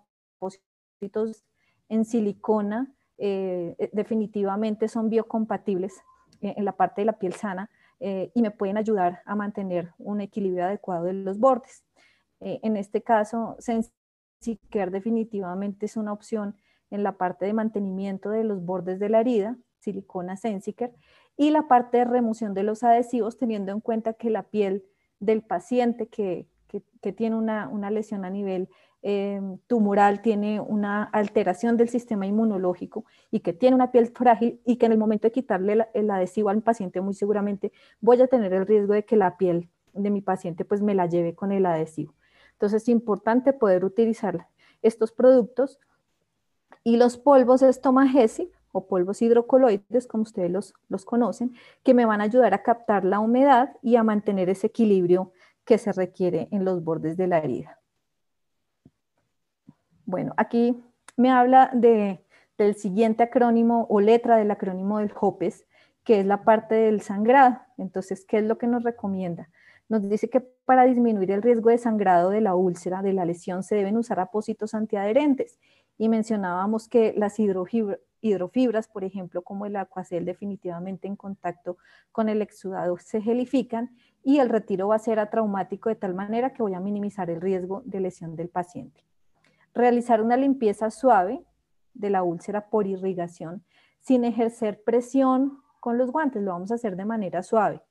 en 1.89 2.05
silicona 2.05 2.93
eh, 3.19 3.75
eh, 3.79 3.91
definitivamente 3.93 4.89
son 4.89 5.09
biocompatibles 5.09 5.95
eh, 6.43 6.55
en 6.57 6.65
la 6.65 6.73
parte 6.73 7.01
de 7.01 7.07
la 7.07 7.19
piel 7.19 7.33
sana 7.33 7.71
y 7.99 8.43
me 8.43 8.51
pueden 8.51 8.77
ayudar 8.77 9.23
a 9.25 9.35
mantener 9.35 9.95
un 9.97 10.21
equilibrio 10.21 10.67
adecuado 10.67 11.07
de 11.07 11.15
los 11.15 11.39
bordes. 11.39 11.83
en 12.41 12.77
este 12.77 13.01
caso, 13.03 13.57
SensiCare 13.59 14.91
definitivamente 14.91 15.87
es 15.87 15.97
una 15.97 16.13
opción 16.13 16.57
en 16.91 17.03
la 17.03 17.17
parte 17.17 17.47
de 17.47 17.55
mantenimiento 17.55 18.29
de 18.29 18.45
los 18.45 18.63
bordes 18.63 18.99
de 18.99 19.09
la 19.09 19.21
herida, 19.21 19.57
silicona 19.79 20.37
SensiCare, 20.37 20.93
y 21.39 21.53
la 21.53 21.69
parte 21.69 21.97
de 21.97 22.05
remoción 22.05 22.53
de 22.53 22.65
los 22.65 22.83
adhesivos, 22.83 23.39
teniendo 23.39 23.73
en 23.73 23.81
cuenta 23.81 24.13
que 24.13 24.29
la 24.29 24.43
piel 24.43 24.85
del 25.19 25.41
paciente 25.41 26.09
que, 26.09 26.51
tiene 27.17 27.37
una, 27.37 27.67
una, 27.69 27.91
lesión 27.91 28.27
a 28.27 28.31
nivel 28.31 28.69
eh, 29.09 29.41
tumoral 29.69 30.21
tiene 30.21 30.59
una 30.59 31.05
alteración 31.05 31.77
del 31.77 31.89
sistema 31.89 32.27
inmunológico 32.27 33.05
y 33.31 33.39
que 33.39 33.53
tiene 33.53 33.77
una 33.77 33.93
piel 33.93 34.09
frágil 34.09 34.61
y 34.65 34.79
que 34.79 34.87
en 34.87 34.91
el 34.91 34.99
momento 34.99 35.29
de 35.29 35.33
quitarle 35.33 35.87
el 35.95 36.11
adhesivo 36.11 36.49
al 36.49 36.61
paciente 36.61 37.01
muy 37.01 37.15
seguramente 37.15 37.71
voy 38.01 38.21
a 38.21 38.27
tener 38.27 38.53
el 38.53 38.67
riesgo 38.67 38.95
de 38.95 39.05
que 39.05 39.15
la 39.15 39.37
piel 39.37 39.71
de 39.93 40.11
mi 40.11 40.23
paciente 40.23 40.65
pues 40.65 40.83
me 40.83 40.93
la 40.93 41.07
lleve 41.07 41.37
con 41.37 41.53
el 41.53 41.67
adhesivo. 41.67 42.15
Entonces 42.55 42.83
es 42.83 42.89
importante 42.89 43.53
poder 43.53 43.85
utilizar 43.85 44.49
estos 44.83 45.13
productos 45.13 45.79
y 46.83 46.97
los 46.97 47.17
polvos 47.17 47.63
estomagesi 47.63 48.51
o 48.73 48.89
polvos 48.89 49.23
hidrocoloides, 49.23 50.09
como 50.09 50.25
ustedes 50.25 50.51
los, 50.51 50.75
los 50.89 51.05
conocen, 51.05 51.55
que 51.85 51.95
me 51.95 52.07
van 52.07 52.21
a 52.21 52.25
ayudar 52.25 52.55
a 52.55 52.65
captar 52.65 53.05
la 53.05 53.21
humedad 53.21 53.77
y 53.83 53.95
a 53.95 54.03
mantener 54.03 54.49
ese 54.49 54.67
equilibrio 54.67 55.31
que 55.65 55.79
se 55.79 55.93
requiere 55.93 56.49
en 56.51 56.65
los 56.65 56.83
bordes 56.83 57.17
de 57.17 57.29
la 57.29 57.39
herida. 57.39 57.79
Bueno, 60.07 60.35
aquí 60.37 60.81
me 61.17 61.31
habla 61.31 61.69
de, 61.75 62.25
del 62.57 62.77
siguiente 62.77 63.25
acrónimo 63.25 63.87
o 63.91 64.01
letra 64.01 64.37
del 64.37 64.53
acrónimo 64.53 64.99
del 64.99 65.13
HOPES, 65.19 65.67
que 66.05 66.21
es 66.21 66.27
la 66.27 66.45
parte 66.45 66.77
del 66.77 67.01
sangrado. 67.01 67.59
Entonces, 67.77 68.25
¿qué 68.25 68.39
es 68.39 68.45
lo 68.45 68.57
que 68.57 68.69
nos 68.69 68.85
recomienda? 68.85 69.51
Nos 69.89 70.09
dice 70.09 70.31
que 70.31 70.41
para 70.41 70.85
disminuir 70.85 71.33
el 71.33 71.43
riesgo 71.43 71.71
de 71.71 71.79
sangrado 71.79 72.31
de 72.31 72.41
la 72.41 72.55
úlcera, 72.55 73.03
de 73.03 73.13
la 73.13 73.25
lesión, 73.25 73.65
se 73.65 73.75
deben 73.75 73.97
usar 73.97 74.21
apósitos 74.21 74.75
antiadherentes. 74.75 75.59
Y 75.99 76.09
mencionábamos 76.09 76.89
que 76.89 77.13
las 77.17 77.39
hidrofibras, 77.41 78.87
por 78.87 79.03
ejemplo, 79.03 79.43
como 79.43 79.67
el 79.67 79.75
acuacel, 79.75 80.25
definitivamente 80.25 81.09
en 81.09 81.17
contacto 81.17 81.79
con 82.13 82.29
el 82.29 82.43
exudado 82.43 82.97
se 82.99 83.21
gelifican 83.21 83.91
y 84.23 84.39
el 84.39 84.51
retiro 84.51 84.89
va 84.89 84.97
a 84.97 85.01
ser 85.01 85.19
atraumático 85.19 85.89
de 85.89 85.97
tal 85.97 86.15
manera 86.15 86.53
que 86.53 86.63
voy 86.63 86.75
a 86.75 86.81
minimizar 86.81 87.29
el 87.29 87.41
riesgo 87.41 87.83
de 87.85 88.01
lesión 88.01 88.37
del 88.37 88.49
paciente. 88.49 89.03
Realizar 89.77 90.23
una 90.23 90.39
limpieza 90.39 90.91
suave 90.91 91.45
de 91.93 92.09
la 92.09 92.23
úlcera 92.23 92.71
por 92.71 92.87
irrigación 92.87 93.63
sin 94.01 94.25
ejercer 94.25 94.83
presión 94.83 95.59
con 95.81 95.99
los 95.99 96.11
guantes, 96.11 96.43
lo 96.43 96.53
vamos 96.53 96.73
a 96.73 96.77
hacer 96.77 96.97
de 96.97 97.05
manera 97.05 97.43
suave. 97.43 97.83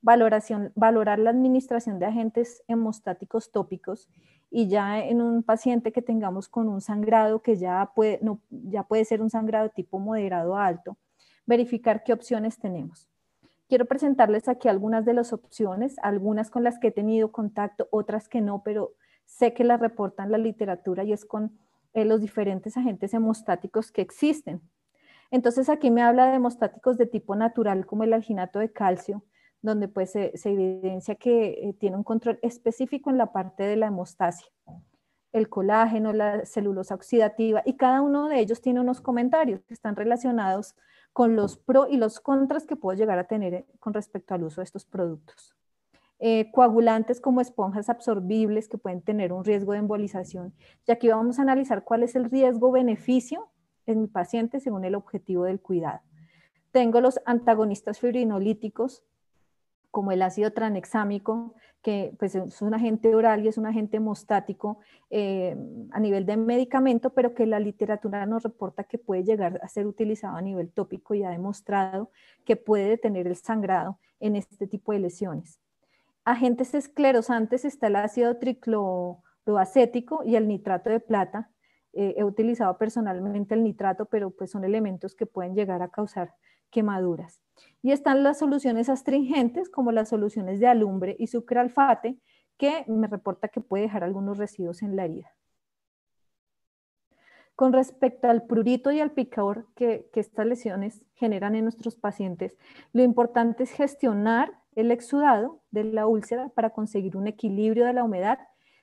Valoración, 0.00 0.72
valorar 0.76 1.18
la 1.18 1.28
administración 1.28 1.98
de 1.98 2.06
agentes 2.06 2.62
hemostáticos 2.68 3.52
tópicos 3.52 4.08
y 4.50 4.68
ya 4.68 4.98
en 5.04 5.20
un 5.20 5.42
paciente 5.42 5.92
que 5.92 6.00
tengamos 6.00 6.48
con 6.48 6.70
un 6.70 6.80
sangrado 6.80 7.42
que 7.42 7.58
ya 7.58 7.92
puede, 7.94 8.18
ya 8.48 8.84
puede 8.84 9.04
ser 9.04 9.20
un 9.20 9.28
sangrado 9.28 9.68
tipo 9.68 9.98
moderado 9.98 10.56
a 10.56 10.64
alto, 10.64 10.96
verificar 11.44 12.02
qué 12.02 12.14
opciones 12.14 12.58
tenemos. 12.58 13.10
Quiero 13.68 13.84
presentarles 13.84 14.48
aquí 14.48 14.68
algunas 14.68 15.04
de 15.04 15.12
las 15.12 15.34
opciones, 15.34 15.96
algunas 16.02 16.50
con 16.50 16.64
las 16.64 16.78
que 16.78 16.88
he 16.88 16.92
tenido 16.92 17.30
contacto, 17.30 17.88
otras 17.90 18.26
que 18.26 18.40
no, 18.40 18.62
pero 18.62 18.94
sé 19.30 19.54
que 19.54 19.64
la 19.64 19.76
reportan 19.76 20.30
la 20.32 20.38
literatura 20.38 21.04
y 21.04 21.12
es 21.12 21.24
con 21.24 21.56
eh, 21.94 22.04
los 22.04 22.20
diferentes 22.20 22.76
agentes 22.76 23.14
hemostáticos 23.14 23.92
que 23.92 24.02
existen. 24.02 24.60
Entonces 25.30 25.68
aquí 25.68 25.90
me 25.90 26.02
habla 26.02 26.26
de 26.26 26.36
hemostáticos 26.36 26.98
de 26.98 27.06
tipo 27.06 27.36
natural 27.36 27.86
como 27.86 28.02
el 28.02 28.12
alginato 28.12 28.58
de 28.58 28.72
calcio, 28.72 29.22
donde 29.62 29.86
pues 29.86 30.10
se, 30.10 30.32
evidencia 30.44 31.14
que 31.14 31.68
eh, 31.68 31.76
tiene 31.78 31.96
un 31.96 32.02
control 32.02 32.38
específico 32.42 33.08
en 33.10 33.18
la 33.18 33.32
parte 33.32 33.62
de 33.62 33.76
la 33.76 33.86
hemostasia. 33.86 34.48
el 35.32 35.48
colágeno, 35.48 36.12
la 36.12 36.44
celulosa 36.44 36.96
oxidativa, 36.96 37.62
y 37.64 37.76
cada 37.76 38.02
uno 38.02 38.28
de 38.28 38.40
ellos 38.40 38.60
tiene 38.60 38.80
unos 38.80 39.00
comentarios 39.00 39.62
que 39.64 39.74
están 39.74 39.94
relacionados 39.94 40.74
con 41.12 41.36
los 41.36 41.56
pros 41.56 41.86
y 41.88 41.98
los 41.98 42.18
contras 42.18 42.66
que 42.66 42.74
puedo 42.74 42.98
llegar 42.98 43.18
a 43.20 43.28
tener 43.28 43.54
eh, 43.54 43.66
con 43.78 43.94
respecto 43.94 44.34
al 44.34 44.42
uso 44.42 44.60
de 44.60 44.64
estos 44.64 44.84
productos. 44.84 45.54
Eh, 46.22 46.50
coagulantes 46.52 47.18
como 47.18 47.40
esponjas 47.40 47.88
absorbibles 47.88 48.68
que 48.68 48.76
pueden 48.76 49.00
tener 49.00 49.32
un 49.32 49.42
riesgo 49.42 49.72
de 49.72 49.78
embolización. 49.78 50.52
Y 50.86 50.92
aquí 50.92 51.08
vamos 51.08 51.38
a 51.38 51.42
analizar 51.42 51.82
cuál 51.82 52.02
es 52.02 52.14
el 52.14 52.30
riesgo-beneficio 52.30 53.48
en 53.86 54.02
mi 54.02 54.06
paciente 54.06 54.60
según 54.60 54.84
el 54.84 54.94
objetivo 54.94 55.44
del 55.44 55.60
cuidado. 55.60 56.00
Tengo 56.72 57.00
los 57.00 57.20
antagonistas 57.24 58.00
fibrinolíticos, 58.00 59.02
como 59.90 60.12
el 60.12 60.20
ácido 60.20 60.52
tranexámico, 60.52 61.54
que 61.80 62.14
pues, 62.18 62.34
es 62.34 62.60
un 62.60 62.74
agente 62.74 63.14
oral 63.14 63.42
y 63.42 63.48
es 63.48 63.56
un 63.56 63.64
agente 63.64 63.96
hemostático 63.96 64.78
eh, 65.08 65.56
a 65.90 66.00
nivel 66.00 66.26
de 66.26 66.36
medicamento, 66.36 67.14
pero 67.14 67.34
que 67.34 67.46
la 67.46 67.58
literatura 67.58 68.26
nos 68.26 68.42
reporta 68.42 68.84
que 68.84 68.98
puede 68.98 69.24
llegar 69.24 69.58
a 69.62 69.68
ser 69.68 69.86
utilizado 69.86 70.36
a 70.36 70.42
nivel 70.42 70.70
tópico 70.70 71.14
y 71.14 71.24
ha 71.24 71.30
demostrado 71.30 72.10
que 72.44 72.56
puede 72.56 72.90
detener 72.90 73.26
el 73.26 73.36
sangrado 73.36 73.98
en 74.20 74.36
este 74.36 74.66
tipo 74.66 74.92
de 74.92 74.98
lesiones. 74.98 75.58
Agentes 76.24 76.74
esclerosantes 76.74 77.64
está 77.64 77.86
el 77.86 77.96
ácido 77.96 78.36
tricloacético 78.38 80.22
y 80.24 80.36
el 80.36 80.48
nitrato 80.48 80.90
de 80.90 81.00
plata. 81.00 81.50
Eh, 81.92 82.14
he 82.18 82.24
utilizado 82.24 82.76
personalmente 82.78 83.54
el 83.54 83.64
nitrato, 83.64 84.06
pero 84.06 84.30
pues 84.30 84.50
son 84.50 84.64
elementos 84.64 85.14
que 85.14 85.26
pueden 85.26 85.54
llegar 85.54 85.82
a 85.82 85.88
causar 85.88 86.34
quemaduras. 86.70 87.40
Y 87.82 87.92
están 87.92 88.22
las 88.22 88.38
soluciones 88.38 88.88
astringentes, 88.88 89.68
como 89.68 89.92
las 89.92 90.08
soluciones 90.08 90.60
de 90.60 90.66
alumbre 90.66 91.16
y 91.18 91.26
sucralfate, 91.26 92.18
que 92.56 92.84
me 92.86 93.06
reporta 93.06 93.48
que 93.48 93.60
puede 93.60 93.84
dejar 93.84 94.04
algunos 94.04 94.38
residuos 94.38 94.82
en 94.82 94.94
la 94.94 95.06
herida. 95.06 95.34
Con 97.56 97.72
respecto 97.72 98.28
al 98.28 98.46
prurito 98.46 98.90
y 98.90 99.00
al 99.00 99.12
picor 99.12 99.66
que, 99.74 100.10
estas 100.14 100.46
lesiones 100.46 101.02
generan 101.14 101.54
en 101.54 101.64
nuestros 101.64 101.96
pacientes, 101.96 102.56
lo 102.92 103.02
importante 103.02 103.64
es 103.64 103.70
gestionar 103.70 104.59
el 104.74 104.90
exudado 104.90 105.60
de 105.70 105.84
la 105.84 106.06
úlcera 106.06 106.48
para 106.50 106.70
conseguir 106.70 107.16
un 107.16 107.26
equilibrio 107.26 107.84
de 107.86 107.92
la 107.92 108.04
humedad 108.04 108.38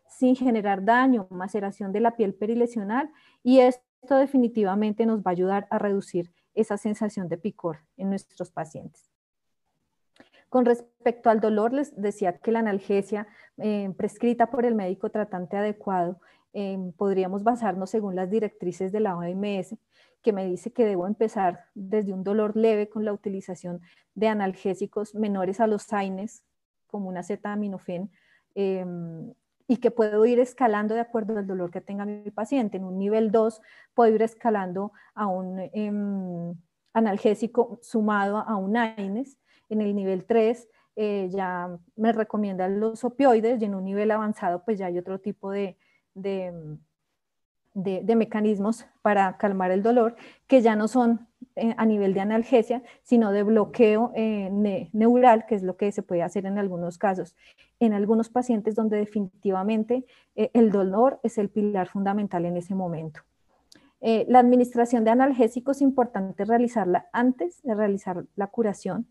sin 0.09 0.35
generar 0.35 0.83
daño, 0.83 1.27
maceración 1.29 1.91
de 1.91 1.99
la 1.99 2.15
piel 2.15 2.33
perilesional 2.33 3.09
y 3.43 3.59
esto 3.59 4.15
definitivamente 4.15 5.05
nos 5.05 5.19
va 5.19 5.31
a 5.31 5.31
ayudar 5.31 5.67
a 5.69 5.79
reducir 5.79 6.31
esa 6.53 6.77
sensación 6.77 7.27
de 7.27 7.37
picor 7.37 7.79
en 7.97 8.09
nuestros 8.09 8.51
pacientes. 8.51 9.11
Con 10.49 10.65
respecto 10.65 11.29
al 11.29 11.41
dolor, 11.41 11.73
les 11.73 11.95
decía 11.99 12.37
que 12.37 12.51
la 12.51 12.59
analgesia 12.59 13.27
eh, 13.57 13.93
prescrita 13.97 14.49
por 14.49 14.65
el 14.65 14.75
médico 14.75 15.09
tratante 15.09 15.57
adecuado, 15.57 16.19
eh, 16.53 16.77
podríamos 16.97 17.43
basarnos 17.43 17.89
según 17.89 18.15
las 18.15 18.29
directrices 18.29 18.91
de 18.91 19.01
la 19.01 19.17
OMS, 19.17 19.75
que 20.21 20.33
me 20.33 20.45
dice 20.45 20.71
que 20.71 20.85
debo 20.85 21.07
empezar 21.07 21.65
desde 21.73 22.13
un 22.13 22.23
dolor 22.23 22.55
leve 22.55 22.89
con 22.89 23.05
la 23.05 23.13
utilización 23.13 23.81
de 24.15 24.27
analgésicos 24.27 25.15
menores 25.15 25.59
a 25.59 25.67
los 25.67 25.91
AINES, 25.93 26.43
como 26.87 27.09
una 27.09 27.21
acetaminofén, 27.21 28.11
eh, 28.55 28.85
y 29.67 29.77
que 29.77 29.91
puedo 29.91 30.25
ir 30.25 30.39
escalando 30.39 30.95
de 30.95 31.01
acuerdo 31.01 31.37
al 31.37 31.45
dolor 31.45 31.71
que 31.71 31.81
tenga 31.81 32.05
mi 32.05 32.31
paciente. 32.31 32.77
En 32.77 32.85
un 32.85 32.97
nivel 32.97 33.31
2 33.31 33.61
puedo 33.93 34.15
ir 34.15 34.21
escalando 34.21 34.93
a 35.13 35.27
un 35.27 35.59
em, 35.73 36.55
analgésico 36.93 37.77
sumado 37.81 38.37
a 38.37 38.55
un 38.55 38.77
AINES. 38.77 39.37
En 39.69 39.81
el 39.81 39.93
nivel 39.93 40.25
3 40.25 40.67
eh, 40.95 41.29
ya 41.29 41.77
me 41.95 42.11
recomiendan 42.13 42.79
los 42.79 43.03
opioides 43.03 43.61
y 43.61 43.65
en 43.65 43.75
un 43.75 43.83
nivel 43.83 44.09
avanzado 44.09 44.63
pues 44.63 44.79
ya 44.79 44.87
hay 44.87 44.97
otro 44.97 45.19
tipo 45.19 45.51
de, 45.51 45.77
de, 46.13 46.53
de 47.77 48.15
mecanismos 48.15 48.85
para 49.01 49.37
calmar 49.37 49.71
el 49.71 49.83
dolor 49.83 50.15
que 50.47 50.61
ya 50.61 50.75
no 50.75 50.87
son 50.87 51.27
eh, 51.59 51.73
a 51.75 51.87
nivel 51.87 52.13
de 52.13 52.19
analgesia, 52.19 52.83
sino 53.01 53.31
de 53.31 53.41
bloqueo 53.41 54.11
eh, 54.15 54.49
neural, 54.93 55.45
que 55.47 55.55
es 55.55 55.63
lo 55.63 55.75
que 55.75 55.91
se 55.91 56.03
puede 56.03 56.21
hacer 56.21 56.45
en 56.45 56.59
algunos 56.59 56.99
casos. 56.99 57.35
En 57.79 57.93
algunos 57.93 58.29
pacientes 58.29 58.75
donde 58.75 58.97
definitivamente 58.97 60.05
eh, 60.35 60.51
el 60.53 60.71
dolor 60.71 61.19
es 61.23 61.39
el 61.39 61.49
pilar 61.49 61.87
fundamental 61.87 62.45
en 62.45 62.57
ese 62.57 62.75
momento. 62.75 63.21
la 63.99 64.39
administración 64.39 65.03
de 65.03 65.09
analgésicos 65.09 65.77
es 65.77 65.81
importante 65.81 66.45
realizarla 66.45 67.07
antes 67.11 67.63
de 67.63 67.73
realizar 67.73 68.25
la 68.35 68.47
curación. 68.47 69.07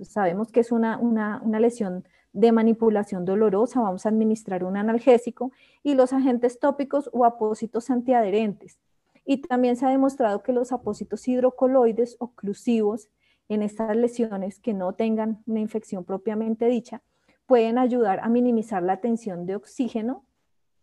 sabemos 0.00 0.52
que 0.52 0.60
es 0.60 0.70
una, 0.70 0.98
una, 0.98 1.40
una 1.42 1.58
lesión 1.58 2.04
de 2.34 2.52
manipulación 2.52 3.24
dolorosa, 3.24 3.80
vamos 3.80 4.04
a 4.04 4.10
administrar 4.10 4.64
un 4.64 4.76
analgésico 4.76 5.52
y 5.82 5.94
los 5.94 6.12
agentes 6.12 6.58
tópicos 6.58 7.08
o 7.12 7.24
apósitos 7.24 7.88
antiadherentes 7.90 8.78
y 9.24 9.38
también 9.38 9.76
se 9.76 9.86
ha 9.86 9.90
demostrado 9.90 10.42
que 10.42 10.52
los 10.52 10.72
apósitos 10.72 11.26
hidrocoloides 11.26 12.16
oclusivos 12.18 13.08
en 13.48 13.62
estas 13.62 13.96
lesiones 13.96 14.58
que 14.60 14.74
no 14.74 14.94
tengan 14.94 15.42
una 15.46 15.60
infección 15.60 16.04
propiamente 16.04 16.66
dicha 16.66 17.02
pueden 17.46 17.78
ayudar 17.78 18.20
a 18.20 18.28
minimizar 18.28 18.82
la 18.82 19.00
tensión 19.00 19.46
de 19.46 19.56
oxígeno 19.56 20.24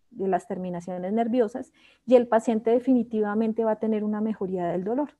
de 0.09 0.27
las 0.27 0.47
terminaciones 0.47 1.11
nerviosas 1.11 1.73
y 2.05 2.15
el 2.15 2.27
paciente 2.27 2.71
definitivamente 2.71 3.63
va 3.63 3.73
a 3.73 3.79
tener 3.79 4.03
una 4.03 4.21
mejoría 4.21 4.67
del 4.67 4.83
dolor. 4.83 5.17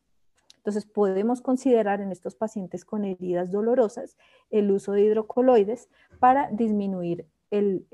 Entonces 0.62 0.86
podemos 0.86 1.42
considerar 1.42 2.02
en 2.02 2.12
estos 2.12 2.36
pacientes 2.36 2.86
con 2.86 3.04
heridas 3.04 3.52
dolorosas 3.52 4.16
el 4.52 4.70
uso 4.70 4.92
de 4.92 5.02
hidrocoloides 5.02 5.90
para 6.20 6.50
disminuir 6.52 7.26
el, 7.50 7.88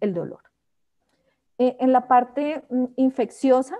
dolor. 0.00 0.42
Eh, 1.58 1.76
en 1.78 1.92
la 1.92 2.08
parte 2.08 2.64
mm, 2.68 2.86
infecciosa, 2.96 3.78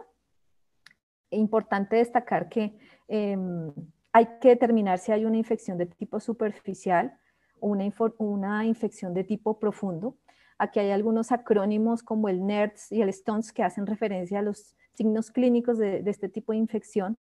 importante 1.31 1.97
destacar 1.97 2.49
que 2.49 2.79
em, 3.09 3.73
hay 4.13 4.27
que 4.41 4.51
determinar 4.51 4.99
si 4.99 5.13
hay 5.13 5.25
una 5.25 5.37
infección 5.37 5.77
de 5.77 5.87
tipo 5.87 6.21
superficial 6.21 7.19
o 7.61 7.69
una, 7.69 8.65
infección 8.65 9.15
de 9.15 9.25
tipo 9.25 9.59
profundo. 9.59 10.17
Aquí 10.59 10.79
hay 10.79 10.91
algunos 10.91 11.33
acrónimos 11.33 12.03
como 12.03 12.29
el 12.29 12.47
NERDS 12.47 12.93
y 12.93 13.03
el 13.03 13.13
STONS 13.13 13.53
que 13.53 13.63
hacen 13.63 13.87
referencia 13.87 14.39
a 14.39 14.43
los 14.43 14.77
signos 14.95 15.31
clínicos 15.31 15.79
de, 15.79 16.03
este 16.07 16.29
tipo 16.29 16.53
de 16.53 16.59
infección 16.59 17.17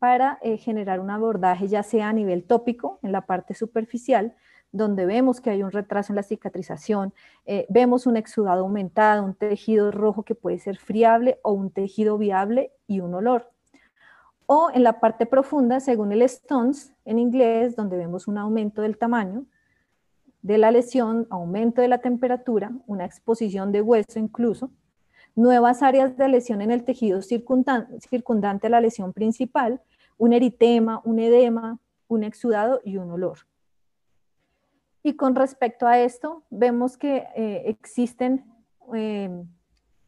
para 0.00 0.38
eh, 0.42 0.56
generar 0.56 0.98
un 0.98 1.10
abordaje 1.10 1.68
ya 1.68 1.84
sea 1.84 2.08
a 2.08 2.12
nivel 2.12 2.42
tópico 2.42 2.98
en 3.02 3.12
la 3.12 3.20
parte 3.26 3.54
superficial 3.54 4.34
donde 4.72 5.04
vemos 5.04 5.40
que 5.40 5.50
hay 5.50 5.62
un 5.62 5.70
retraso 5.70 6.12
en 6.12 6.16
la 6.16 6.22
cicatrización, 6.22 7.12
eh, 7.44 7.66
vemos 7.68 8.06
un 8.06 8.16
exudado 8.16 8.62
aumentado, 8.62 9.24
un 9.24 9.34
tejido 9.34 9.90
rojo 9.90 10.22
que 10.22 10.34
puede 10.34 10.58
ser 10.58 10.78
friable 10.78 11.38
o 11.42 11.52
un 11.52 11.70
tejido 11.70 12.18
viable 12.18 12.72
y 12.86 13.00
un 13.00 13.14
olor. 13.14 13.50
O 14.46 14.70
en 14.72 14.82
la 14.82 15.00
parte 15.00 15.26
profunda, 15.26 15.80
según 15.80 16.12
el 16.12 16.22
Stones 16.22 16.92
en 17.04 17.18
inglés, 17.18 17.76
donde 17.76 17.96
vemos 17.96 18.28
un 18.28 18.38
aumento 18.38 18.82
del 18.82 18.96
tamaño 18.96 19.44
de 20.42 20.56
la 20.56 20.70
lesión, 20.70 21.26
aumento 21.30 21.82
de 21.82 21.88
la 21.88 21.98
temperatura, 21.98 22.72
una 22.86 23.04
exposición 23.04 23.72
de 23.72 23.82
hueso 23.82 24.18
incluso, 24.18 24.70
nuevas 25.34 25.82
áreas 25.82 26.16
de 26.16 26.28
lesión 26.28 26.62
en 26.62 26.70
el 26.70 26.84
tejido 26.84 27.20
circundante 27.22 28.66
a 28.66 28.70
la 28.70 28.80
lesión 28.80 29.12
principal, 29.12 29.80
un 30.20 30.34
eritema, 30.34 31.00
un 31.04 31.18
edema, 31.18 31.78
un 32.06 32.24
exudado 32.24 32.82
y 32.84 32.98
un 32.98 33.10
olor. 33.10 33.38
Y 35.02 35.16
con 35.16 35.34
respecto 35.34 35.86
a 35.86 35.98
esto, 35.98 36.44
vemos 36.50 36.98
que 36.98 37.26
eh, 37.34 37.62
existen, 37.68 38.44
em, 38.92 39.48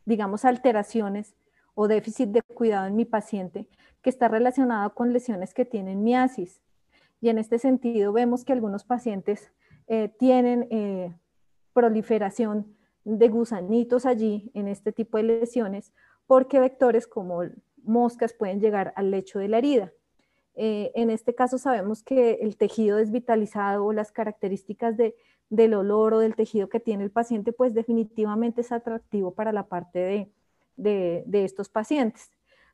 digamos, 0.05 0.45
alteraciones 0.45 1.35
o 1.75 1.89
déficit 1.89 2.29
de 2.29 2.43
cuidado 2.43 2.87
en 2.89 2.95
mi 2.95 3.07
paciente 3.07 3.67
que 4.03 4.11
está 4.11 4.29
relacionado 4.29 4.93
con 4.93 5.15
lesiones 5.15 5.55
que 5.55 5.65
tienen 5.65 6.05
miasis. 6.05 6.61
Y 7.23 7.31
en 7.31 7.39
este 7.39 7.59
sentido 7.59 8.13
vemos 8.13 8.45
que 8.45 8.53
algunos 8.53 8.85
pacientes 8.85 9.51
eh, 9.87 10.09
tienen 10.19 10.69
eh, 10.71 11.17
proliferación 11.73 12.77
de 13.05 13.29
gusanitos 13.29 14.05
allí 14.05 14.51
en 14.53 14.69
este 14.69 14.93
tipo 14.93 15.17
de 15.17 15.23
lesiones 15.23 15.95
porque 16.27 16.61
vectores 16.61 17.07
como 17.07 17.45
moscas 17.83 18.35
pueden 18.35 18.61
llegar 18.61 18.93
al 18.95 19.11
lecho 19.11 19.39
de 19.39 19.49
la 19.49 19.57
herida. 19.57 19.91
Eh, 20.55 20.93
en 20.95 21.11
este 21.11 21.35
caso 21.35 21.57
sabemos 21.59 22.03
que 22.03 22.35
el 22.43 22.57
tejido 22.57 22.99
desvitalizado 22.99 23.87
o 23.87 23.93
las 23.93 24.13
características 24.13 24.97
del 25.49 25.75
olor 25.75 26.15
o 26.15 26.19
del 26.19 26.35
tejido 26.35 26.69
que 26.69 26.81
tiene 26.81 27.05
el 27.05 27.11
paciente, 27.11 27.53
pues 27.53 27.75
definitivamente 27.75 28.61
es 28.61 28.73
atractivo 28.73 29.33
para 29.33 29.53
la 29.53 29.67
parte 29.67 30.29
de, 30.77 31.25
estos 31.33 31.69
pacientes. 31.69 32.31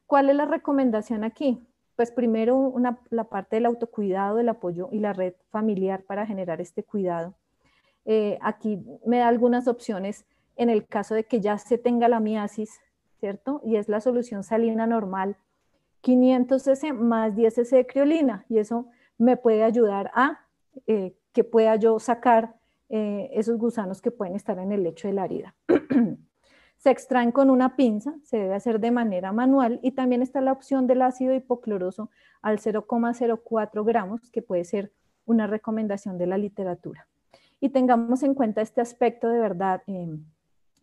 ¿Cuál 0.06 0.30
es 0.30 0.36
la 0.36 0.46
recomendación 0.46 1.22
aquí? 1.22 1.60
Pues 1.94 2.10
primero 2.10 2.74
la 3.10 3.24
parte 3.24 3.56
del 3.56 3.66
autocuidado, 3.66 4.38
el 4.38 4.48
apoyo 4.48 4.88
y 4.92 5.00
la 5.00 5.12
red 5.12 5.34
familiar 5.50 6.02
para 6.04 6.26
generar 6.26 6.60
este 6.60 6.82
cuidado. 6.82 7.34
Eh, 8.04 8.38
aquí 8.40 8.82
me 9.04 9.18
da 9.18 9.28
algunas 9.28 9.68
opciones 9.68 10.24
en 10.56 10.70
el 10.70 10.86
caso 10.86 11.14
de 11.14 11.24
que 11.24 11.40
ya 11.40 11.58
se 11.58 11.78
tenga 11.78 12.08
la 12.08 12.20
miasis, 12.20 12.80
¿cierto? 13.20 13.60
Y 13.64 13.76
es 13.76 13.88
la 13.88 14.00
solución 14.00 14.44
salina 14.44 14.86
normal 14.86 15.36
500 16.00 16.62
cc 16.62 16.92
más 16.92 17.34
10 17.34 17.54
cc 17.54 17.76
de 17.76 17.86
criolina 17.86 18.44
y 18.48 18.58
eso 18.58 18.88
me 19.18 19.36
puede 19.36 19.64
ayudar 19.64 20.10
a 20.14 20.46
eh, 20.86 21.14
que 21.32 21.44
pueda 21.44 21.76
yo 21.76 21.98
sacar 21.98 22.54
eh, 22.88 23.30
esos 23.32 23.58
gusanos 23.58 24.00
que 24.00 24.10
pueden 24.10 24.34
estar 24.34 24.58
en 24.58 24.72
el 24.72 24.82
lecho 24.82 25.08
de 25.08 25.14
la 25.14 25.24
herida. 25.24 25.54
Se 26.78 26.90
extraen 26.90 27.32
con 27.32 27.50
una 27.50 27.74
pinza, 27.74 28.14
se 28.22 28.36
debe 28.36 28.54
hacer 28.54 28.78
de 28.78 28.92
manera 28.92 29.32
manual 29.32 29.80
y 29.82 29.92
también 29.92 30.22
está 30.22 30.40
la 30.40 30.52
opción 30.52 30.86
del 30.86 31.02
ácido 31.02 31.34
hipocloroso 31.34 32.08
al 32.40 32.60
0,04 32.60 33.84
gramos, 33.84 34.30
que 34.30 34.42
puede 34.42 34.64
ser 34.64 34.92
una 35.26 35.48
recomendación 35.48 36.18
de 36.18 36.28
la 36.28 36.38
literatura. 36.38 37.08
Y 37.60 37.70
tengamos 37.70 38.22
en 38.22 38.34
cuenta 38.34 38.60
este 38.60 38.80
aspecto 38.80 39.28
de 39.28 39.40
verdad, 39.40 39.82
em, 39.88 40.24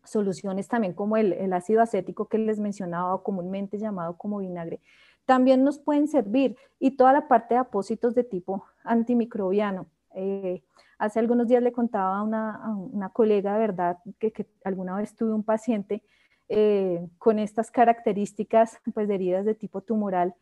soluciones 0.05 0.67
también 0.67 0.93
como 0.93 1.17
el, 1.17 1.33
el, 1.33 1.53
ácido 1.53 1.81
acético 1.81 2.27
que 2.27 2.37
les 2.37 2.59
mencionaba, 2.59 3.21
comúnmente 3.23 3.77
llamado 3.77 4.17
como 4.17 4.39
vinagre, 4.39 4.79
también 5.25 5.63
nos 5.63 5.79
pueden 5.79 6.07
servir 6.07 6.55
y 6.79 6.91
toda 6.91 7.13
la 7.13 7.27
parte 7.27 7.55
de 7.55 7.59
apósitos 7.59 8.13
de 8.15 8.23
tipo 8.23 8.65
antimicrobiano. 8.83 9.87
Eh, 10.13 10.63
hace 10.97 11.19
algunos 11.19 11.47
días 11.47 11.61
le 11.61 11.71
contaba 11.71 12.19
a 12.19 12.23
una, 12.23 13.09
colega, 13.09 13.57
¿verdad?, 13.57 13.97
que, 14.19 14.47
alguna 14.63 14.95
vez 14.95 15.15
tuve 15.15 15.33
un 15.33 15.43
paciente 15.43 16.03
eh, 16.47 17.05
con 17.17 17.39
estas 17.39 17.71
características 17.71 18.79
pues, 18.93 19.07
de 19.07 19.15
heridas 19.15 19.45
de 19.45 19.55
tipo 19.55 19.81
tumoral 19.81 20.35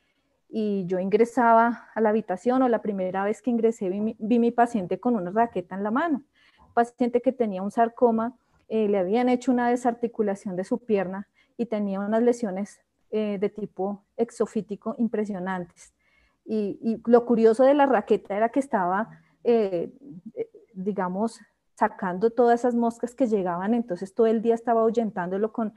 y 0.55 0.85
yo 0.85 0.99
ingresaba 0.99 1.87
a 1.95 2.01
la 2.01 2.09
habitación 2.09 2.61
o 2.61 2.69
la 2.69 2.83
primera 2.83 3.23
vez 3.23 3.41
que 3.41 3.49
ingresé 3.49 3.89
vi, 3.89 4.39
mi 4.39 4.51
paciente 4.51 4.99
con 4.99 5.15
una 5.15 5.31
raqueta 5.31 5.75
en 5.75 5.83
la 5.83 5.89
mano. 5.89 6.21
Paciente 6.75 7.21
que 7.21 7.31
tenía 7.31 7.63
un 7.63 7.71
sarcoma, 7.71 8.37
eh, 8.73 8.87
le 8.87 8.97
habían 8.97 9.29
hecho 9.29 9.51
una 9.51 9.69
desarticulación 9.69 10.55
de 10.55 10.63
su 10.63 10.79
pierna 10.79 11.27
y 11.57 11.67
tenía 11.67 11.99
unas 11.99 12.23
lesiones 12.23 12.81
eh, 13.11 13.37
de 13.39 13.49
tipo 13.49 14.03
exofítico 14.17 14.95
impresionantes. 14.97 15.93
Y, 16.43 16.99
lo 17.05 17.23
curioso 17.23 17.63
de 17.63 17.75
la 17.75 17.85
raqueta 17.85 18.35
era 18.35 18.49
que 18.49 18.59
estaba, 18.59 19.21
eh, 19.43 19.93
digamos, 20.73 21.39
sacando 21.75 22.31
todas 22.31 22.61
esas 22.61 22.73
moscas 22.73 23.13
que 23.13 23.27
llegaban, 23.27 23.75
entonces 23.75 24.15
todo 24.15 24.25
el 24.25 24.41
día 24.41 24.55
estaba 24.55 24.81
ahuyentándolo 24.81 25.53
con, 25.53 25.75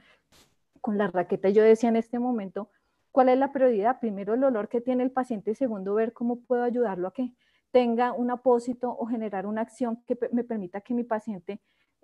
con 0.81 0.97
la 0.97 1.05
raqueta. 1.05 1.49
Yo 1.49 1.61
decía 1.61 1.89
en 1.89 1.97
este 1.97 2.17
momento, 2.17 2.71
¿Cuál 3.11 3.29
es 3.29 3.37
la 3.39 3.51
prioridad? 3.51 3.99
Primero 3.99 4.35
el 4.35 4.43
olor 4.43 4.69
que 4.69 4.79
tiene 4.79 5.01
el 5.01 5.09
paciente 5.09 5.49
y 5.49 5.55
segundo 5.55 5.95
ver 5.95 6.13
cómo 6.13 6.39
puedo 6.41 6.61
ayudarlo 6.61 7.07
a 7.07 7.13
que 7.13 7.31
tenga 7.71 8.13
un 8.13 8.29
apósito 8.29 8.95
o 8.95 9.07
generar 9.07 9.47
una 9.47 9.61
acción 9.61 10.03
que 10.05 10.15
me 10.31 10.43
permita 10.43 10.81
que 10.81 10.93
mi 10.93 11.03
paciente 11.03 11.59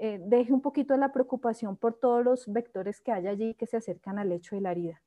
eh, 0.05 0.19
deje 0.21 0.51
un 0.51 0.59
poquito 0.59 0.97
la 0.97 1.13
preocupación 1.13 1.77
por 1.77 1.97
todos 1.97 2.25
los 2.25 2.51
vectores 2.51 2.99
que 2.99 3.13
hay 3.13 3.25
allí 3.25 3.53
que 3.53 3.65
se 3.65 3.77
acercan 3.77 4.19
al 4.19 4.33
hecho 4.33 4.53
de 4.53 4.59
la 4.59 4.71
herida. 4.71 5.01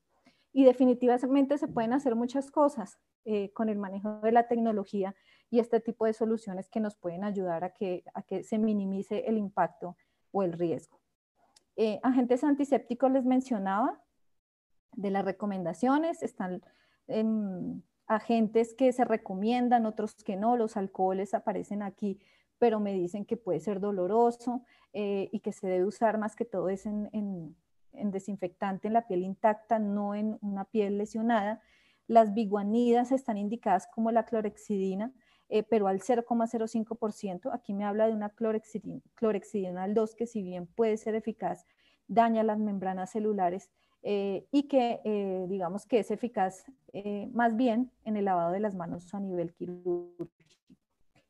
Y 0.51 0.63
definitivamente 0.63 1.59
se 1.59 1.67
pueden 1.67 1.93
hacer 1.93 2.15
muchas 2.15 2.49
cosas 2.49 2.97
eh, 3.23 3.53
con 3.53 3.69
el 3.69 3.77
manejo 3.77 4.21
de 4.21 4.31
la 4.31 4.47
tecnología 4.47 5.13
y 5.51 5.59
este 5.59 5.79
tipo 5.81 6.07
de 6.07 6.13
soluciones 6.13 6.67
que 6.67 6.79
nos 6.79 6.95
pueden 6.95 7.23
ayudar 7.23 7.63
a 7.63 7.75
que, 7.75 8.05
a 8.15 8.23
que 8.23 8.43
se 8.43 8.57
minimice 8.57 9.19
el 9.27 9.37
impacto 9.37 9.95
o 10.31 10.41
el 10.41 10.53
riesgo. 10.53 10.99
Eh, 11.75 11.99
agentes 12.01 12.43
antisépticos 12.43 13.11
les 13.11 13.23
mencionaba, 13.23 14.01
de 14.93 15.11
las 15.11 15.23
recomendaciones, 15.23 16.23
están 16.23 16.63
en 17.05 17.83
agentes 18.07 18.73
que 18.73 18.91
se 18.91 19.05
recomiendan, 19.05 19.85
otros 19.85 20.15
que 20.15 20.37
no, 20.37 20.57
los 20.57 20.75
alcoholes 20.75 21.35
aparecen 21.35 21.83
aquí, 21.83 22.19
pero 22.59 22.79
me 22.79 22.93
dicen 22.93 23.25
que 23.25 23.37
puede 23.37 23.59
ser 23.59 23.79
doloroso 23.79 24.63
eh, 24.93 25.29
y 25.31 25.39
que 25.39 25.51
se 25.51 25.67
debe 25.67 25.85
usar 25.85 26.17
más 26.17 26.35
que 26.35 26.45
todo 26.45 26.69
es 26.69 26.85
en, 26.85 27.55
desinfectante 27.93 28.87
en 28.87 28.93
la 28.93 29.07
piel 29.07 29.23
intacta, 29.23 29.79
no 29.79 30.15
en 30.15 30.37
una 30.41 30.65
piel 30.65 30.97
lesionada. 30.97 31.61
Las 32.07 32.33
biguanidas 32.33 33.11
están 33.11 33.37
indicadas 33.37 33.87
como 33.87 34.11
la 34.11 34.25
clorexidina, 34.25 35.11
eh, 35.49 35.63
pero 35.63 35.87
al 35.87 36.01
0,05%. 36.01 37.53
Aquí 37.53 37.73
me 37.73 37.85
habla 37.85 38.07
de 38.07 38.13
una 38.13 38.29
clorexidina, 38.29 39.01
clorexidina 39.15 39.83
al 39.83 39.93
2, 39.93 40.15
que 40.15 40.25
si 40.25 40.41
bien 40.41 40.67
puede 40.67 40.97
ser 40.97 41.15
eficaz, 41.15 41.65
daña 42.07 42.43
las 42.43 42.59
membranas 42.59 43.11
celulares 43.11 43.69
eh, 44.03 44.47
y 44.51 44.63
que 44.63 45.01
digamos 45.49 45.85
que 45.85 45.99
es 45.99 46.11
eficaz 46.11 46.65
más 47.33 47.55
bien 47.55 47.91
en 48.05 48.15
el 48.15 48.25
lavado 48.25 48.51
de 48.51 48.59
las 48.59 48.73
manos 48.73 49.13
a 49.13 49.19
nivel 49.19 49.53
quirúrgico. 49.53 50.47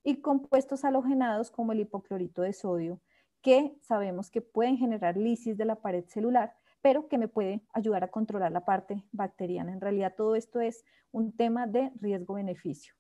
Y 0.08 0.22
compuestos 0.22 0.86
halogenados 0.86 1.52
como 1.52 1.74
el 1.74 1.82
hipoclorito 1.82 2.42
de 2.42 2.54
sodio, 2.54 3.02
que 3.42 3.78
sabemos 3.82 4.32
que 4.32 4.40
pueden 4.40 4.78
generar 4.78 5.18
lisis 5.18 5.58
de 5.58 5.66
la 5.66 5.82
pared 5.82 6.06
celular, 6.06 6.56
pero 6.82 7.10
que 7.10 7.18
me 7.18 7.28
puede 7.28 7.62
ayudar 7.74 8.06
a 8.06 8.08
controlar 8.08 8.54
la 8.54 8.64
parte 8.64 9.04
bacteriana. 9.12 9.74
En 9.74 9.82
realidad 9.82 10.14
todo 10.16 10.36
esto 10.36 10.62
es 10.62 10.86
un 11.12 11.36
tema 11.36 11.68
de 11.68 11.92
riesgo-beneficio. 12.00 12.94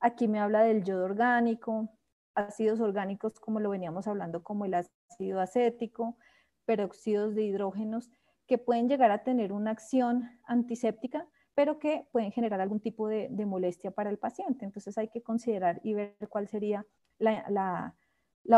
Aquí 0.00 0.26
me 0.26 0.40
habla 0.40 0.64
del 0.64 0.82
yodo 0.82 1.04
orgánico, 1.04 1.88
ácidos 2.34 2.80
orgánicos 2.80 3.38
como 3.38 3.60
lo 3.60 3.70
veníamos 3.70 4.08
hablando 4.08 4.42
como 4.42 4.64
el 4.64 4.74
ácido 4.74 5.38
acético, 5.38 6.16
peróxidos 6.64 7.36
de 7.36 7.44
hidrógenos 7.44 8.10
que 8.48 8.58
pueden 8.58 8.88
llegar 8.88 9.12
a 9.12 9.22
tener 9.22 9.52
una 9.52 9.70
acción 9.70 10.28
antiséptica, 10.42 11.28
pero 11.54 11.78
que 11.78 12.06
pueden 12.12 12.32
generar 12.32 12.60
algún 12.60 12.80
tipo 12.80 13.08
de, 13.08 13.28
molestia 13.46 13.90
para 13.90 14.10
el 14.10 14.18
paciente. 14.18 14.64
Entonces 14.64 14.98
hay 14.98 15.08
que 15.08 15.22
considerar 15.22 15.80
y 15.84 15.94
ver 15.94 16.16
cuál 16.28 16.48
sería 16.48 16.86
la, 17.18 17.94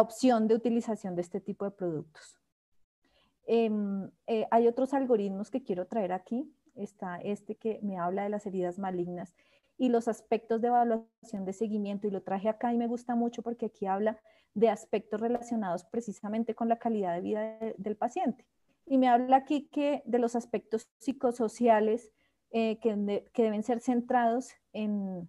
opción 0.00 0.48
de 0.48 0.54
utilización 0.54 1.14
de 1.14 1.22
este 1.22 1.40
tipo 1.40 1.64
de 1.64 1.70
productos. 1.70 2.40
Em, 3.46 4.10
eh, 4.26 4.46
hay 4.50 4.66
otros 4.66 4.94
algoritmos 4.94 5.50
que 5.50 5.62
quiero 5.62 5.86
traer 5.86 6.12
aquí. 6.12 6.52
Está 6.74 7.18
este 7.18 7.56
que 7.56 7.78
me 7.82 7.98
habla 7.98 8.24
de 8.24 8.28
las 8.28 8.46
heridas 8.46 8.78
malignas 8.78 9.34
y 9.78 9.88
los 9.88 10.08
aspectos 10.08 10.60
de 10.60 10.68
evaluación 10.68 11.44
de 11.44 11.52
seguimiento 11.52 12.06
y 12.06 12.10
lo 12.10 12.22
traje 12.22 12.48
acá 12.48 12.72
y 12.72 12.78
me 12.78 12.86
gusta 12.86 13.14
mucho 13.14 13.42
porque 13.42 13.66
aquí 13.66 13.86
habla 13.86 14.18
de 14.54 14.70
aspectos 14.70 15.20
relacionados 15.20 15.84
precisamente 15.84 16.54
con 16.54 16.68
la 16.68 16.78
calidad 16.78 17.14
de 17.14 17.20
vida 17.20 17.58
del 17.76 17.96
paciente 17.96 18.46
y 18.86 18.98
me 18.98 19.08
habla 19.08 19.36
aquí 19.36 19.68
que 19.68 20.02
de 20.06 20.18
los 20.18 20.36
aspectos 20.36 20.88
psicosociales 20.98 22.12
eh, 22.58 22.78
que, 22.78 22.96
deben 23.42 23.62
ser 23.62 23.80
centrados 23.80 24.54
en 24.72 25.28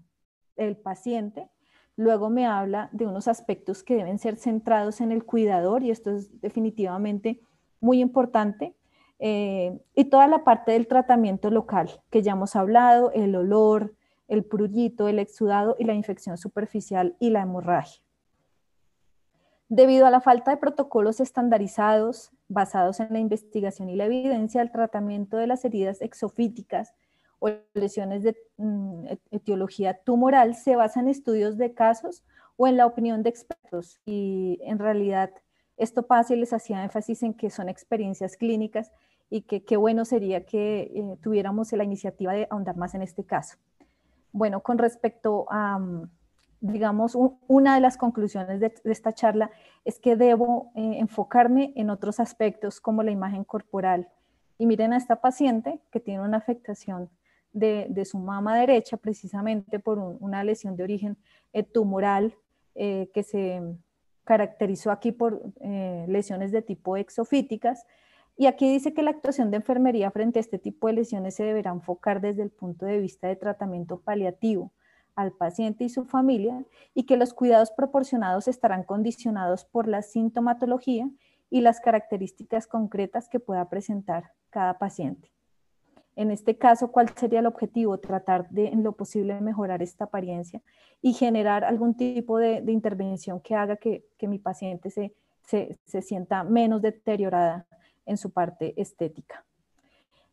el 0.55 0.77
paciente. 0.77 1.49
Luego 1.97 2.29
me 2.29 2.45
habla 2.45 2.87
de 2.93 3.05
unos 3.05 3.27
aspectos 3.27 3.83
que 3.83 3.95
deben 3.95 4.17
ser 4.17 4.37
centrados 4.37 5.01
en 5.01 5.11
el 5.11 5.25
cuidador 5.25 5.83
y 5.83 5.91
esto 5.91 6.11
es 6.11 6.39
definitivamente 6.39 7.41
muy 7.81 7.99
importante. 7.99 8.77
Eh, 9.19 9.77
y 9.93 10.05
toda 10.05 10.27
la 10.27 10.45
parte 10.45 10.71
del 10.71 10.87
tratamiento 10.87 11.51
local 11.51 12.01
que 12.11 12.21
ya 12.21 12.31
hemos 12.31 12.55
hablado, 12.55 13.11
el 13.11 13.35
olor, 13.35 13.93
el 14.29 14.45
prullito, 14.45 15.09
el 15.09 15.19
exudado 15.19 15.75
y 15.77 15.83
la 15.83 15.95
infección 15.95 16.37
superficial 16.37 17.17
y 17.19 17.31
la 17.31 17.41
hemorragia. 17.41 18.01
Debido 19.67 20.05
a 20.05 20.11
la 20.11 20.21
falta 20.21 20.51
de 20.51 20.57
protocolos 20.57 21.19
estandarizados 21.19 22.31
basados 22.47 23.01
en 23.01 23.11
la 23.11 23.19
investigación 23.19 23.89
y 23.89 23.97
la 23.97 24.05
evidencia, 24.05 24.61
el 24.61 24.71
tratamiento 24.71 25.35
de 25.35 25.47
las 25.47 25.65
heridas 25.65 26.01
exofíticas 26.01 26.93
o 27.39 27.49
lesiones 27.73 28.23
de 28.23 28.35
mm, 28.57 29.05
etiología 29.31 29.99
tumoral 30.03 30.55
se 30.55 30.75
basa 30.75 30.99
en 30.99 31.07
estudios 31.07 31.57
de 31.57 31.73
casos 31.73 32.23
o 32.55 32.67
en 32.67 32.77
la 32.77 32.85
opinión 32.85 33.23
de 33.23 33.29
expertos. 33.29 33.99
Y 34.05 34.59
en 34.63 34.79
realidad 34.79 35.31
esto 35.77 36.07
pasa 36.07 36.33
y 36.33 36.39
les 36.39 36.53
hacía 36.53 36.83
énfasis 36.83 37.23
en 37.23 37.33
que 37.33 37.49
son 37.49 37.69
experiencias 37.69 38.37
clínicas 38.37 38.91
y 39.29 39.41
que 39.41 39.63
qué 39.63 39.77
bueno 39.77 40.05
sería 40.05 40.45
que 40.45 40.91
eh, 40.95 41.17
tuviéramos 41.21 41.71
la 41.73 41.83
iniciativa 41.83 42.33
de 42.33 42.47
ahondar 42.49 42.77
más 42.77 42.95
en 42.95 43.01
este 43.01 43.23
caso. 43.23 43.57
Bueno, 44.31 44.61
con 44.61 44.77
respecto 44.77 45.45
a... 45.49 45.79
Mm, 45.79 46.09
digamos, 46.59 47.15
una 47.47 47.75
de 47.75 47.81
las 47.81 47.97
conclusiones 47.97 48.59
de, 48.59 48.73
esta 48.85 49.13
charla 49.13 49.51
es 49.85 49.99
que 49.99 50.15
debo 50.15 50.71
eh, 50.75 50.97
enfocarme 50.99 51.73
en 51.75 51.89
otros 51.89 52.19
aspectos 52.19 52.81
como 52.81 53.03
la 53.03 53.11
imagen 53.11 53.43
corporal. 53.43 54.09
Y 54.57 54.65
miren 54.65 54.93
a 54.93 54.97
esta 54.97 55.21
paciente 55.21 55.79
que 55.91 55.99
tiene 55.99 56.23
una 56.23 56.37
afectación 56.37 57.09
de, 57.53 58.05
su 58.05 58.19
mama 58.19 58.57
derecha 58.57 58.97
precisamente 58.97 59.79
por 59.79 59.97
una 59.99 60.43
lesión 60.43 60.75
de 60.75 60.83
origen 60.83 61.17
eh, 61.53 61.63
tumoral 61.63 62.35
eh, 62.75 63.09
que 63.13 63.23
se 63.23 63.61
caracterizó 64.23 64.91
aquí 64.91 65.11
por 65.13 65.41
lesiones 66.07 66.51
de 66.51 66.61
tipo 66.61 66.97
exofíticas. 66.97 67.85
Y 68.35 68.45
aquí 68.45 68.71
dice 68.71 68.93
que 68.93 69.01
la 69.01 69.11
actuación 69.11 69.51
de 69.51 69.57
enfermería 69.57 70.11
frente 70.11 70.39
a 70.39 70.41
este 70.41 70.59
tipo 70.59 70.87
de 70.87 70.93
lesiones 70.93 71.35
se 71.35 71.43
deberá 71.43 71.71
enfocar 71.71 72.19
desde 72.19 72.43
el 72.43 72.51
punto 72.51 72.85
de 72.85 72.99
vista 72.99 73.27
de 73.27 73.37
tratamiento 73.37 74.01
paliativo 74.01 74.73
al 75.17 75.31
paciente 75.31 75.83
y 75.83 75.89
su 75.89 76.05
familia 76.05 76.63
y 76.93 77.03
que 77.03 77.17
los 77.17 77.33
cuidados 77.33 77.71
proporcionados 77.71 78.47
estarán 78.47 78.83
condicionados 78.83 79.65
por 79.65 79.87
la 79.87 80.03
sintomatología 80.03 81.09
y 81.49 81.61
las 81.61 81.79
características 81.79 82.67
concretas 82.67 83.27
que 83.27 83.39
pueda 83.39 83.67
presentar 83.67 84.33
cada 84.51 84.77
paciente. 84.77 85.31
En 86.17 86.31
este 86.31 86.57
caso, 86.57 86.91
¿cuál 86.91 87.09
sería 87.15 87.41
el 87.41 87.45
objetivo? 87.45 87.99
Tratar 87.99 88.49
de, 88.49 88.69
en 88.69 88.81
lo 88.81 88.93
posible, 88.93 89.39
mejorar 89.39 89.83
esta 89.83 90.05
apariencia 90.05 90.63
y 90.99 91.13
generar 91.13 91.63
algún 91.63 91.93
tipo 91.93 92.39
de, 92.39 92.63
intervención 92.69 93.39
que 93.39 93.53
haga 93.53 93.75
que, 93.75 94.03
mi 94.21 94.39
paciente 94.39 94.89
se, 94.89 95.13
se, 95.43 96.01
sienta 96.01 96.43
menos 96.43 96.81
deteriorada 96.81 97.67
en 98.07 98.17
su 98.17 98.31
parte 98.31 98.73
estética. 98.81 99.45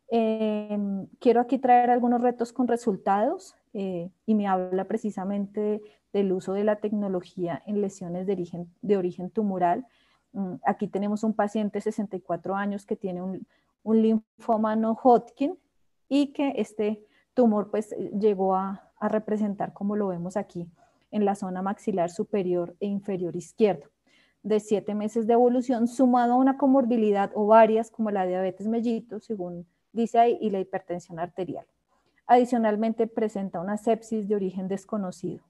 Em, 0.07 1.05
quiero 1.19 1.39
aquí 1.39 1.59
traer 1.59 1.91
algunos 1.91 2.19
retos 2.19 2.51
con 2.51 2.67
resultados 2.67 3.55
eh, 3.73 4.09
y 4.25 4.33
me 4.33 4.47
habla 4.47 4.85
precisamente 4.85 5.83
del 6.11 6.31
uso 6.31 6.53
de 6.53 6.63
la 6.63 6.77
tecnología 6.77 7.61
en 7.67 7.81
lesiones 7.81 8.25
de 8.25 8.33
origen, 8.33 8.73
de 8.81 8.97
origen 8.97 9.29
tumoral. 9.29 9.85
Mm, 10.33 10.55
aquí 10.65 10.87
tenemos 10.87 11.23
un 11.23 11.33
paciente 11.35 11.77
de 11.77 11.83
64 11.83 12.55
años 12.55 12.87
que 12.87 12.95
tiene 12.95 13.21
un, 13.21 13.45
un 13.83 14.01
linfoma 14.01 14.75
no 14.75 14.97
Hodgkin 15.03 15.59
y 16.07 16.33
que 16.33 16.53
este 16.57 17.03
tumor 17.33 17.69
pues 17.71 17.91
llegó 18.17 18.55
a, 18.55 18.91
a 18.99 19.09
representar 19.09 19.73
como 19.73 19.95
lo 19.95 20.07
vemos 20.07 20.37
aquí 20.37 20.67
en 21.11 21.25
la 21.25 21.35
zona 21.35 21.61
maxilar 21.61 22.09
superior 22.09 22.75
e 22.79 22.87
inferior 22.87 23.35
izquierdo 23.35 23.89
de 24.45 24.59
siete 24.59 24.93
meses 24.93 25.25
de 25.25 25.33
evolución 25.33 25.87
sumado 25.87 26.33
a 26.33 26.37
una 26.37 26.55
comorbilidad 26.55 27.31
o 27.33 27.47
varias 27.47 27.89
como 27.89 28.11
la 28.11 28.27
diabetes 28.27 28.67
mellitus, 28.67 29.25
según 29.25 29.65
dice 29.91 30.19
ahí, 30.19 30.37
y 30.39 30.51
la 30.51 30.59
hipertensión 30.59 31.17
arterial. 31.19 31.65
Adicionalmente 32.27 33.07
presenta 33.07 33.59
una 33.59 33.77
sepsis 33.77 34.27
de 34.27 34.35
origen 34.35 34.67
desconocido. 34.67 35.43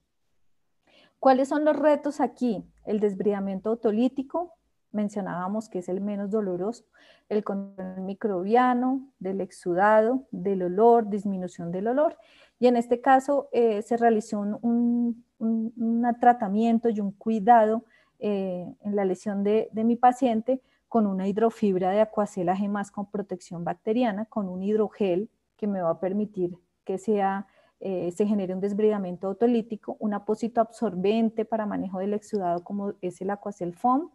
¿Cuáles 1.20 1.50
son 1.50 1.66
los 1.66 1.76
retos 1.76 2.22
aquí? 2.22 2.64
El 2.86 3.02
desbridamiento 3.02 3.72
autolítico, 3.72 4.54
mencionábamos 4.96 5.70
que 5.70 5.80
es 5.80 5.90
el 5.90 6.02
menos 6.02 6.32
doloroso, 6.32 6.86
el 7.30 7.44
control 7.44 8.02
microbiano, 8.02 9.08
del 9.20 9.42
exudado, 9.42 10.26
del 10.32 10.64
olor, 10.64 11.10
disminución 11.10 11.72
del 11.72 11.88
olor. 11.88 12.18
Y 12.58 12.68
en 12.68 12.78
este 12.78 13.02
caso 13.02 13.50
eh, 13.52 13.82
se 13.82 13.98
realizó 13.98 14.40
un, 14.40 15.24
un, 15.38 16.16
tratamiento 16.20 16.90
y 16.90 17.00
un 17.00 17.12
cuidado 17.12 17.84
eh, 18.20 18.66
en 18.82 18.96
la 18.96 19.06
lesión 19.06 19.44
de, 19.44 19.70
mi 19.74 19.96
paciente 19.96 20.62
con 20.88 21.08
una 21.08 21.28
hidrofibra 21.28 21.92
de 21.92 22.02
acuacelaje 22.02 22.68
más 22.70 22.92
con 22.92 23.12
protección 23.12 23.64
bacteriana, 23.64 24.26
con 24.26 24.48
un 24.48 24.64
hidrogel 24.64 25.30
que 25.58 25.68
me 25.68 25.82
va 25.82 25.92
a 25.92 26.00
permitir 26.00 26.56
que 26.86 26.98
sea, 26.98 27.48
eh, 27.80 28.12
se 28.12 28.26
genere 28.26 28.54
un 28.54 28.62
desbridamiento 28.62 29.28
autolítico, 29.28 29.98
un 30.00 30.14
apósito 30.14 30.62
absorbente 30.62 31.44
para 31.44 31.66
manejo 31.66 32.00
del 32.00 32.14
exudado 32.14 32.64
como 32.64 32.94
es 33.02 33.20
el 33.20 33.32
Aquacel 33.32 33.74
Foam 33.74 34.12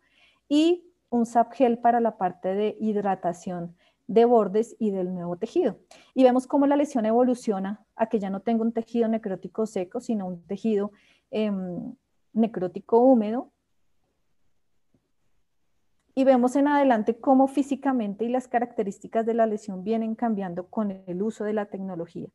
y 0.50 0.84
un 1.08 1.24
gel 1.52 1.78
para 1.78 2.00
la 2.00 2.18
parte 2.18 2.54
de 2.54 2.76
hidratación 2.78 3.74
de 4.06 4.24
bordes 4.24 4.76
y 4.78 4.90
del 4.90 5.14
nuevo 5.14 5.36
tejido. 5.36 5.78
Y 6.14 6.24
vemos 6.24 6.46
cómo 6.46 6.66
la 6.66 6.76
lesión 6.76 7.06
evoluciona 7.06 7.86
a 7.94 8.08
que 8.08 8.18
ya 8.18 8.28
no 8.28 8.40
tengo 8.40 8.62
un 8.62 8.72
tejido 8.72 9.08
necrótico 9.08 9.66
seco, 9.66 10.00
sino 10.00 10.26
un 10.26 10.42
tejido 10.42 10.90
em, 11.30 11.94
necrótico 12.32 12.98
húmedo 12.98 13.52
y 16.14 16.24
vemos 16.24 16.56
en 16.56 16.66
adelante 16.66 17.18
cómo 17.18 17.46
físicamente 17.46 18.24
y 18.24 18.28
las 18.28 18.48
características 18.48 19.24
de 19.24 19.34
la 19.34 19.46
lesión 19.46 19.84
vienen 19.84 20.16
cambiando 20.16 20.66
con 20.66 20.90
el 20.90 21.22
uso 21.22 21.44
de 21.44 21.52
la 21.52 21.66
tecnología. 21.66 22.28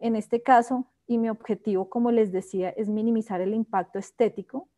En 0.00 0.16
este 0.16 0.42
caso, 0.42 0.90
y 1.06 1.18
mi 1.18 1.28
objetivo, 1.28 1.88
como 1.88 2.10
les 2.10 2.32
decía, 2.32 2.70
es 2.70 2.88
minimizar 2.88 3.40
el 3.40 3.54
impacto 3.54 3.98
estético 3.98 4.68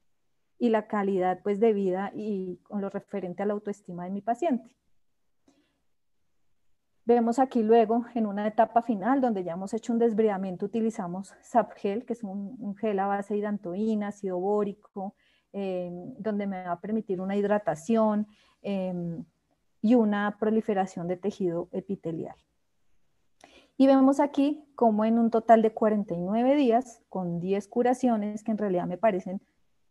y 0.58 0.70
la 0.70 0.86
calidad 0.86 1.40
pues, 1.42 1.60
de 1.60 1.72
vida 1.72 2.12
y 2.14 2.58
con 2.64 2.80
lo 2.80 2.90
referente 2.90 3.42
a 3.42 3.46
la 3.46 3.54
autoestima 3.54 4.04
de 4.04 4.10
mi 4.10 4.20
paciente. 4.20 4.76
Vemos 7.04 7.38
aquí 7.38 7.62
luego 7.62 8.04
en 8.14 8.26
una 8.26 8.46
etapa 8.46 8.82
final 8.82 9.20
donde 9.20 9.42
ya 9.42 9.52
hemos 9.52 9.72
hecho 9.72 9.94
un 9.94 9.98
desbridamiento, 9.98 10.66
utilizamos 10.66 11.34
Sapgel, 11.40 12.04
que 12.04 12.12
es 12.12 12.22
un, 12.22 12.76
gel 12.76 12.98
a 12.98 13.06
base 13.06 13.32
de 13.32 13.40
hidantoína, 13.40 14.08
ácido 14.08 14.38
bórico, 14.38 15.14
Em, 15.52 16.14
donde 16.18 16.46
me 16.46 16.62
va 16.62 16.72
a 16.72 16.80
permitir 16.80 17.22
una 17.22 17.34
hidratación 17.34 18.26
em, 18.60 19.24
y 19.80 19.94
una 19.94 20.36
proliferación 20.38 21.08
de 21.08 21.16
tejido 21.16 21.68
epitelial. 21.72 22.36
Y 23.78 23.86
vemos 23.86 24.20
aquí 24.20 24.68
como 24.74 25.06
en 25.06 25.18
un 25.18 25.30
total 25.30 25.62
de 25.62 25.72
49 25.72 26.54
días, 26.54 27.02
con 27.08 27.40
10 27.40 27.66
curaciones, 27.68 28.44
que 28.44 28.50
en 28.50 28.58
realidad 28.58 28.86
me 28.86 28.98
parecen 28.98 29.40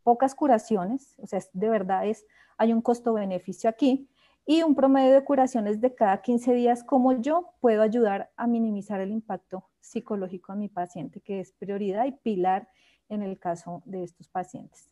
pocas 0.07 0.35
curaciones, 0.35 1.15
o 1.17 1.27
sea, 1.27 1.41
de 1.51 1.67
verdad 1.67 2.07
es, 2.07 2.25
hay 2.57 2.71
un 2.71 2.81
costo-beneficio 2.81 3.69
aquí, 3.69 4.07
y 4.45 4.63
un 4.63 4.73
promedio 4.73 5.13
de 5.13 5.25
curaciones 5.25 5.81
de 5.81 5.93
cada 5.95 6.21
15 6.21 6.53
días, 6.53 6.81
como 6.85 7.21
yo 7.21 7.49
puedo 7.59 7.81
ayudar 7.81 8.31
a 8.37 8.47
minimizar 8.47 9.01
el 9.01 9.11
impacto 9.11 9.65
psicológico 9.81 10.53
a 10.53 10.55
mi 10.55 10.69
paciente, 10.69 11.19
que 11.19 11.41
es 11.41 11.51
prioridad 11.51 12.05
y 12.05 12.13
pilar 12.13 12.69
en 13.09 13.21
el 13.21 13.37
caso 13.37 13.83
de 13.83 14.03
estos 14.03 14.29
pacientes. 14.29 14.89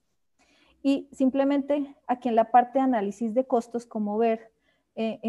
Y 0.83 1.07
simplemente 1.13 1.95
aquí 2.07 2.27
en 2.27 2.35
la 2.35 2.51
parte 2.51 2.79
de 2.79 2.83
análisis 2.83 3.33
de 3.33 3.47
costos, 3.47 3.85
cómo 3.85 4.17
ver 4.17 4.51
eh, 4.95 5.21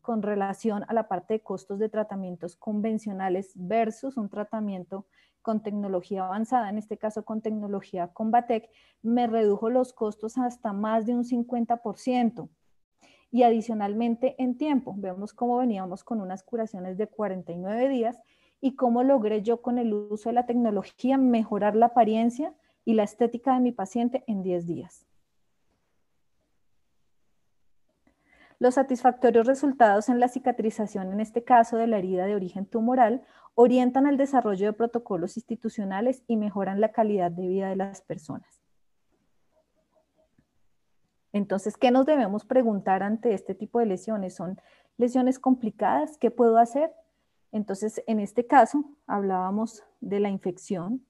con 0.00 0.22
relación 0.22 0.86
a 0.88 0.94
la 0.94 1.06
parte 1.06 1.34
de 1.34 1.40
costos 1.40 1.78
de 1.78 1.90
tratamientos 1.90 2.56
convencionales 2.56 3.52
versus 3.56 4.16
un 4.16 4.30
tratamiento 4.30 5.04
con 5.48 5.62
tecnología 5.62 6.26
avanzada, 6.26 6.68
en 6.68 6.76
este 6.76 6.98
caso 6.98 7.24
con 7.24 7.40
tecnología 7.40 8.08
Combatec, 8.08 8.68
me 9.00 9.26
redujo 9.26 9.70
los 9.70 9.94
costos 9.94 10.36
hasta 10.36 10.74
más 10.74 11.06
de 11.06 11.14
un 11.14 11.24
50%. 11.24 12.50
Y 13.30 13.44
adicionalmente 13.44 14.34
en 14.36 14.58
tiempo, 14.58 14.94
vemos 14.98 15.32
cómo 15.32 15.56
veníamos 15.56 16.04
con 16.04 16.20
unas 16.20 16.42
curaciones 16.42 16.98
de 16.98 17.06
49 17.06 17.88
días 17.88 18.20
y 18.60 18.76
cómo 18.76 19.02
logré 19.02 19.40
yo 19.40 19.62
con 19.62 19.78
el 19.78 19.94
uso 19.94 20.28
de 20.28 20.34
la 20.34 20.44
tecnología 20.44 21.16
mejorar 21.16 21.76
la 21.76 21.86
apariencia, 21.86 22.54
y 22.84 22.92
la 22.92 23.04
estética 23.04 23.54
de 23.54 23.60
mi 23.60 23.72
paciente 23.72 24.24
en 24.26 24.42
10 24.42 24.66
días. 24.66 25.07
Los 28.60 28.74
satisfactorios 28.74 29.46
resultados 29.46 30.08
en 30.08 30.18
la 30.18 30.28
cicatrización, 30.28 31.12
en 31.12 31.20
este 31.20 31.44
caso 31.44 31.76
de 31.76 31.86
la 31.86 31.98
herida 31.98 32.26
de 32.26 32.34
origen 32.34 32.66
tumoral, 32.66 33.22
orientan 33.54 34.06
el 34.06 34.16
desarrollo 34.16 34.66
de 34.66 34.72
protocolos 34.72 35.36
institucionales 35.36 36.24
y 36.26 36.36
mejoran 36.36 36.80
la 36.80 36.90
calidad 36.90 37.30
de 37.30 37.46
vida 37.46 37.68
de 37.68 37.76
las 37.76 38.02
personas. 38.02 38.60
Entonces, 41.32 41.76
¿qué 41.76 41.92
nos 41.92 42.06
debemos 42.06 42.44
preguntar 42.44 43.02
ante 43.04 43.32
este 43.32 43.54
tipo 43.54 43.78
de 43.78 43.86
lesiones? 43.86 44.34
¿Son 44.34 44.60
lesiones 44.96 45.38
complicadas? 45.38 46.18
¿Qué 46.18 46.32
puedo 46.32 46.58
hacer? 46.58 46.92
Entonces, 47.52 48.02
en 48.06 48.18
este 48.18 48.46
caso, 48.46 48.84
hablábamos 49.06 49.84
de 50.00 50.18
la 50.18 50.30
infección, 50.30 51.06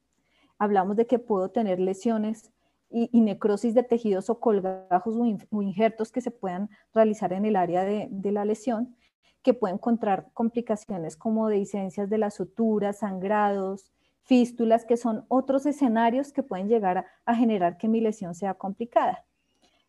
hablamos 0.58 0.96
de 0.96 1.06
que 1.06 1.18
puedo 1.18 1.50
tener 1.50 1.80
lesiones 1.80 2.52
y, 2.90 3.20
necrosis 3.20 3.74
de 3.74 3.82
tejidos 3.82 4.30
o 4.30 4.40
colgajos 4.40 5.14
o, 5.50 5.62
injertos 5.62 6.10
que 6.10 6.20
se 6.20 6.30
puedan 6.30 6.70
realizar 6.94 7.32
en 7.32 7.44
el 7.44 7.56
área 7.56 7.84
de, 7.84 8.32
la 8.32 8.44
lesión, 8.44 8.96
que 9.42 9.54
pueden 9.54 9.76
encontrar 9.76 10.28
complicaciones 10.32 11.16
como 11.16 11.48
dehiscencias 11.48 12.08
de 12.08 12.18
las 12.18 12.34
suturas, 12.34 12.98
sangrados, 12.98 13.92
fístulas, 14.22 14.84
que 14.84 14.96
son 14.96 15.24
otros 15.28 15.66
escenarios 15.66 16.32
que 16.32 16.42
pueden 16.42 16.68
llegar 16.68 17.06
a, 17.24 17.34
generar 17.34 17.76
que 17.76 17.88
mi 17.88 18.00
lesión 18.00 18.34
sea 18.34 18.54
complicada. 18.54 19.24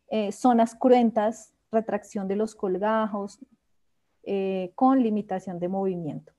Eh, 0.08 0.32
zonas 0.32 0.74
cruentas, 0.74 1.54
retracción 1.70 2.28
de 2.28 2.36
los 2.36 2.54
colgajos, 2.54 3.38
eh, 4.22 4.72
con 4.74 5.02
limitación 5.02 5.58
de 5.58 5.68
movimiento. 5.68 6.32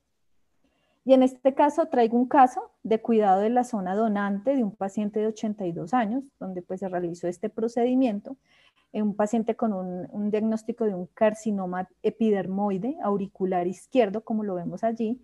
Y 1.04 1.14
en 1.14 1.24
este 1.24 1.54
caso 1.54 1.88
traigo 1.88 2.18
un 2.18 2.28
caso 2.28 2.72
de 2.84 3.02
cuidado 3.02 3.41
de 3.41 3.49
la 3.49 3.64
zona 3.64 3.95
donante 3.95 4.56
de 4.56 4.64
un 4.64 4.76
paciente 4.76 5.20
de 5.20 5.28
82 5.28 5.93
años, 5.93 6.24
donde 6.39 6.62
pues 6.62 6.80
se 6.80 6.89
realizó 6.89 7.28
este 7.28 7.49
procedimiento, 7.49 8.38
en 8.93 9.04
un 9.04 9.16
paciente 9.16 9.56
con 9.56 9.74
un, 9.74 10.32
diagnóstico 10.32 10.86
de 10.86 10.93
un 10.93 11.08
carcinoma 11.08 11.88
epidermoide 12.04 12.97
auricular 13.02 13.66
izquierdo, 13.66 14.22
como 14.22 14.43
lo 14.43 14.56
vemos 14.56 14.84
allí, 14.84 15.22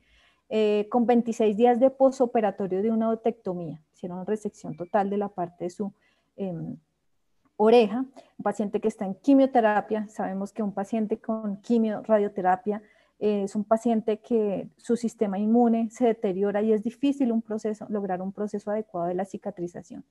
eh, 0.50 0.88
con 0.90 1.06
26 1.06 1.56
días 1.56 1.80
de 1.80 1.90
posoperatorio 1.90 2.82
de 2.82 2.92
una 2.92 3.10
otectomía. 3.10 3.82
Hicieron 3.94 4.26
resección 4.26 4.78
total 4.78 5.10
de 5.10 5.18
la 5.18 5.28
parte 5.28 5.66
de 5.66 5.70
su 5.70 5.92
em, 6.38 6.78
oreja. 7.58 8.06
Un 8.38 8.44
paciente 8.44 8.80
que 8.80 8.88
está 8.88 9.06
en 9.06 9.16
quimioterapia, 9.16 10.08
sabemos 10.08 10.54
que 10.54 10.64
un 10.64 10.74
paciente 10.74 11.20
con 11.20 11.58
quimio, 11.58 12.02
radioterapia, 12.04 12.82
es 13.20 13.56
un 13.56 13.64
paciente 13.64 14.20
que 14.20 14.70
su 14.78 14.96
sistema 14.96 15.40
inmune 15.40 15.90
se 15.90 16.06
deteriora 16.06 16.62
y 16.62 16.72
es 16.72 16.84
difícil 16.84 17.32
un 17.32 17.42
proceso, 17.42 17.86
lograr 17.90 18.22
un 18.22 18.32
proceso 18.32 18.70
adecuado 18.70 19.08
de 19.08 19.16
la 19.16 19.26
cicatrización. 19.26 20.06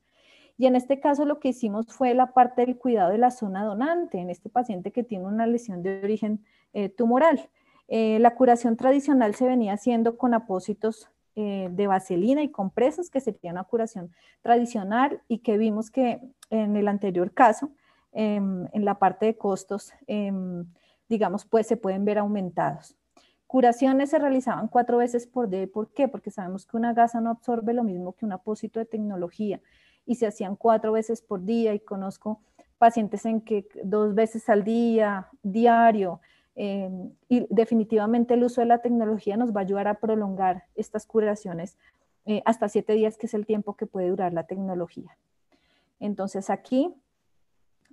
Y 0.59 0.67
en 0.67 0.75
este 0.75 1.01
caso 1.01 1.25
lo 1.25 1.39
que 1.39 1.49
hicimos 1.49 1.87
fue 1.89 2.15
la 2.15 2.33
parte 2.33 2.65
del 2.65 2.77
cuidado 2.77 3.11
de 3.11 3.19
la 3.19 3.31
zona 3.31 3.65
donante, 3.65 4.19
en 4.19 4.31
este 4.31 4.49
paciente 4.49 4.91
que 4.91 5.03
tiene 5.03 5.27
una 5.27 5.47
lesión 5.47 5.83
de 5.83 6.01
origen 6.03 6.45
eh, 6.73 6.89
tumoral. 6.89 7.49
Eh, 7.89 8.19
la 8.21 8.35
curación 8.35 8.77
tradicional 8.77 9.35
se 9.35 9.47
venía 9.47 9.75
haciendo 9.75 10.17
con 10.17 10.35
apósitos 10.35 11.09
eh, 11.37 11.69
de 11.71 11.87
vaselina 11.87 12.43
y 12.43 12.49
compresas, 12.49 13.11
que 13.11 13.21
sería 13.21 13.53
una 13.53 13.65
curación 13.65 14.11
tradicional 14.41 15.21
y 15.29 15.39
que 15.39 15.59
vimos 15.59 15.91
que 15.91 16.21
en 16.49 16.77
el 16.77 16.89
anterior 16.89 17.33
caso, 17.33 17.71
em, 18.13 18.67
en 18.73 18.85
la 18.87 18.99
parte 18.99 19.27
de 19.27 19.37
costos, 19.37 19.93
em, 20.07 20.65
digamos, 21.09 21.45
pues 21.45 21.67
se 21.67 21.77
pueden 21.77 22.05
ver 22.05 22.19
aumentados. 22.19 22.97
Curaciones 23.47 24.11
se 24.11 24.19
realizaban 24.19 24.69
cuatro 24.69 24.99
veces 24.99 25.27
por 25.27 25.49
día. 25.49 25.67
¿Por 25.73 25.93
qué? 25.93 26.09
Porque 26.09 26.31
sabemos 26.31 26.67
que 26.67 26.77
una 26.77 26.93
gasa 26.93 27.21
no 27.21 27.31
absorbe 27.31 27.75
lo 27.75 27.85
mismo 27.85 28.13
que 28.13 28.25
un 28.25 28.33
apósito 28.33 28.81
de 28.81 28.87
tecnología 28.87 29.61
y 30.05 30.17
se 30.17 30.27
hacían 30.27 30.57
cuatro 30.57 30.93
veces 30.93 31.23
por 31.23 31.45
día 31.45 31.75
y 31.75 31.81
conozco 31.81 32.41
pacientes 32.79 33.25
en 33.25 33.41
que 33.41 33.69
dos 33.85 34.15
veces 34.15 34.49
al 34.49 34.65
día, 34.65 35.29
diario, 35.43 36.21
em, 36.55 37.13
y 37.29 37.47
definitivamente 37.51 38.35
el 38.35 38.45
uso 38.45 38.61
de 38.61 38.67
la 38.67 38.79
tecnología 38.79 39.37
nos 39.37 39.55
va 39.55 39.61
a 39.61 39.65
ayudar 39.65 39.89
a 39.89 40.01
prolongar 40.01 40.65
estas 40.75 41.07
curaciones 41.07 41.77
eh, 42.25 42.43
hasta 42.45 42.69
siete 42.69 42.95
días, 42.95 43.17
que 43.17 43.27
es 43.27 43.35
el 43.35 43.47
tiempo 43.47 43.77
que 43.77 43.87
puede 43.87 44.09
durar 44.09 44.33
la 44.33 44.45
tecnología. 44.45 45.17
Entonces 46.01 46.51
aquí 46.51 46.93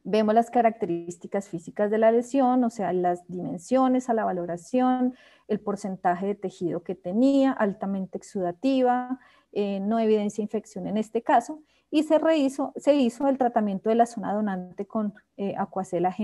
Vemos 0.05 0.35
las 0.35 0.49
características 0.49 1.47
físicas 1.47 1.89
de 1.89 1.97
la 1.97 2.11
lesión, 2.11 2.63
o 2.63 2.69
sea, 2.69 2.91
las 2.91 3.25
dimensiones 3.27 4.09
a 4.09 4.13
la 4.13 4.25
valoración, 4.25 5.15
el 5.47 5.61
porcentaje 5.61 6.27
de 6.27 6.35
tejido 6.35 6.83
que 6.83 6.93
tenía, 6.93 7.51
altamente 7.53 8.17
exudativa, 8.17 9.19
eh, 9.53 9.79
no 9.79 9.99
evidencia 9.99 10.41
infección 10.41 10.87
en 10.87 10.97
este 10.97 11.21
caso, 11.21 11.61
y 11.89 12.03
se, 12.03 12.17
rehizo, 12.19 12.73
se 12.75 12.95
hizo 12.95 13.27
el 13.27 13.37
tratamiento 13.37 13.89
de 13.89 13.95
la 13.95 14.05
zona 14.05 14.33
donante 14.33 14.87
con 14.87 15.13
eh, 15.37 15.55
Aquacel 15.57 16.05
AG+, 16.05 16.17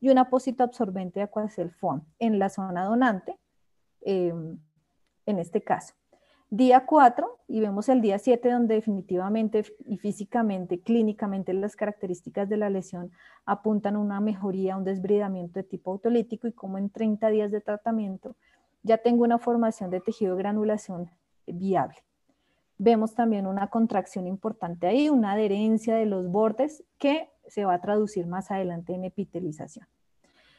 y 0.00 0.08
un 0.08 0.18
apósito 0.18 0.64
absorbente 0.64 1.20
de 1.20 1.24
Aquacel 1.24 1.70
Foam 1.70 2.04
en 2.18 2.38
la 2.38 2.48
zona 2.48 2.84
donante, 2.84 3.38
em, 4.00 4.58
en 5.26 5.38
este 5.38 5.62
caso. 5.62 5.94
Día 6.54 6.84
4 6.84 7.38
y 7.48 7.60
vemos 7.60 7.88
el 7.88 8.02
día 8.02 8.18
7 8.18 8.50
donde 8.50 8.74
definitivamente 8.74 9.64
y 9.86 9.96
físicamente, 9.96 10.82
clínicamente 10.82 11.54
las 11.54 11.76
características 11.76 12.46
de 12.46 12.58
la 12.58 12.68
lesión 12.68 13.10
apuntan 13.46 13.96
a 13.96 14.00
una 14.00 14.20
mejoría, 14.20 14.76
un 14.76 14.84
desbridamiento 14.84 15.60
de 15.60 15.62
tipo 15.62 15.92
autolítico 15.92 16.46
y 16.46 16.52
como 16.52 16.76
en 16.76 16.90
30 16.90 17.30
días 17.30 17.50
de 17.52 17.62
tratamiento 17.62 18.36
ya 18.82 18.98
tengo 18.98 19.24
una 19.24 19.38
formación 19.38 19.88
de 19.88 20.02
tejido 20.02 20.36
de 20.36 20.42
granulación 20.42 21.08
viable. 21.46 21.96
Vemos 22.76 23.14
también 23.14 23.46
una 23.46 23.68
contracción 23.68 24.26
importante 24.26 24.86
ahí, 24.86 25.08
una 25.08 25.32
adherencia 25.32 25.96
de 25.96 26.04
los 26.04 26.30
bordes 26.30 26.84
que 26.98 27.30
se 27.46 27.64
va 27.64 27.72
a 27.72 27.80
traducir 27.80 28.26
más 28.26 28.50
adelante 28.50 28.92
en 28.92 29.06
epitelización. 29.06 29.86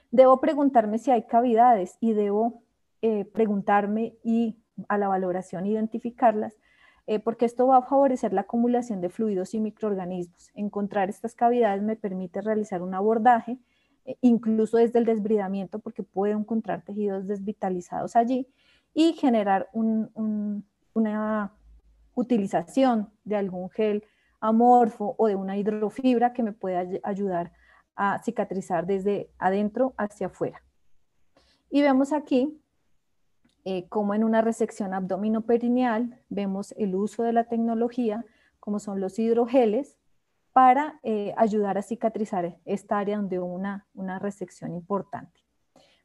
Debo 0.10 0.41
preguntarme 0.41 0.98
si 0.98 1.12
hay 1.12 1.28
cavidades 1.28 1.98
y 2.00 2.14
debo 2.14 2.64
eh, 3.04 3.26
preguntarme 3.26 4.16
y 4.24 4.58
a 4.88 4.97
la 4.97 5.07
valoración 5.07 5.65
identificarlas, 5.65 6.57
eh, 7.05 7.19
porque 7.19 7.45
esto 7.45 7.67
va 7.67 7.78
a 7.78 7.82
favorecer 7.82 8.34
la 8.34 8.41
acumulación 8.41 9.01
de 9.01 9.09
fluidos 9.09 9.53
y 9.53 9.59
microorganismos. 9.59 10.51
Encontrar 10.53 11.09
estas 11.09 11.36
cavidades 11.36 11.84
me 11.84 11.95
permite 11.95 12.41
realizar 12.41 12.82
un 12.82 12.93
abordaje, 12.93 13.59
eh, 14.05 14.15
incluso 14.21 14.78
desde 14.78 14.99
el 14.99 15.05
desbridamiento, 15.05 15.80
porque 15.80 16.03
puedo 16.03 16.38
encontrar 16.38 16.84
tejidos 16.84 17.28
desvitalizados 17.28 18.15
allí 18.15 18.47
y 18.93 19.13
generar 19.13 19.69
una 19.74 21.51
utilización 22.15 23.09
de 23.24 23.36
algún 23.36 23.69
gel 23.71 24.03
amorfo 24.39 25.15
o 25.17 25.28
de 25.28 25.36
una 25.36 25.57
hidrofibra 25.57 26.34
que 26.34 26.43
me 26.43 26.51
pueda 26.51 26.86
ayudar 27.03 27.51
a 27.95 28.21
cicatrizar 28.24 28.86
desde 28.86 29.30
adentro 29.39 29.93
hacia 29.97 30.28
afuera. 30.28 30.61
Y 31.69 31.82
vemos 31.82 32.13
aquí 32.13 32.61
eh, 33.66 33.88
como 33.88 34.14
en 34.14 34.24
una 34.24 34.41
resección 34.41 34.93
abdominoperineal 34.93 36.20
vemos 36.30 36.74
el 36.78 36.95
uso 36.95 37.24
de 37.24 37.32
la 37.32 37.45
tecnología, 37.45 38.26
como 38.59 38.80
son 38.80 38.99
los 38.99 39.18
hidrogeles, 39.20 39.97
para 40.51 40.99
eh, 41.03 41.34
ayudar 41.38 41.78
a 41.78 41.82
cicatrizar 41.82 42.57
esta 42.66 42.99
área 42.99 43.18
donde 43.18 43.39
hubo 43.39 43.53
una, 43.53 43.88
una 43.93 44.20
resección 44.20 44.74
importante. 44.74 45.41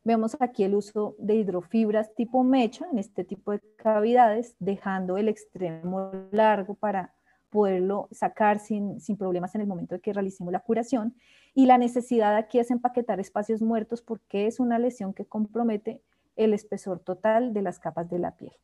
Vemos 0.04 0.36
aquí 0.40 0.64
el 0.64 0.74
uso 0.74 1.16
de 1.18 1.34
hidrofibras 1.34 2.14
tipo 2.14 2.42
mecha 2.44 2.86
en 2.90 2.98
este 2.98 3.24
tipo 3.24 3.52
de 3.52 3.60
cavidades, 3.76 4.56
dejando 4.58 5.18
el 5.18 5.28
extremo 5.28 6.12
largo 6.30 6.74
para 6.74 7.12
poderlo 7.50 8.08
sacar 8.10 8.58
sin, 8.58 9.00
sin, 9.00 9.16
problemas 9.16 9.54
en 9.54 9.62
el 9.62 9.66
momento 9.66 9.94
de 9.96 10.00
que 10.00 10.12
realicemos 10.12 10.52
la 10.52 10.60
curación. 10.60 11.14
Y 11.54 11.66
la 11.66 11.76
necesidad 11.76 12.36
aquí 12.36 12.58
es 12.58 12.70
empaquetar 12.70 13.20
espacios 13.20 13.62
muertos 13.62 14.00
porque 14.00 14.46
es 14.46 14.60
una 14.60 14.78
lesión 14.78 15.12
que 15.12 15.26
compromete 15.26 16.02
el 16.38 16.54
espesor 16.54 17.00
total 17.00 17.52
de 17.52 17.60
las 17.60 17.78
capas 17.78 18.08
de 18.08 18.18
la 18.18 18.36
piel. 18.36 18.54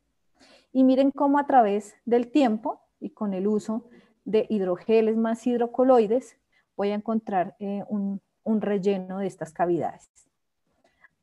Y 0.72 0.84
miren 0.84 1.10
cómo 1.10 1.38
a 1.38 1.46
través 1.46 1.94
del 2.06 2.30
tiempo 2.30 2.80
y 2.98 3.10
con 3.10 3.34
el 3.34 3.46
uso 3.46 3.88
de 4.24 4.46
hidrogeles 4.48 5.16
más 5.16 5.46
hidrocoloides 5.46 6.38
voy 6.76 6.90
a 6.90 6.94
encontrar 6.94 7.54
eh, 7.58 7.84
un, 7.88 8.22
un 8.42 8.60
relleno 8.62 9.18
de 9.18 9.26
estas 9.26 9.52
cavidades. 9.52 10.10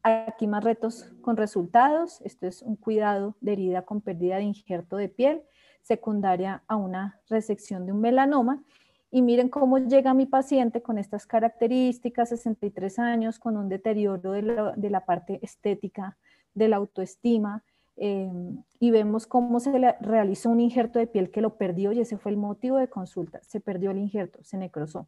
Aquí 0.04 0.47
más 0.47 0.64
retos 0.64 1.12
con 1.22 1.38
resultados. 1.38 2.22
Esto 2.22 2.47
es 2.47 2.62
un 2.62 2.76
cuidado 2.76 3.36
de 3.41 3.54
herida 3.54 3.84
con 3.84 4.02
pérdida 4.02 4.38
de 4.38 4.43
injerto 4.43 4.97
de 4.97 5.10
piel 5.10 5.43
secundaria 5.82 6.64
a 6.68 6.76
una 6.76 7.20
resección 7.30 7.86
de 7.86 7.91
un 7.91 8.02
melanoma. 8.02 8.64
Y 9.10 9.22
miren 9.22 9.49
cómo 9.49 9.78
llega 9.78 10.14
mi 10.14 10.26
paciente 10.26 10.82
con 10.82 10.97
estas 10.97 11.26
características, 11.26 12.30
63 12.30 12.97
años, 12.99 13.39
con 13.39 13.58
un 13.58 13.68
deterioro 13.68 14.32
de 14.32 14.89
la, 14.89 15.06
parte 15.06 15.39
estética, 15.43 16.18
de 16.54 16.68
la 16.68 16.78
autoestima, 16.78 17.64
em, 17.95 18.64
y 18.80 18.91
vemos 18.91 19.28
cómo 19.28 19.60
se 19.60 19.78
le 19.78 19.95
realizó 20.02 20.49
un 20.49 20.60
injerto 20.60 20.99
de 20.99 21.08
piel 21.08 21.32
que 21.32 21.41
lo 21.41 21.58
perdió 21.58 21.91
y 21.91 21.99
ese 21.99 22.18
fue 22.18 22.32
el 22.32 22.38
motivo 22.38 22.78
de 22.78 22.89
consulta. 22.89 23.39
Se 23.43 23.60
perdió 23.60 23.91
el 23.91 23.97
injerto, 23.97 24.43
se 24.43 24.58
necrosó. 24.58 25.08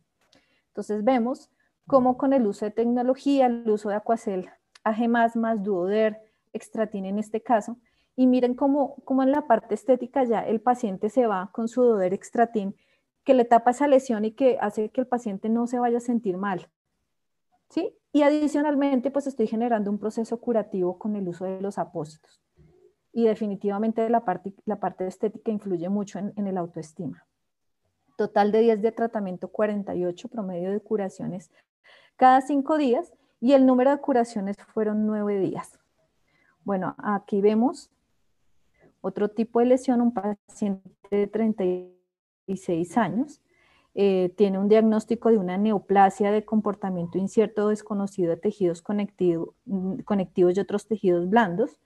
Entonces 0.68 1.04
vemos 1.04 1.50
cómo 1.88 2.18
con 2.18 2.34
el 2.34 2.48
uso 2.48 2.66
de 2.66 2.72
tecnología, 2.72 3.46
el 3.46 3.70
uso 3.70 3.90
de 3.90 3.96
Aquacel 3.96 4.50
AG+, 4.84 5.08
más 5.36 5.64
Duoder, 5.64 6.22
Extratin 6.54 7.06
en 7.06 7.20
este 7.20 7.42
caso, 7.42 7.78
y 8.16 8.28
miren 8.28 8.54
cómo, 8.54 8.96
cómo 9.06 9.24
en 9.24 9.32
la 9.32 9.48
parte 9.48 9.74
estética 9.74 10.24
ya 10.24 10.42
el 10.42 10.62
paciente 10.62 11.10
se 11.10 11.26
va 11.26 11.50
con 11.52 11.68
su 11.68 11.84
Duoder 11.84 12.14
Extratin, 12.14 12.76
que 13.24 13.34
le 13.34 13.46
tapa 13.46 13.72
esa 13.72 13.88
lesión 13.88 14.26
y 14.26 14.32
que 14.32 14.58
hace 14.60 14.90
que 14.90 15.02
el 15.02 15.08
paciente 15.08 15.50
no 15.50 15.68
se 15.68 15.80
vaya 15.80 15.98
a 15.98 16.02
sentir 16.02 16.38
mal. 16.38 16.70
¿Sí? 17.70 17.96
Y 18.14 18.22
adicionalmente, 18.22 19.10
pues 19.10 19.26
estoy 19.26 19.48
generando 19.48 19.90
un 19.90 19.98
proceso 19.98 20.40
curativo 20.40 21.00
con 21.00 21.16
el 21.16 21.28
uso 21.28 21.46
de 21.46 21.60
los 21.60 21.80
apósitos. 21.80 22.42
Y 23.12 23.26
definitivamente 23.26 24.08
la 24.10 24.24
parte, 24.24 24.54
la 24.66 24.80
parte 24.80 25.08
estética 25.08 25.52
influye 25.52 25.90
mucho 25.90 26.20
en, 26.20 26.48
el 26.48 26.58
autoestima. 26.58 27.26
Total 28.16 28.52
de 28.52 28.62
10 28.62 28.82
de 28.84 28.92
tratamiento, 28.92 29.48
48 29.48 30.28
promedio 30.28 30.72
de 30.72 30.80
curaciones 30.80 31.52
cada 32.16 32.42
5 32.42 32.78
días 32.78 33.12
y 33.42 33.54
el 33.54 33.66
número 33.66 33.90
de 33.90 33.98
curaciones 33.98 34.58
fueron 34.74 35.06
nueve 35.08 35.40
días. 35.40 35.80
Bueno, 36.64 36.96
aquí 37.00 37.42
vemos 37.42 37.92
otro 39.02 39.30
tipo 39.30 39.60
de 39.60 39.66
lesión, 39.66 40.00
un 40.00 40.14
paciente 40.14 40.90
de 41.10 41.28
36 41.28 42.98
años, 42.98 43.42
eh, 43.96 44.34
tiene 44.38 44.58
un 44.58 44.68
diagnóstico 44.70 45.30
de 45.30 45.38
una 45.38 45.58
neoplasia 45.58 46.32
de 46.32 46.44
comportamiento 46.44 47.20
incierto 47.20 47.66
o 47.66 47.70
desconocido 47.70 48.32
de 48.32 48.38
tejidos 48.38 48.84
mm, 49.66 50.00
conectivos 50.00 50.58
y 50.58 50.60
otros 50.60 50.88
tejidos 50.88 51.30
blandos. 51.30 51.80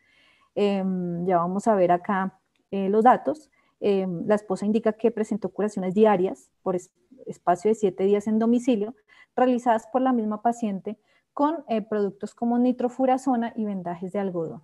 Em, 0.56 1.26
ya 1.26 1.38
vamos 1.38 1.68
a 1.68 1.76
ver 1.76 1.92
acá 1.92 2.40
eh, 2.72 2.90
los 2.90 3.04
datos. 3.04 3.52
Em, 3.80 4.26
la 4.26 4.36
esposa 4.36 4.66
indica 4.66 4.94
que 4.94 5.12
presentó 5.12 5.50
curaciones 5.50 5.94
diarias 5.94 6.50
por 6.64 6.78
espacio 7.26 7.70
de 7.70 7.76
siete 7.76 8.06
días 8.06 8.28
en 8.28 8.40
domicilio, 8.40 8.96
realizadas 9.36 9.88
por 9.88 10.02
la 10.02 10.14
misma 10.14 10.42
paciente 10.42 10.98
con 11.34 11.64
eh, 11.68 11.82
productos 11.82 12.34
como 12.34 12.58
nitrofurazona 12.58 13.54
y 13.56 13.66
vendajes 13.66 14.14
de 14.14 14.20
algodón. 14.20 14.64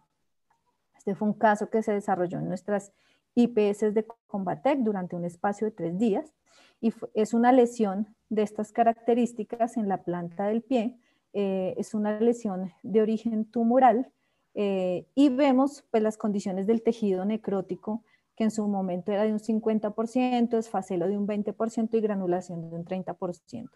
Este 0.98 1.14
fue 1.14 1.28
un 1.28 1.34
caso 1.34 1.70
que 1.70 1.84
se 1.84 1.92
desarrolló 1.92 2.40
en 2.40 2.48
nuestras 2.48 2.94
IPS 3.36 3.94
de 3.94 4.06
Combatec 4.28 4.80
durante 4.80 5.16
un 5.16 5.26
espacio 5.26 5.66
de 5.66 5.72
tres 5.72 5.98
días 5.98 6.34
y 6.82 6.94
es 7.14 7.34
una 7.34 7.52
lesión 7.52 8.16
de 8.30 8.42
estas 8.44 8.72
características 8.72 9.78
en 9.78 9.88
la 9.88 10.04
planta 10.04 10.48
del 10.48 10.62
pie. 10.62 10.98
Eh, 11.34 11.74
es 11.78 11.94
una 11.94 12.20
lesión 12.20 12.74
de 12.84 13.02
origen 13.02 13.46
tumoral 13.46 14.12
eh, 14.54 15.08
y 15.16 15.30
vemos 15.30 15.84
pues, 15.90 16.04
las 16.04 16.18
condiciones 16.18 16.68
del 16.68 16.84
tejido 16.84 17.26
necrótico 17.26 18.04
que 18.36 18.44
en 18.44 18.52
su 18.52 18.68
momento 18.68 19.12
era 19.12 19.24
de 19.24 19.32
un 19.32 19.40
50%, 19.40 20.58
esfacelo 20.58 21.08
de 21.08 21.18
un 21.18 21.28
20% 21.28 21.90
y 21.94 22.02
granulación 22.02 22.70
de 22.70 22.76
un 22.76 22.86
30%. 22.86 23.70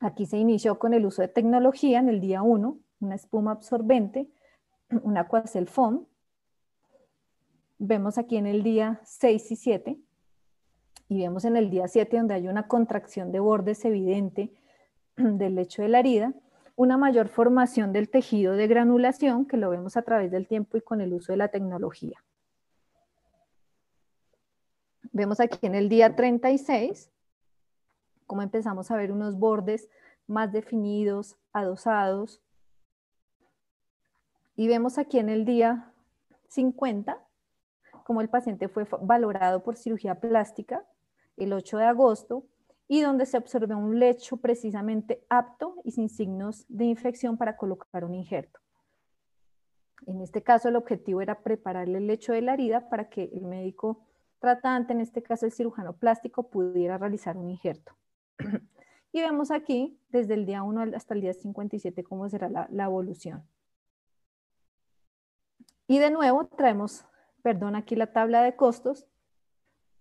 Aquí 0.00 0.26
se 0.26 0.36
inició 0.36 0.78
con 0.78 0.94
el 0.94 1.06
uso 1.06 1.22
de 1.22 1.28
tecnología 1.28 2.00
en 2.00 2.08
el 2.08 2.20
día 2.20 2.42
1, 2.42 2.78
una 3.00 3.14
espuma 3.14 3.52
absorbente, 3.52 4.28
un 4.90 5.16
Aquacel 5.16 5.68
Foam. 5.68 6.06
Vemos 7.84 8.16
aquí 8.16 8.36
en 8.36 8.46
el 8.46 8.62
día 8.62 9.00
6 9.02 9.50
y 9.50 9.56
7 9.56 9.98
y 11.08 11.20
vemos 11.20 11.44
en 11.44 11.56
el 11.56 11.68
día 11.68 11.88
7 11.88 12.16
donde 12.16 12.34
hay 12.34 12.46
una 12.46 12.68
contracción 12.68 13.32
de 13.32 13.40
bordes 13.40 13.84
evidente 13.84 14.54
del 15.16 15.56
lecho 15.56 15.82
de 15.82 15.88
la 15.88 15.98
herida, 15.98 16.32
una 16.76 16.96
mayor 16.96 17.26
formación 17.26 17.92
del 17.92 18.08
tejido 18.08 18.52
de 18.52 18.68
granulación 18.68 19.46
que 19.46 19.56
lo 19.56 19.68
vemos 19.68 19.96
a 19.96 20.02
través 20.02 20.30
del 20.30 20.46
tiempo 20.46 20.76
y 20.76 20.80
con 20.80 21.00
el 21.00 21.12
uso 21.12 21.32
de 21.32 21.38
la 21.38 21.48
tecnología. 21.48 22.22
Vemos 25.10 25.40
aquí 25.40 25.66
en 25.66 25.74
el 25.74 25.88
día 25.88 26.14
36 26.14 27.10
cómo 28.28 28.42
empezamos 28.42 28.92
a 28.92 28.96
ver 28.96 29.10
unos 29.10 29.36
bordes 29.36 29.88
más 30.28 30.52
definidos, 30.52 31.36
adosados. 31.52 32.40
Y 34.54 34.68
vemos 34.68 34.98
aquí 34.98 35.18
en 35.18 35.30
el 35.30 35.44
día 35.44 35.92
50 36.46 37.18
cómo 38.12 38.20
el 38.20 38.28
paciente 38.28 38.68
fue 38.68 38.86
valorado 39.00 39.62
por 39.62 39.74
cirugía 39.74 40.20
plástica 40.20 40.84
el 41.38 41.54
8 41.54 41.78
de 41.78 41.84
agosto 41.86 42.44
y 42.86 43.00
donde 43.00 43.24
se 43.24 43.38
observó 43.38 43.74
un 43.74 43.98
lecho 43.98 44.36
precisamente 44.36 45.24
apto 45.30 45.76
y 45.82 45.92
sin 45.92 46.10
signos 46.10 46.66
de 46.68 46.84
infección 46.84 47.38
para 47.38 47.56
colocar 47.56 48.04
un 48.04 48.14
injerto. 48.14 48.60
En 50.04 50.20
este 50.20 50.42
caso, 50.42 50.68
el 50.68 50.76
objetivo 50.76 51.22
era 51.22 51.42
prepararle 51.42 51.96
el 51.96 52.06
lecho 52.06 52.34
de 52.34 52.42
la 52.42 52.52
herida 52.52 52.90
para 52.90 53.08
que 53.08 53.30
el 53.32 53.46
médico 53.46 54.04
tratante, 54.40 54.92
en 54.92 55.00
este 55.00 55.22
caso 55.22 55.46
el 55.46 55.52
cirujano 55.52 55.94
plástico, 55.94 56.50
pudiera 56.50 56.98
realizar 56.98 57.38
un 57.38 57.48
injerto. 57.48 57.94
Y 59.14 59.20
vemos 59.20 59.50
aquí 59.50 59.98
desde 60.10 60.34
el 60.34 60.44
día 60.44 60.62
1 60.62 60.96
hasta 60.96 61.14
el 61.14 61.22
día 61.22 61.32
57 61.32 62.02
cómo 62.04 62.28
será 62.30 62.48
la 62.48 62.84
evolución. 62.84 63.42
Y 65.86 65.98
de 65.98 66.10
nuevo 66.10 66.46
traemos, 66.46 67.04
perdón, 67.42 67.76
aquí 67.76 67.96
la 67.96 68.12
tabla 68.12 68.42
de 68.42 68.56
costos, 68.56 69.06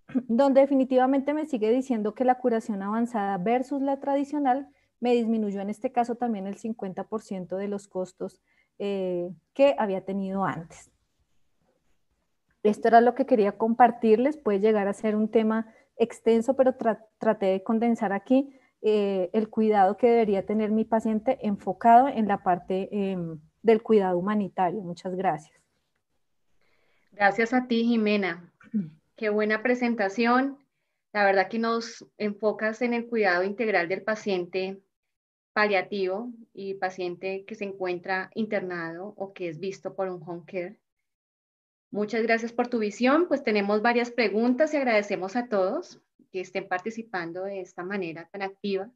donde 0.28 0.62
definitivamente 0.62 1.34
me 1.34 1.46
sigue 1.46 1.72
diciendo 1.72 2.14
que 2.14 2.26
la 2.26 2.36
curación 2.36 2.82
avanzada 2.82 3.38
versus 3.38 3.82
la 3.82 4.00
tradicional 4.00 4.70
me 5.00 5.14
disminuyó 5.14 5.62
en 5.62 5.70
este 5.70 5.92
caso 5.92 6.16
también 6.16 6.48
el 6.48 6.58
50% 6.58 7.58
de 7.58 7.68
los 7.68 7.88
costos 7.88 8.40
eh, 8.78 9.32
que 9.54 9.76
había 9.78 10.06
tenido 10.06 10.46
antes. 10.46 10.92
Esto 12.64 12.88
era 12.88 13.02
lo 13.02 13.16
que 13.16 13.26
quería 13.26 13.58
compartirles, 13.58 14.38
puede 14.38 14.60
llegar 14.60 14.88
a 14.88 14.94
ser 14.94 15.16
un 15.16 15.30
tema 15.30 15.74
extenso, 15.98 16.56
pero 16.56 16.76
traté 17.18 17.48
de 17.48 17.64
condensar 17.64 18.14
aquí 18.14 18.56
eh, 18.82 19.30
el 19.34 19.50
cuidado 19.50 19.98
que 19.98 20.10
debería 20.10 20.46
tener 20.46 20.72
mi 20.72 20.86
paciente 20.86 21.40
enfocado 21.42 22.08
en 22.08 22.28
la 22.28 22.44
parte 22.44 22.90
em, 22.92 23.40
del 23.62 23.82
cuidado 23.82 24.18
humanitario. 24.18 24.82
Muchas 24.82 25.16
gracias. 25.16 25.61
Gracias 27.22 27.54
a 27.54 27.68
ti, 27.68 27.84
Jimena. 27.84 28.52
Qué 29.16 29.30
buena 29.30 29.62
presentación. 29.62 30.58
La 31.14 31.24
verdad 31.24 31.50
que 31.50 31.60
nos 31.60 32.04
enfocas 32.18 32.82
en 32.82 32.96
el 32.96 33.06
cuidado 33.06 33.44
integral 33.44 33.88
del 33.88 34.02
paciente 34.02 34.82
paliativo 35.54 36.32
y 36.52 36.74
paciente 36.74 37.46
que 37.46 37.54
se 37.54 37.66
encuentra 37.66 38.32
internado 38.34 39.14
o 39.18 39.34
que 39.34 39.50
es 39.50 39.60
visto 39.60 39.96
por 39.96 40.10
un 40.10 40.24
home 40.28 40.46
care. 40.48 40.80
Muchas 41.92 42.24
gracias 42.24 42.54
por 42.54 42.70
tu 42.70 42.80
visión. 42.80 43.28
Pues 43.28 43.44
tenemos 43.44 43.84
varias 43.84 44.10
preguntas 44.10 44.74
y 44.74 44.78
agradecemos 44.78 45.36
a 45.36 45.48
todos 45.48 46.02
que 46.32 46.42
estén 46.42 46.68
participando 46.68 47.44
de 47.44 47.62
esta 47.62 47.84
manera 47.84 48.30
tan 48.32 48.42
activa. 48.42 48.90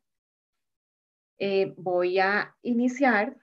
Eh, 1.38 1.76
voy 1.78 2.18
a 2.18 2.56
iniciar. 2.64 3.38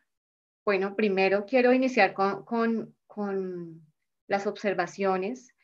Bueno, 0.65 0.97
primero 0.97 1.47
quiero 1.47 1.73
iniciar 1.73 2.15
con, 2.15 2.45
con, 2.45 2.97
con 3.07 3.92
las 4.33 4.49
observaciones 4.49 5.55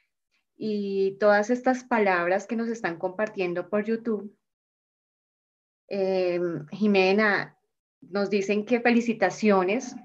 y 0.57 1.16
todas 1.19 1.51
estas 1.51 1.85
palabras 1.85 2.47
que 2.47 2.57
nos 2.57 2.69
están 2.69 2.99
compartiendo 2.99 3.69
por 3.69 3.85
YouTube. 3.85 4.37
Em, 5.89 6.66
Jimena, 6.69 7.59
nos 8.01 8.29
dicen 8.31 8.64
que 8.64 8.81
felicitaciones. 8.81 9.97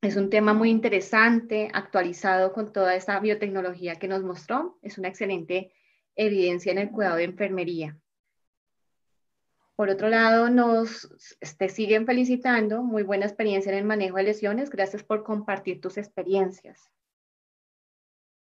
Es 0.00 0.16
un 0.16 0.30
tema 0.30 0.54
muy 0.54 0.70
interesante, 0.70 1.68
actualizado 1.74 2.52
con 2.52 2.72
toda 2.72 2.94
esta 2.94 3.20
biotecnología 3.20 3.96
que 3.96 4.08
nos 4.08 4.22
mostró. 4.22 4.78
Es 4.82 4.96
una 4.98 5.08
excelente 5.08 5.72
evidencia 6.16 6.72
en 6.72 6.78
el 6.78 6.90
cuidado 6.90 7.16
de 7.16 7.24
enfermería. 7.24 7.98
Por 9.76 9.90
otro 9.90 10.08
lado, 10.08 10.48
nos 10.50 11.08
te 11.58 11.68
siguen 11.68 12.06
felicitando. 12.06 12.82
Muy 12.82 13.02
buena 13.02 13.26
experiencia 13.26 13.70
en 13.70 13.78
el 13.78 13.84
manejo 13.84 14.16
de 14.16 14.24
lesiones. 14.24 14.70
Gracias 14.70 15.02
por 15.02 15.22
compartir 15.24 15.80
tus 15.80 15.98
experiencias. 15.98 16.90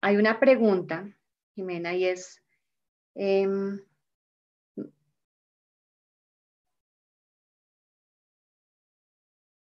Hay 0.08 0.16
una 0.16 0.40
pregunta 0.40 1.06
Jimena, 1.54 1.94
y 1.94 2.06
es, 2.06 2.42
em, 3.14 3.82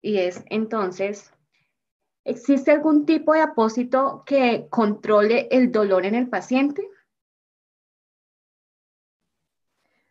y 0.03 0.19
es 0.19 0.45
entonces, 0.51 1.33
¿existe 2.25 2.73
algún 2.73 3.07
tipo 3.07 3.33
de 3.33 3.41
apósito 3.41 4.23
que 4.27 4.67
controle 4.69 5.49
el 5.51 5.73
dolor 5.73 6.05
en 6.05 6.15
el 6.15 6.29
paciente? 6.29 6.87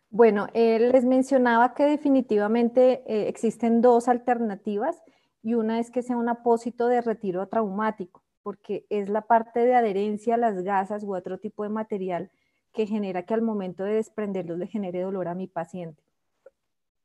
Bueno, 0.10 0.48
les 0.56 1.06
mencionaba 1.06 1.76
que 1.76 1.84
definitivamente 1.84 3.04
eh, 3.06 3.28
existen 3.28 3.82
dos 3.82 4.08
alternativas 4.08 5.00
y 5.44 5.54
una 5.54 5.80
es 5.80 5.92
que 5.92 6.02
sea 6.02 6.18
un 6.18 6.28
apósito 6.28 6.88
de 6.88 7.02
retiro 7.02 7.48
traumático 7.48 8.27
porque 8.48 8.86
es 8.90 9.10
la 9.10 9.24
parte 9.24 9.60
de 9.60 9.76
adherencia 9.76 10.36
a 10.36 10.38
las 10.38 10.64
gasas 10.64 11.04
u 11.04 11.14
otro 11.14 11.38
tipo 11.38 11.64
de 11.64 11.70
material 11.70 12.32
que 12.72 12.88
genera 12.88 13.24
que 13.24 13.34
al 13.34 13.42
momento 13.42 13.84
de 13.84 13.96
desprenderlos 13.96 14.58
le 14.58 14.68
genere 14.68 15.02
dolor 15.02 15.28
a 15.28 15.36
mi 15.36 15.48
paciente. 15.48 16.02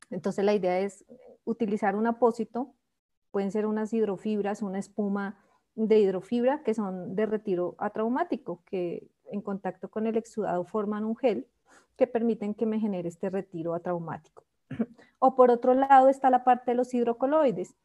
Entonces 0.09 0.45
la 0.45 0.53
idea 0.53 0.79
es 0.79 1.03
utilizar 1.43 1.97
un 1.97 2.07
apósito, 2.07 2.73
pueden 3.29 3.51
ser 3.51 3.65
unas 3.65 3.91
hidrofibras, 3.91 4.61
una 4.61 4.79
espuma 4.79 5.37
de 5.75 5.99
hidrofibra 5.99 6.63
que 6.63 6.73
son 6.73 7.13
de 7.13 7.25
retiro 7.25 7.75
atraumático, 7.77 8.63
que 8.63 9.09
en 9.29 9.41
contacto 9.41 9.91
con 9.91 10.07
el 10.07 10.15
exudado 10.15 10.63
forman 10.63 11.03
un 11.03 11.17
gel 11.17 11.45
que 11.97 12.07
permiten 12.07 12.53
que 12.53 12.65
me 12.65 12.79
genere 12.79 13.09
este 13.09 13.29
retiro 13.29 13.73
atraumático. 13.73 14.45
O 15.19 15.35
por 15.35 15.51
otro 15.51 15.73
lado 15.73 16.07
está 16.07 16.29
la 16.29 16.45
parte 16.45 16.71
de 16.71 16.75
los 16.75 16.93
hidrocoloides, 16.93 17.75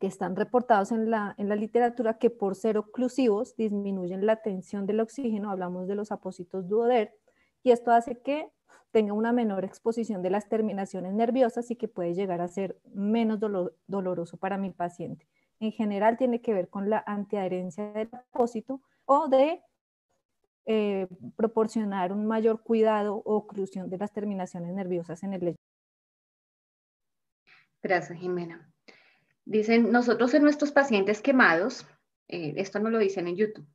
que 0.00 0.06
están 0.06 0.34
reportados 0.34 0.92
en 0.92 1.10
la, 1.10 1.34
en 1.36 1.48
la 1.50 1.56
literatura 1.56 2.18
que 2.18 2.30
por 2.30 2.56
ser 2.56 2.78
oclusivos 2.78 3.54
disminuyen 3.56 4.24
la 4.24 4.36
tensión 4.36 4.86
del 4.86 5.00
oxígeno, 5.00 5.50
hablamos 5.50 5.86
de 5.86 5.94
los 5.94 6.10
apósitos 6.10 6.68
duoder, 6.68 7.14
y 7.62 7.70
esto 7.70 7.92
hace 7.92 8.18
que 8.18 8.50
tenga 8.92 9.12
una 9.12 9.32
menor 9.32 9.64
exposición 9.64 10.22
de 10.22 10.30
las 10.30 10.48
terminaciones 10.48 11.12
nerviosas 11.12 11.70
y 11.70 11.76
que 11.76 11.86
puede 11.86 12.14
llegar 12.14 12.40
a 12.40 12.48
ser 12.48 12.80
menos 12.94 13.38
doloroso 13.86 14.38
para 14.38 14.56
mi 14.56 14.70
paciente. 14.70 15.28
En 15.60 15.70
general 15.72 16.16
tiene 16.16 16.40
que 16.40 16.54
ver 16.54 16.70
con 16.70 16.88
la 16.88 17.04
antiadherencia 17.06 17.92
del 17.92 18.08
apósito 18.12 18.80
o 19.04 19.28
de 19.28 19.62
eh, 20.64 21.08
proporcionar 21.36 22.12
un 22.12 22.26
mayor 22.26 22.62
cuidado 22.62 23.16
o 23.16 23.34
oclusión 23.34 23.90
de 23.90 23.98
las 23.98 24.12
terminaciones 24.12 24.72
nerviosas 24.72 25.22
en 25.22 25.34
el 25.34 25.44
lecho. 25.44 25.62
Gracias, 27.82 28.18
Jimena. 28.18 28.70
Dicen, 29.50 29.90
nosotros 29.90 30.32
en 30.34 30.44
nuestros 30.44 30.70
pacientes 30.70 31.20
quemados, 31.20 31.84
eh, 32.28 32.54
esto 32.58 32.78
no 32.78 32.88
lo 32.88 33.00
dicen 33.00 33.26
en 33.26 33.34
YouTube, 33.34 33.66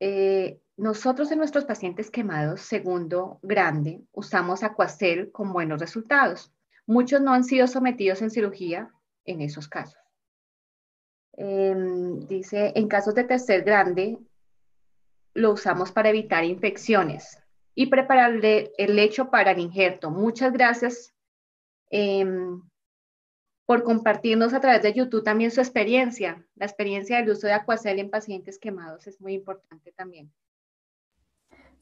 eh, 0.00 0.60
nosotros 0.76 1.30
en 1.30 1.38
nuestros 1.38 1.64
pacientes 1.66 2.10
quemados, 2.10 2.62
segundo 2.62 3.38
grande, 3.42 4.02
usamos 4.10 4.64
Aquacel 4.64 5.30
con 5.30 5.52
buenos 5.52 5.78
resultados. 5.78 6.52
Muchos 6.84 7.20
no 7.20 7.32
han 7.32 7.44
sido 7.44 7.68
sometidos 7.68 8.22
en 8.22 8.30
cirugía 8.30 8.90
en 9.24 9.40
esos 9.42 9.68
casos. 9.68 10.00
Em, 11.34 12.18
dice, 12.26 12.72
en 12.74 12.88
casos 12.88 13.14
de 13.14 13.22
tercer 13.22 13.62
grande, 13.62 14.18
lo 15.32 15.52
usamos 15.52 15.92
para 15.92 16.08
evitar 16.08 16.44
infecciones 16.44 17.38
y 17.76 17.86
preparar 17.86 18.32
el 18.44 18.96
lecho 18.96 19.30
para 19.30 19.52
el 19.52 19.60
injerto. 19.60 20.10
Muchas 20.10 20.52
gracias. 20.52 21.14
Em, 21.88 22.60
por 23.66 23.84
compartirnos 23.84 24.54
a 24.54 24.60
través 24.60 24.82
de 24.82 24.92
YouTube 24.92 25.24
también 25.24 25.50
su 25.50 25.60
experiencia. 25.60 26.44
La 26.56 26.66
experiencia 26.66 27.18
del 27.18 27.30
uso 27.30 27.46
de 27.46 27.52
Aquacel 27.52 27.98
en 27.98 28.10
pacientes 28.10 28.58
quemados 28.58 29.06
es 29.06 29.20
muy 29.20 29.34
importante 29.34 29.92
también. 29.92 30.32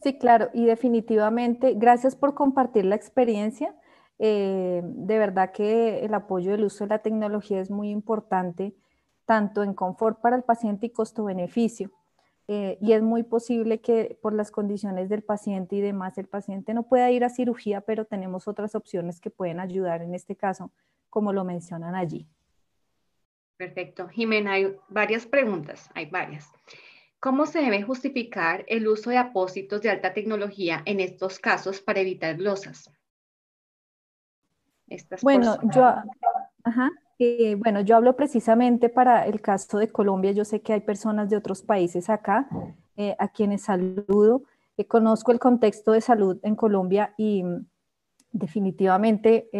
Sí, 0.02 0.18
claro, 0.18 0.50
y 0.54 0.64
definitivamente, 0.64 1.74
gracias 1.76 2.16
por 2.16 2.34
compartir 2.34 2.86
la 2.86 2.96
experiencia. 2.96 3.74
Eh, 4.18 4.82
de 4.82 5.18
verdad 5.18 5.52
que 5.52 6.04
el 6.04 6.14
apoyo 6.14 6.52
del 6.52 6.64
uso 6.64 6.84
de 6.84 6.90
la 6.90 6.98
tecnología 7.00 7.60
es 7.60 7.70
muy 7.70 7.90
importante, 7.90 8.74
tanto 9.26 9.62
en 9.62 9.74
confort 9.74 10.20
para 10.20 10.36
el 10.36 10.42
paciente 10.42 10.86
y 10.86 10.90
costo-beneficio. 10.90 11.90
Eh, 12.52 12.78
y 12.80 12.94
es 12.94 13.02
muy 13.02 13.22
posible 13.22 13.80
que 13.80 14.18
por 14.20 14.34
las 14.34 14.50
condiciones 14.50 15.08
del 15.08 15.22
paciente 15.22 15.76
y 15.76 15.80
demás, 15.80 16.18
el 16.18 16.26
paciente 16.26 16.74
no 16.74 16.82
pueda 16.82 17.08
ir 17.12 17.22
a 17.22 17.28
cirugía, 17.28 17.80
pero 17.80 18.06
tenemos 18.06 18.48
otras 18.48 18.74
opciones 18.74 19.20
que 19.20 19.30
pueden 19.30 19.60
ayudar 19.60 20.02
en 20.02 20.16
este 20.16 20.34
caso 20.34 20.72
como 21.10 21.32
lo 21.32 21.44
mencionan 21.44 21.94
allí. 21.94 22.26
Perfecto. 23.56 24.08
Jimena, 24.08 24.54
hay 24.54 24.76
varias 24.88 25.26
preguntas, 25.26 25.88
hay 25.94 26.06
varias. 26.06 26.50
¿Cómo 27.20 27.46
se 27.46 27.60
debe 27.60 27.82
justificar 27.82 28.64
el 28.66 28.88
uso 28.88 29.10
de 29.10 29.18
apósitos 29.18 29.80
de 29.82 29.90
alta 29.90 30.12
tecnología 30.12 30.82
en 30.86 30.98
estos 30.98 31.38
casos 31.38 31.80
para 31.80 32.00
evitar 32.00 32.36
glosas? 32.36 32.90
bueno, 35.22 35.56
yo, 35.72 35.94
eh, 37.22 37.54
bueno, 37.54 37.82
yo 37.82 37.96
hablo 37.96 38.16
precisamente 38.16 38.88
para 38.88 39.26
el 39.26 39.42
caso 39.42 39.76
de 39.76 39.88
Colombia. 39.88 40.32
Yo 40.32 40.46
sé 40.46 40.62
que 40.62 40.72
hay 40.72 40.80
personas 40.80 41.28
de 41.28 41.36
otros 41.36 41.60
países 41.60 42.08
acá, 42.08 42.48
eh, 42.96 43.14
a 43.18 43.28
quienes 43.28 43.60
saludo. 43.60 44.44
Eh, 44.78 44.86
conozco 44.86 45.30
el 45.30 45.38
contexto 45.38 45.92
de 45.92 46.00
salud 46.00 46.38
en 46.42 46.56
Colombia 46.56 47.12
y 47.18 47.42
mm, 47.42 47.66
definitivamente 48.32 49.50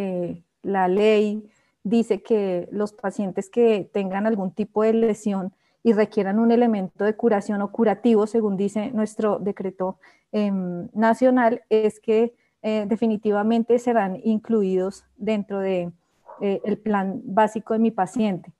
la 0.63 0.87
ley 0.87 1.47
dice 1.83 2.23
que 2.23 2.67
los 2.71 2.93
pacientes 2.93 3.47
que 3.47 3.87
tengan 3.93 4.25
algún 4.25 4.55
tipo 4.55 4.81
de 4.81 4.93
lesión 4.93 5.53
y 5.83 5.93
requieran 5.93 6.39
un 6.39 6.51
elemento 6.51 7.03
de 7.03 7.15
curación 7.15 7.61
o 7.61 7.71
curativo, 7.71 8.25
según 8.25 8.57
dice 8.57 8.89
nuestro 8.91 9.37
decreto 9.37 9.99
em, 10.31 10.89
nacional, 10.93 11.61
es 11.69 11.99
que 11.99 12.33
definitivamente 12.61 13.77
serán 13.79 14.19
incluidos 14.23 15.03
dentro 15.17 15.59
de, 15.59 15.91
eh, 16.39 16.77
plan 16.77 17.21
básico 17.23 17.73
de 17.73 17.79
mi 17.79 17.91
paciente. 17.91 18.51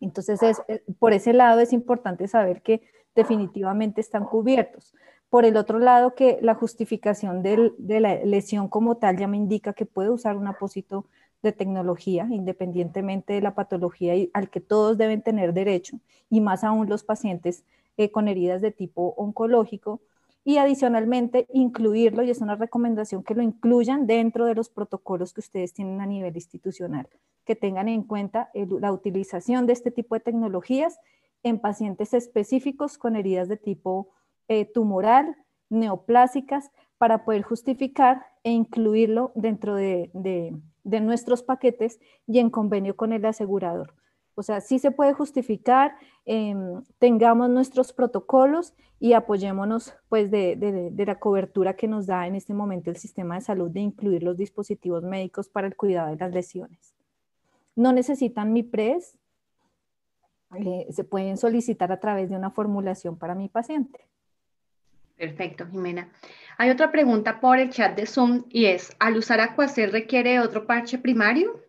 Entonces, 0.00 0.42
es, 0.42 0.62
eh, 0.68 0.82
por 0.98 1.12
ese 1.12 1.32
lado 1.32 1.60
es 1.60 1.72
importante 1.72 2.28
saber 2.28 2.62
que 2.62 2.82
definitivamente 3.14 4.00
están 4.00 4.24
cubiertos. 4.24 4.94
Por 5.28 5.44
el 5.44 5.56
otro 5.56 5.78
lado, 5.78 6.14
que 6.14 6.38
la 6.40 6.54
justificación 6.54 7.42
de 7.42 8.00
la 8.00 8.14
lesión 8.24 8.68
como 8.68 8.96
tal 8.96 9.18
ya 9.18 9.26
me 9.26 9.36
indica 9.36 9.74
que 9.74 9.84
puede 9.84 10.08
usar 10.10 10.36
un 10.36 10.46
apósito 10.46 11.04
de 11.42 11.52
tecnología, 11.52 12.26
independientemente 12.30 13.34
de 13.34 13.42
la 13.42 13.54
patología 13.54 14.14
al 14.32 14.50
que 14.50 14.60
todos 14.60 14.96
deben 14.96 15.22
tener 15.22 15.52
derecho, 15.52 15.98
y 16.30 16.40
más 16.40 16.64
aún 16.64 16.88
los 16.88 17.04
pacientes 17.04 17.64
eh, 17.96 18.10
con 18.10 18.28
heridas 18.28 18.62
de 18.62 18.70
tipo 18.70 19.14
oncológico. 19.16 20.00
Y 20.48 20.56
adicionalmente, 20.56 21.46
incluirlo, 21.52 22.22
y 22.22 22.30
es 22.30 22.40
una 22.40 22.56
recomendación 22.56 23.22
que 23.22 23.34
lo 23.34 23.42
incluyan 23.42 24.06
dentro 24.06 24.46
de 24.46 24.54
los 24.54 24.70
protocolos 24.70 25.34
que 25.34 25.40
ustedes 25.40 25.74
tienen 25.74 26.00
a 26.00 26.06
nivel 26.06 26.34
institucional, 26.34 27.06
que 27.44 27.54
tengan 27.54 27.86
en 27.86 28.02
cuenta 28.02 28.48
la 28.54 28.90
utilización 28.90 29.66
de 29.66 29.74
este 29.74 29.90
tipo 29.90 30.14
de 30.14 30.22
tecnologías 30.22 31.00
en 31.42 31.58
pacientes 31.60 32.14
específicos 32.14 32.96
con 32.96 33.14
heridas 33.14 33.50
de 33.50 33.58
tipo 33.58 34.08
eh, 34.48 34.64
tumoral, 34.64 35.36
neoplásicas, 35.68 36.70
para 36.96 37.26
poder 37.26 37.42
justificar 37.42 38.24
e 38.42 38.50
incluirlo 38.50 39.32
dentro 39.34 39.74
de, 39.74 40.10
nuestros 40.82 41.42
paquetes 41.42 42.00
y 42.26 42.38
en 42.38 42.48
convenio 42.48 42.96
con 42.96 43.12
el 43.12 43.26
asegurador. 43.26 43.92
O 44.38 44.42
sea, 44.44 44.60
sí 44.60 44.78
se 44.78 44.92
puede 44.92 45.12
justificar, 45.14 45.96
em, 46.24 46.80
tengamos 47.00 47.50
nuestros 47.50 47.92
protocolos 47.92 48.72
y 49.00 49.14
apoyémonos 49.14 49.94
pues 50.08 50.30
de, 50.30 50.54
de, 50.56 51.06
la 51.06 51.18
cobertura 51.18 51.74
que 51.74 51.88
nos 51.88 52.06
da 52.06 52.24
en 52.28 52.36
este 52.36 52.54
momento 52.54 52.88
el 52.88 52.96
sistema 52.96 53.34
de 53.34 53.40
salud 53.40 53.68
de 53.68 53.80
incluir 53.80 54.22
los 54.22 54.36
dispositivos 54.36 55.02
médicos 55.02 55.48
para 55.48 55.66
el 55.66 55.74
cuidado 55.74 56.10
de 56.10 56.16
las 56.18 56.32
lesiones. 56.32 56.94
No 57.74 57.92
necesitan 57.92 58.52
mi 58.52 58.62
PRES, 58.62 59.18
eh, 60.54 60.86
se 60.90 61.02
pueden 61.02 61.36
solicitar 61.36 61.90
a 61.90 61.98
través 61.98 62.30
de 62.30 62.36
una 62.36 62.52
formulación 62.52 63.18
para 63.18 63.34
mi 63.34 63.48
paciente. 63.48 64.06
Perfecto, 65.16 65.66
Jimena. 65.66 66.10
Hay 66.58 66.70
otra 66.70 66.92
pregunta 66.92 67.40
por 67.40 67.58
el 67.58 67.70
chat 67.70 67.96
de 67.96 68.06
Zoom 68.06 68.44
y 68.50 68.66
es, 68.66 68.94
¿al 69.00 69.16
usar 69.16 69.40
Aquacel 69.40 69.90
requiere 69.90 70.38
otro 70.38 70.64
parche 70.64 70.96
primario? 70.96 71.67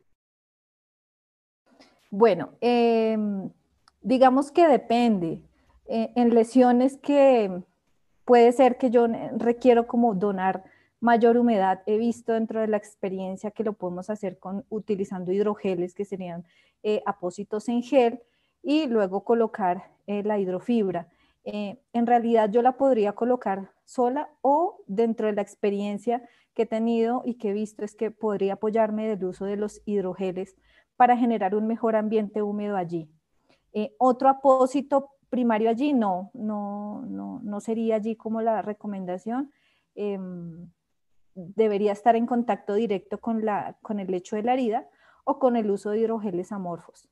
Bueno, 2.10 2.52
em, 2.62 3.50
digamos 4.02 4.52
que 4.52 4.68
depende. 4.68 5.44
Eh, 5.88 6.12
en 6.16 6.34
lesiones 6.34 6.98
que 6.98 7.64
puede 8.26 8.52
ser 8.52 8.78
que 8.78 8.92
yo 8.92 9.08
requiero 9.38 9.88
como 9.88 10.14
donar 10.14 10.64
mayor 11.00 11.38
humedad, 11.38 11.82
he 11.86 11.98
visto 11.98 12.34
dentro 12.34 12.62
de 12.62 12.68
la 12.68 12.78
experiencia 12.78 13.52
que 13.52 13.64
lo 13.64 13.74
podemos 13.74 14.10
hacer 14.10 14.38
con 14.38 14.66
utilizando 14.70 15.32
hidrogeles 15.32 15.94
que 15.94 16.06
serían 16.06 16.46
eh, 16.84 17.02
apósitos 17.06 17.70
en 17.70 17.84
gel 17.84 18.22
y 18.62 18.88
luego 18.88 19.24
colocar 19.24 19.92
eh, 20.08 20.24
la 20.24 20.40
hidrofibra. 20.40 21.08
Eh, 21.46 21.80
en 21.94 22.06
realidad 22.06 22.50
yo 22.52 22.62
la 22.62 22.78
podría 22.78 23.14
colocar 23.14 23.72
sola 23.86 24.30
o 24.42 24.82
dentro 24.88 25.28
de 25.28 25.34
la 25.34 25.42
experiencia 25.42 26.22
que 26.54 26.64
he 26.64 26.66
tenido 26.66 27.24
y 27.26 27.36
que 27.36 27.50
he 27.50 27.54
visto 27.54 27.86
es 27.86 27.96
que 27.96 28.12
podría 28.12 28.54
apoyarme 28.54 29.08
del 29.08 29.24
uso 29.24 29.46
de 29.46 29.56
los 29.56 29.82
hidrogeles 29.86 30.58
para 31.00 31.16
generar 31.16 31.56
un 31.56 31.66
mejor 31.66 31.96
ambiente 31.96 32.42
húmedo 32.42 32.76
allí. 32.76 33.10
Eh, 33.72 33.96
otro 34.00 34.28
apósito 34.28 35.12
primario 35.30 35.70
allí, 35.70 35.94
no, 35.94 36.30
no, 36.34 37.06
no, 37.08 37.40
no 37.42 37.62
sería 37.62 37.96
allí 37.96 38.18
como 38.18 38.42
la 38.42 38.62
recomendación. 38.62 39.50
Em, 39.96 40.70
debería 41.36 41.94
estar 41.94 42.18
en 42.18 42.26
contacto 42.26 42.74
directo 42.74 43.18
con, 43.18 43.46
la, 43.46 43.78
con 43.82 44.02
el 44.02 44.12
lecho 44.12 44.36
de 44.36 44.44
la 44.44 44.52
herida 44.56 44.90
o 45.24 45.40
con 45.40 45.56
el 45.56 45.72
uso 45.72 45.92
de 45.92 46.00
hidrogeles 46.00 46.52
amorfos. 46.52 47.08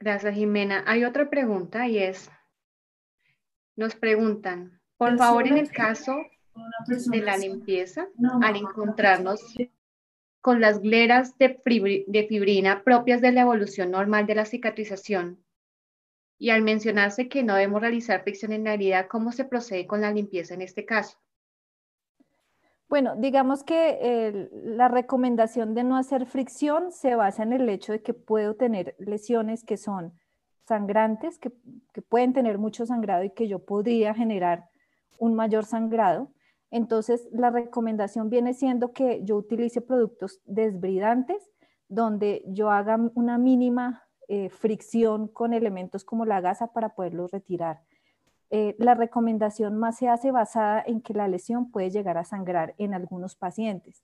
Gracias, 0.00 0.34
Jimena. 0.34 0.84
Hay 0.86 1.04
otra 1.04 1.28
pregunta 1.28 1.86
y 1.86 1.98
es, 1.98 2.30
nos 3.76 3.94
preguntan, 3.94 4.80
por 4.96 5.18
favor, 5.18 5.46
en 5.46 5.58
el 5.58 5.70
caso 5.70 6.16
de 6.86 7.20
la 7.20 7.36
limpieza, 7.36 8.08
al 8.40 8.56
encontrarnos 8.56 9.54
con 10.42 10.60
las 10.60 10.80
gleras 10.80 11.38
de, 11.38 11.58
fibrina 12.28 12.82
propias 12.84 13.22
de 13.22 13.32
la 13.32 13.40
evolución 13.40 13.90
normal 13.90 14.26
de 14.26 14.34
la 14.34 14.44
cicatrización, 14.44 15.42
y 16.38 16.50
al 16.50 16.62
mencionarse 16.62 17.28
que 17.28 17.44
no 17.44 17.54
debemos 17.54 17.80
realizar 17.80 18.24
fricción 18.24 18.52
en 18.52 18.64
la 18.64 18.74
herida, 18.74 19.06
¿cómo 19.06 19.30
se 19.30 19.44
procede 19.44 19.86
con 19.86 20.00
la 20.00 20.12
limpieza 20.12 20.54
en 20.54 20.62
este 20.62 20.84
caso? 20.84 21.16
Bueno, 22.88 23.14
digamos 23.16 23.62
que 23.62 24.50
la 24.52 24.88
recomendación 24.88 25.72
de 25.72 25.84
no 25.84 25.96
hacer 25.96 26.26
fricción 26.26 26.90
se 26.90 27.14
basa 27.14 27.44
en 27.44 27.52
el 27.52 27.68
hecho 27.68 27.92
de 27.92 28.02
que 28.02 28.12
puedo 28.12 28.56
tener 28.56 28.96
lesiones 28.98 29.64
que 29.64 29.76
son 29.76 30.12
sangrantes, 30.66 31.38
que, 31.38 31.50
pueden 32.08 32.32
tener 32.32 32.58
mucho 32.58 32.84
sangrado 32.84 33.24
y 33.24 33.30
que 33.30 33.48
yo 33.48 33.60
podría 33.60 34.12
generar 34.12 34.68
un 35.16 35.34
mayor 35.34 35.64
sangrado. 35.64 36.32
Entonces, 36.72 37.28
la 37.32 37.50
recomendación 37.50 38.30
viene 38.30 38.54
siendo 38.54 38.92
que 38.92 39.22
yo 39.24 39.36
utilice 39.36 39.82
productos 39.82 40.40
desbridantes, 40.46 41.50
donde 41.88 42.42
yo 42.46 42.70
haga 42.70 42.98
una 43.14 43.36
mínima 43.36 44.04
eh, 44.26 44.48
fricción 44.48 45.28
con 45.28 45.52
elementos 45.52 46.02
como 46.02 46.24
la 46.24 46.40
gasa 46.40 46.72
para 46.72 46.94
poderlos 46.94 47.30
retirar. 47.30 47.82
Eh, 48.48 48.74
la 48.78 48.94
recomendación 48.94 49.76
más 49.76 49.98
se 49.98 50.08
hace 50.08 50.30
basada 50.30 50.82
en 50.86 51.02
que 51.02 51.12
la 51.12 51.28
lesión 51.28 51.70
puede 51.70 51.90
llegar 51.90 52.16
a 52.16 52.24
sangrar 52.24 52.74
en 52.78 52.94
algunos 52.94 53.36
pacientes. 53.36 54.02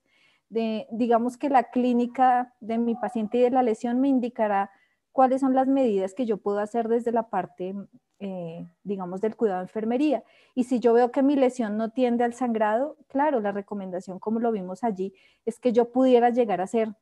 digamos 0.51 1.37
que 1.37 1.51
la 1.51 1.65
clínica 1.65 2.55
de 2.61 2.79
mi 2.79 2.95
paciente 2.95 3.39
y 3.39 3.43
de 3.43 3.51
la 3.51 3.63
lesión 3.63 4.01
me 4.01 4.09
indicará 4.09 4.71
cuáles 5.13 5.41
son 5.41 5.55
las 5.55 5.69
medidas 5.69 6.15
que 6.15 6.27
yo 6.27 6.37
puedo 6.37 6.59
hacer 6.59 6.89
desde 6.89 7.13
la 7.13 7.29
parte, 7.29 7.75
eh, 8.21 8.67
digamos, 8.83 9.21
del 9.21 9.37
cuidado 9.37 9.61
de 9.61 9.67
enfermería. 9.67 10.25
Y 10.55 10.65
si 10.65 10.81
yo 10.81 10.93
veo 10.93 11.13
que 11.13 11.23
mi 11.23 11.37
lesión 11.37 11.77
no 11.77 11.91
tiende 11.91 12.25
al 12.25 12.35
sangrado, 12.35 12.97
claro, 13.07 13.41
la 13.41 13.53
recomendación, 13.53 14.19
como 14.19 14.41
lo 14.41 14.51
vimos 14.51 14.83
allí, 14.83 15.15
es 15.47 15.61
que 15.61 15.73
yo 15.73 15.93
pudiera 15.93 16.31
llegar 16.31 16.61
a 16.61 16.65
hacer, 16.65 16.95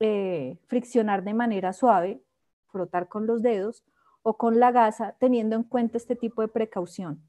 eh, 0.00 0.56
friccionar 0.66 1.22
de 1.22 1.34
manera 1.34 1.72
suave, 1.72 2.22
frotar 2.68 3.08
con 3.08 3.26
los 3.26 3.42
dedos 3.42 3.84
o 4.22 4.36
con 4.38 4.58
la 4.58 4.72
gasa, 4.72 5.14
teniendo 5.18 5.54
en 5.54 5.64
cuenta 5.64 5.98
este 5.98 6.16
tipo 6.16 6.40
de 6.40 6.48
precaución. 6.48 7.22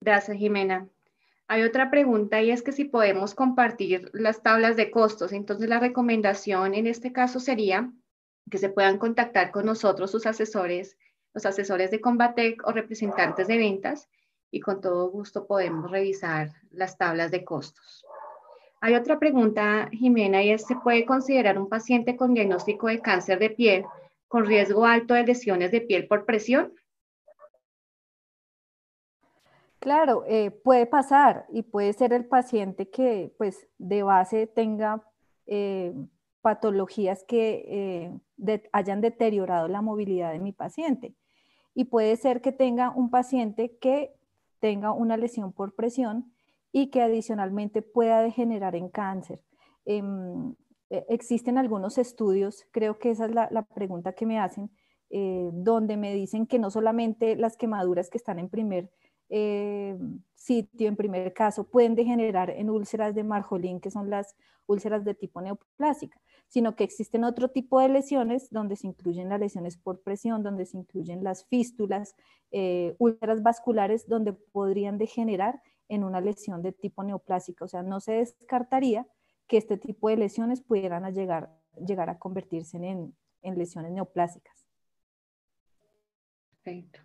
Gracias, 0.00 0.36
Jimena. 0.36 0.88
Hay 1.46 1.62
otra 1.62 1.90
pregunta 1.90 2.40
y 2.42 2.50
es 2.50 2.62
que 2.62 2.72
si 2.72 2.84
podemos 2.84 3.34
compartir 3.34 4.10
las 4.14 4.42
tablas 4.42 4.76
de 4.76 4.90
costos. 4.90 5.32
Entonces, 5.32 5.68
la 5.68 5.78
recomendación 5.78 6.74
en 6.74 6.86
este 6.86 7.12
caso 7.12 7.38
sería 7.38 7.92
que 8.50 8.58
se 8.58 8.68
puedan 8.68 8.98
contactar 8.98 9.50
con 9.50 9.66
nosotros, 9.66 10.10
sus 10.10 10.26
asesores, 10.26 10.96
los 11.32 11.46
asesores 11.46 11.90
de 11.90 12.00
Combatec 12.00 12.66
o 12.66 12.72
representantes 12.72 13.48
de 13.48 13.56
ventas, 13.56 14.08
y 14.50 14.60
con 14.60 14.80
todo 14.80 15.10
gusto 15.10 15.46
podemos 15.46 15.90
revisar 15.90 16.50
las 16.70 16.96
tablas 16.96 17.30
de 17.30 17.44
costos. 17.44 18.04
Hay 18.80 18.94
otra 18.94 19.18
pregunta, 19.18 19.88
Jimena, 19.92 20.42
y 20.42 20.50
es, 20.50 20.66
¿se 20.66 20.76
puede 20.76 21.06
considerar 21.06 21.58
un 21.58 21.68
paciente 21.68 22.16
con 22.16 22.34
diagnóstico 22.34 22.86
de 22.86 23.00
cáncer 23.00 23.38
de 23.38 23.50
piel 23.50 23.84
con 24.28 24.46
riesgo 24.46 24.84
alto 24.84 25.14
de 25.14 25.24
lesiones 25.24 25.70
de 25.70 25.80
piel 25.80 26.06
por 26.06 26.24
presión? 26.24 26.72
Claro, 29.80 30.24
eh, 30.26 30.50
puede 30.50 30.86
pasar 30.86 31.46
y 31.50 31.62
puede 31.62 31.92
ser 31.92 32.12
el 32.12 32.26
paciente 32.26 32.88
que 32.88 33.34
pues 33.36 33.66
de 33.78 34.02
base 34.02 34.46
tenga 34.46 35.02
eh, 35.46 35.92
patologías 36.44 37.24
que 37.24 37.64
eh, 37.66 38.64
hayan 38.70 39.00
deteriorado 39.00 39.66
la 39.66 39.80
movilidad 39.80 40.30
de 40.30 40.40
mi 40.40 40.52
paciente. 40.52 41.14
Y 41.74 41.84
puede 41.84 42.14
ser 42.16 42.42
que 42.42 42.52
tenga 42.52 42.90
un 42.90 43.08
paciente 43.08 43.78
que 43.78 44.14
tenga 44.60 44.92
una 44.92 45.16
lesión 45.16 45.54
por 45.54 45.74
presión 45.74 46.34
y 46.70 46.90
que 46.90 47.00
adicionalmente 47.00 47.80
pueda 47.80 48.20
degenerar 48.20 48.76
en 48.76 48.90
cáncer. 48.90 49.42
Em, 49.86 50.54
e, 50.90 51.06
existen 51.08 51.56
algunos 51.56 51.96
estudios, 51.96 52.66
creo 52.72 52.98
que 52.98 53.10
esa 53.10 53.24
es 53.24 53.34
la, 53.34 53.66
pregunta 53.74 54.12
que 54.12 54.26
me 54.26 54.38
hacen, 54.38 54.70
eh, 55.08 55.48
donde 55.54 55.96
me 55.96 56.12
dicen 56.12 56.46
que 56.46 56.58
no 56.58 56.70
solamente 56.70 57.36
las 57.36 57.56
quemaduras 57.56 58.10
que 58.10 58.18
están 58.18 58.38
en 58.38 58.50
primer 58.50 58.90
eh, 59.30 59.96
sitio, 60.34 60.88
en 60.88 60.96
primer 60.96 61.32
caso, 61.32 61.64
pueden 61.64 61.94
degenerar 61.94 62.50
en 62.50 62.68
úlceras 62.68 63.14
de 63.14 63.24
Marjolín, 63.24 63.80
que 63.80 63.90
son 63.90 64.10
las 64.10 64.36
úlceras 64.66 65.04
de 65.04 65.14
tipo 65.14 65.40
neoplásica, 65.40 66.20
sino 66.54 66.76
que 66.76 66.84
existen 66.84 67.24
otro 67.24 67.48
tipo 67.48 67.80
de 67.80 67.88
lesiones 67.88 68.48
donde 68.48 68.76
se 68.76 68.86
incluyen 68.86 69.28
las 69.28 69.40
lesiones 69.40 69.76
por 69.76 70.02
presión, 70.02 70.44
donde 70.44 70.66
se 70.66 70.76
incluyen 70.76 71.24
las 71.24 71.46
fístulas, 71.46 72.14
eh, 72.52 72.94
vasculares, 73.42 74.06
donde 74.06 74.34
podrían 74.34 74.96
degenerar 74.96 75.60
en 75.88 76.04
una 76.04 76.20
lesión 76.20 76.62
de 76.62 76.70
tipo 76.70 77.02
neoplásica. 77.02 77.64
O 77.64 77.68
sea, 77.68 77.82
no 77.82 77.98
se 77.98 78.12
descartaría 78.12 79.04
que 79.48 79.56
este 79.56 79.78
tipo 79.78 80.08
de 80.08 80.16
lesiones 80.16 80.60
pudieran 80.60 81.12
llegar, 81.12 81.50
llegar 81.84 82.08
a 82.08 82.20
convertirse 82.20 82.76
en, 82.76 83.16
lesiones 83.42 83.90
neoplásicas. 83.90 84.64
Perfecto. 86.62 87.00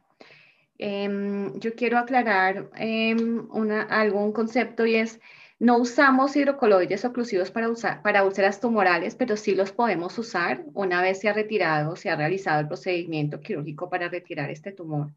Em, 0.77 1.59
yo 1.59 1.73
quiero 1.73 1.97
aclarar 1.97 2.69
eh, 2.77 3.15
una, 3.15 3.81
algún 3.81 4.31
concepto 4.31 4.85
y 4.85 4.93
es, 4.93 5.19
No 5.59 5.77
usamos 5.77 6.37
hidrocoloides 6.37 7.03
oclusivos 7.03 7.51
para, 7.51 7.69
usar, 7.69 8.01
para 8.01 8.23
úlceras 8.23 8.61
tumorales, 8.61 9.15
pero 9.15 9.35
sí 9.35 9.55
los 9.55 9.73
podemos 9.73 10.17
usar 10.17 10.63
una 10.73 11.01
vez 11.01 11.19
se 11.19 11.27
ha 11.27 11.33
retirado, 11.33 11.97
se 11.97 12.09
ha 12.09 12.15
realizado 12.15 12.61
el 12.61 12.67
procedimiento 12.67 13.41
quirúrgico 13.41 13.89
para 13.89 14.07
retirar 14.07 14.49
este 14.49 14.71
tumor, 14.71 15.11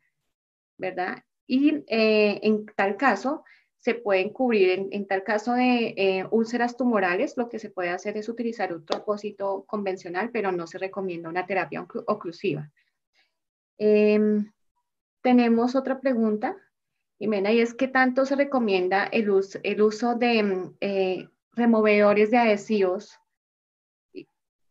¿verdad? 0.77 1.23
Y 1.47 1.85
eh, 1.87 2.41
en 2.43 2.67
tal 2.75 2.97
caso, 2.97 3.45
se 3.83 3.95
pueden 3.95 4.31
cubrir, 4.31 4.89
en, 4.91 5.07
tal 5.07 5.25
caso 5.25 5.55
de 5.55 5.95
eh, 5.97 6.27
úlceras 6.31 6.77
tumorales, 6.77 7.37
lo 7.37 7.49
que 7.49 7.59
se 7.59 7.71
puede 7.71 7.91
hacer 7.91 8.17
es 8.17 8.29
utilizar 8.29 8.73
un 8.73 8.85
propósito 8.85 9.65
convencional, 9.67 10.31
pero 10.33 10.53
no 10.53 10.69
se 10.69 10.79
recomienda 10.79 11.29
una 11.29 11.47
terapia 11.47 11.87
oclusiva. 12.07 12.71
Em, 13.79 14.53
tenemos 15.21 15.75
otra 15.75 16.01
pregunta. 16.01 16.57
Jimena, 17.23 17.53
y 17.53 17.61
es 17.61 17.73
que 17.73 17.87
tanto 17.87 18.27
se 18.27 18.35
recomienda 18.35 19.05
el, 19.05 19.31
uso, 19.31 19.61
el 19.63 19.81
uso 19.81 20.17
de 20.17 20.73
eh, 20.81 21.29
removedores 21.53 22.33
de 22.33 22.39
adhesivos, 22.39 23.17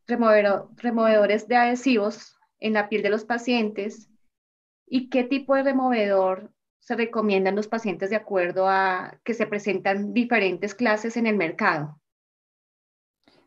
removedores 0.06 1.48
de 1.48 1.56
adhesivos 1.56 2.38
en 2.60 2.74
la 2.74 2.90
piel 2.90 3.04
de 3.04 3.10
los 3.10 3.24
pacientes 3.24 4.10
y 4.86 5.10
qué 5.10 5.24
tipo 5.24 5.56
de 5.56 5.64
removedor 5.64 6.52
se 6.82 6.98
recomiendan 6.98 7.56
los 7.56 7.70
pacientes 7.70 8.10
de 8.10 8.18
acuerdo 8.18 8.68
a 8.68 9.18
que 9.24 9.34
se 9.34 9.48
presentan 9.48 10.14
diferentes 10.14 10.76
clases 10.76 11.16
en 11.16 11.28
el 11.28 11.38
mercado. 11.38 12.02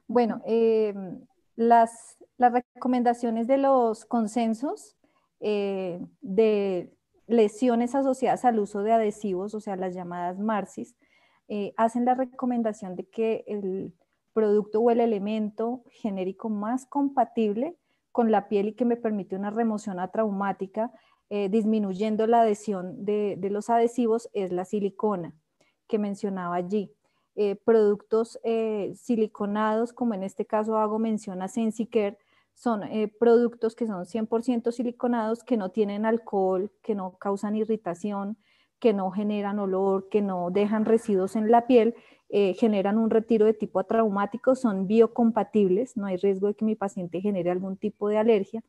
Bueno, 0.06 0.40
em, 0.47 1.26
las, 1.56 2.16
las, 2.39 2.55
recomendaciones 2.55 3.48
de 3.48 3.59
los 3.59 4.06
consensos 4.06 4.97
eh, 5.40 6.01
de 6.22 6.90
lesiones 7.26 7.94
asociadas 7.94 8.44
al 8.44 8.59
uso 8.59 8.82
de 8.82 8.92
adhesivos, 8.92 9.55
o 9.55 9.60
sea, 9.60 9.76
las 9.76 9.94
llamadas 9.94 10.38
MARSIS, 10.38 10.94
eh, 11.48 11.74
hacen 11.76 12.05
la 12.05 12.14
recomendación 12.14 12.96
de 12.96 13.06
que 13.09 13.44
el 13.46 13.94
producto 14.32 14.80
o 14.80 14.90
el 14.90 15.01
elemento 15.01 15.84
genérico 15.90 16.48
más 16.48 16.86
compatible 16.86 17.76
con 18.12 18.30
la 18.30 18.48
piel 18.48 18.68
y 18.68 18.72
que 18.74 18.84
me 18.84 18.96
permite 18.96 19.36
una 19.36 19.51
remoción 19.51 19.98
atraumática, 19.98 20.92
eh, 21.30 21.48
disminuyendo 21.48 22.26
la 22.26 22.42
adhesión 22.42 23.05
de, 23.05 23.38
los 23.51 23.70
adhesivos, 23.70 24.28
es 24.32 24.52
la 24.52 24.64
silicona 24.64 25.34
que 25.88 25.98
mencionaba 25.98 26.56
allí. 26.56 26.92
Eh, 27.36 27.56
productos 27.56 28.38
siliconados, 28.94 29.92
como 29.92 30.14
en 30.14 30.22
este 30.22 30.46
caso 30.46 30.76
hago 30.76 31.01
mención 31.01 31.42
a 31.42 31.48
Sensicare, 31.48 32.16
son 32.55 32.85
eh, 32.85 33.09
productos 33.18 33.74
que 33.74 33.86
son 33.86 34.05
100% 34.06 34.72
siliconados, 34.72 35.44
que 35.44 35.56
no 35.56 35.70
tienen 35.70 36.06
alcohol, 36.06 36.70
que 36.82 36.94
no 36.94 37.16
causan 37.18 37.56
irritación, 37.56 38.36
que 38.78 38.93
no 38.93 39.10
generan 39.10 39.59
olor, 39.59 40.09
que 40.09 40.22
no 40.22 40.51
dejan 40.51 40.85
residuos 40.85 41.36
en 41.36 41.51
la 41.51 41.66
piel, 41.66 41.94
eh, 42.28 42.55
generan 42.55 42.98
un 42.98 43.10
retiro 43.10 43.47
de 43.47 43.55
tipo 43.55 43.82
traumático, 43.85 44.55
son 44.55 44.86
biocompatibles, 44.86 45.97
no 45.97 46.06
hay 46.06 46.16
riesgo 46.16 46.48
de 46.48 46.55
que 46.55 46.64
mi 46.64 46.74
paciente 46.74 47.20
genere 47.20 47.51
algún 47.51 47.76
tipo 47.76 48.09
de 48.09 48.18
alergia 48.18 48.62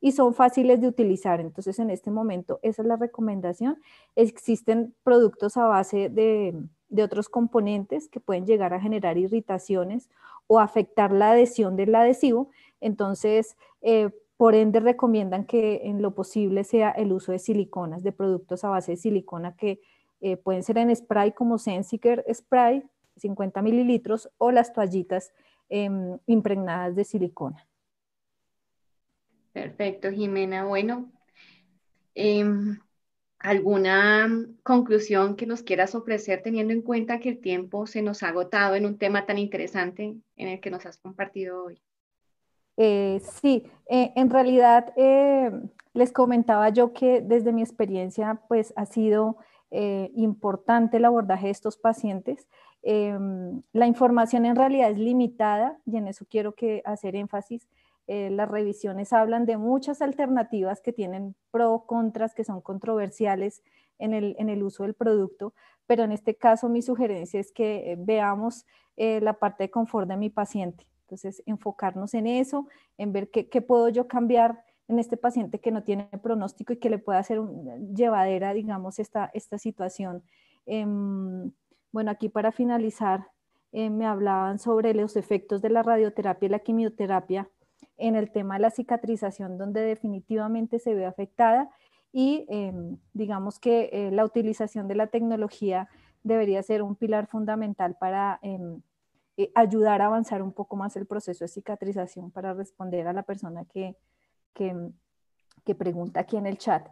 y 0.00 0.12
son 0.12 0.34
fáciles 0.34 0.80
de 0.80 0.88
utilizar. 0.88 1.40
Entonces, 1.40 1.78
en 1.78 1.90
este 1.90 2.10
momento, 2.10 2.58
esa 2.62 2.82
es 2.82 2.88
la 2.88 2.96
recomendación. 2.96 3.78
Existen 4.16 4.94
productos 5.04 5.56
a 5.56 5.66
base 5.66 6.08
de, 6.08 6.54
de 6.88 7.02
otros 7.02 7.28
componentes 7.28 8.08
que 8.08 8.18
pueden 8.18 8.44
llegar 8.44 8.74
a 8.74 8.80
generar 8.80 9.16
irritaciones 9.16 10.10
o 10.48 10.58
afectar 10.58 11.12
la 11.12 11.30
adhesión 11.30 11.76
del 11.76 11.94
adhesivo. 11.94 12.50
Entonces, 12.82 13.56
eh, 13.80 14.10
por 14.36 14.56
ende, 14.56 14.80
recomiendan 14.80 15.46
que 15.46 15.82
en 15.84 16.02
lo 16.02 16.14
posible 16.14 16.64
sea 16.64 16.90
el 16.90 17.12
uso 17.12 17.30
de 17.30 17.38
siliconas, 17.38 18.02
de 18.02 18.10
productos 18.10 18.64
a 18.64 18.70
base 18.70 18.92
de 18.92 18.96
silicona 18.96 19.54
que 19.56 19.80
eh, 20.20 20.36
pueden 20.36 20.64
ser 20.64 20.78
en 20.78 20.94
spray 20.94 21.32
como 21.32 21.58
Sensiker 21.58 22.24
Spray, 22.32 22.82
50 23.16 23.62
mililitros, 23.62 24.28
o 24.38 24.50
las 24.50 24.72
toallitas 24.72 25.32
em, 25.68 26.18
impregnadas 26.26 26.96
de 26.96 27.04
silicona. 27.04 27.66
Perfecto, 29.52 30.10
Jimena. 30.10 30.64
Bueno, 30.64 31.12
em, 32.14 32.80
¿alguna 33.38 34.28
conclusión 34.64 35.36
que 35.36 35.46
nos 35.46 35.62
quieras 35.62 35.94
ofrecer 35.94 36.42
teniendo 36.42 36.72
en 36.72 36.82
cuenta 36.82 37.20
que 37.20 37.28
el 37.28 37.40
tiempo 37.40 37.86
se 37.86 38.02
nos 38.02 38.24
ha 38.24 38.28
agotado 38.28 38.74
en 38.74 38.86
un 38.86 38.98
tema 38.98 39.24
tan 39.24 39.38
interesante 39.38 40.16
en 40.36 40.48
el 40.48 40.60
que 40.60 40.70
nos 40.70 40.84
has 40.84 40.98
compartido 40.98 41.64
hoy? 41.64 41.80
Eh, 42.76 43.20
sí, 43.40 43.64
eh, 43.86 44.12
en 44.16 44.30
realidad 44.30 44.92
eh, 44.96 45.50
les 45.92 46.12
comentaba 46.12 46.70
yo 46.70 46.92
que 46.92 47.20
desde 47.20 47.52
mi 47.52 47.62
experiencia 47.62 48.40
pues 48.48 48.72
ha 48.76 48.86
sido 48.86 49.38
importante 50.14 50.98
el 50.98 51.06
abordaje 51.06 51.46
de 51.46 51.52
estos 51.52 51.78
pacientes. 51.78 52.46
La 52.82 53.86
información 53.86 54.44
en 54.44 54.54
realidad 54.54 54.90
es 54.90 54.98
limitada 54.98 55.78
y 55.86 55.96
en 55.96 56.08
eso 56.08 56.26
quiero 56.28 56.54
que 56.54 56.82
hacer 56.84 57.16
énfasis. 57.16 57.66
las 58.06 58.50
revisiones 58.50 59.14
hablan 59.14 59.46
de 59.46 59.56
muchas 59.56 60.02
alternativas 60.02 60.82
que 60.82 60.92
tienen 60.92 61.34
pro, 61.50 61.84
contras, 61.86 62.34
que 62.34 62.44
son 62.44 62.60
controversiales 62.60 63.62
en 63.98 64.12
el, 64.12 64.36
en 64.38 64.50
el 64.50 64.62
uso 64.62 64.82
del 64.82 64.92
producto, 64.92 65.54
pero 65.86 66.04
en 66.04 66.12
este 66.12 66.34
caso 66.34 66.68
mi 66.68 66.82
sugerencia 66.82 67.40
es 67.40 67.50
que 67.50 67.96
veamos 67.98 68.66
la 68.98 69.32
parte 69.38 69.64
de 69.64 69.70
confort 69.70 70.06
de 70.06 70.18
mi 70.18 70.28
paciente 70.28 70.86
entonces, 71.12 71.42
enfocarnos 71.44 72.14
en 72.14 72.26
eso, 72.26 72.66
en 72.96 73.12
ver 73.12 73.30
qué, 73.30 73.60
puedo 73.60 73.90
yo 73.90 74.08
cambiar 74.08 74.64
en 74.88 74.98
este 74.98 75.18
paciente 75.18 75.58
que 75.58 75.70
no 75.70 75.82
tiene 75.82 76.08
pronóstico 76.22 76.72
y 76.72 76.78
que 76.78 76.88
le 76.88 76.98
pueda 76.98 77.18
hacer 77.18 77.38
llevadera, 77.94 78.54
digamos, 78.54 78.98
esta, 78.98 79.30
esta 79.34 79.58
situación. 79.58 80.22
Em, 80.64 81.52
bueno, 81.92 82.10
aquí 82.10 82.30
para 82.30 82.50
finalizar, 82.50 83.26
eh, 83.72 83.90
me 83.90 84.06
hablaban 84.06 84.58
sobre 84.58 84.94
los 84.94 85.16
efectos 85.16 85.60
de 85.60 85.68
la 85.68 85.82
radioterapia 85.82 86.46
y 86.46 86.50
la 86.50 86.60
quimioterapia 86.60 87.50
en 87.98 88.16
el 88.16 88.30
tema 88.30 88.54
de 88.54 88.60
la 88.60 88.70
cicatrización, 88.70 89.58
donde 89.58 89.82
definitivamente 89.82 90.78
se 90.78 90.94
ve 90.94 91.04
afectada 91.04 91.68
y 92.10 92.46
em, 92.48 92.96
digamos 93.12 93.58
que 93.58 93.90
eh, 93.92 94.10
la 94.12 94.24
utilización 94.24 94.88
de 94.88 94.94
la 94.94 95.08
tecnología 95.08 95.90
debería 96.22 96.62
ser 96.62 96.82
un 96.82 96.96
pilar 96.96 97.26
fundamental 97.26 97.96
para 98.00 98.38
em, 98.42 98.80
eh, 99.38 99.50
ayudar 99.54 100.02
a 100.02 100.06
avanzar 100.06 100.42
un 100.42 100.52
poco 100.52 100.76
más 100.76 100.94
el 100.96 101.06
proceso 101.06 101.44
de 101.44 101.48
cicatrización 101.48 102.30
para 102.30 102.52
responder 102.52 103.06
a 103.06 103.14
la 103.14 103.22
persona 103.22 103.64
que, 103.64 103.96
que, 104.52 105.74
pregunta 105.74 106.20
aquí 106.20 106.36
en 106.36 106.46
el 106.46 106.58
chat. 106.58 106.86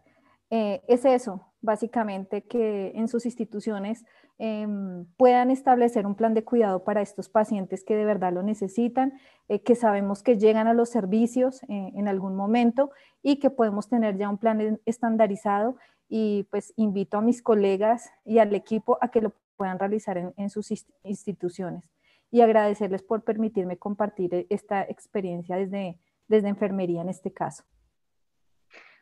Eh, 0.48 0.80
es 0.88 1.04
eso, 1.04 1.46
básicamente, 1.60 2.42
que 2.42 2.92
en 2.94 3.08
sus 3.08 3.26
instituciones 3.26 4.06
em, 4.38 5.04
puedan 5.18 5.50
establecer 5.50 6.06
un 6.06 6.14
plan 6.14 6.32
de 6.32 6.42
cuidado 6.42 6.82
para 6.82 7.02
estos 7.02 7.28
pacientes 7.28 7.84
que 7.84 7.94
de 7.94 8.06
verdad 8.06 8.32
lo 8.32 8.42
necesitan, 8.42 9.20
eh, 9.48 9.62
que 9.62 9.74
sabemos 9.74 10.22
que 10.22 10.38
llegan 10.38 10.66
a 10.66 10.72
los 10.72 10.88
servicios 10.88 11.60
en 11.68 12.08
algún 12.08 12.36
momento 12.36 12.90
y 13.22 13.36
que 13.36 13.50
podemos 13.50 13.90
tener 13.90 14.16
ya 14.16 14.30
un 14.30 14.38
plan 14.38 14.80
estandarizado 14.86 15.76
y 16.08 16.44
pues 16.50 16.72
invito 16.76 17.18
a 17.18 17.20
mis 17.20 17.42
colegas 17.42 18.10
y 18.24 18.38
al 18.38 18.54
equipo 18.54 18.96
a 19.02 19.10
que 19.10 19.20
lo 19.20 19.34
puedan 19.56 19.78
realizar 19.78 20.32
en 20.34 20.48
sus 20.48 20.72
instituciones 21.04 21.90
y 22.30 22.40
agradecerles 22.42 23.02
por 23.02 23.24
permitirme 23.24 23.78
compartir 23.78 24.34
e-, 24.34 24.46
esta 24.50 24.82
experiencia 24.82 25.56
desde, 25.56 25.98
desde 26.28 26.48
enfermería 26.48 27.02
en 27.02 27.08
este 27.08 27.32
caso. 27.32 27.64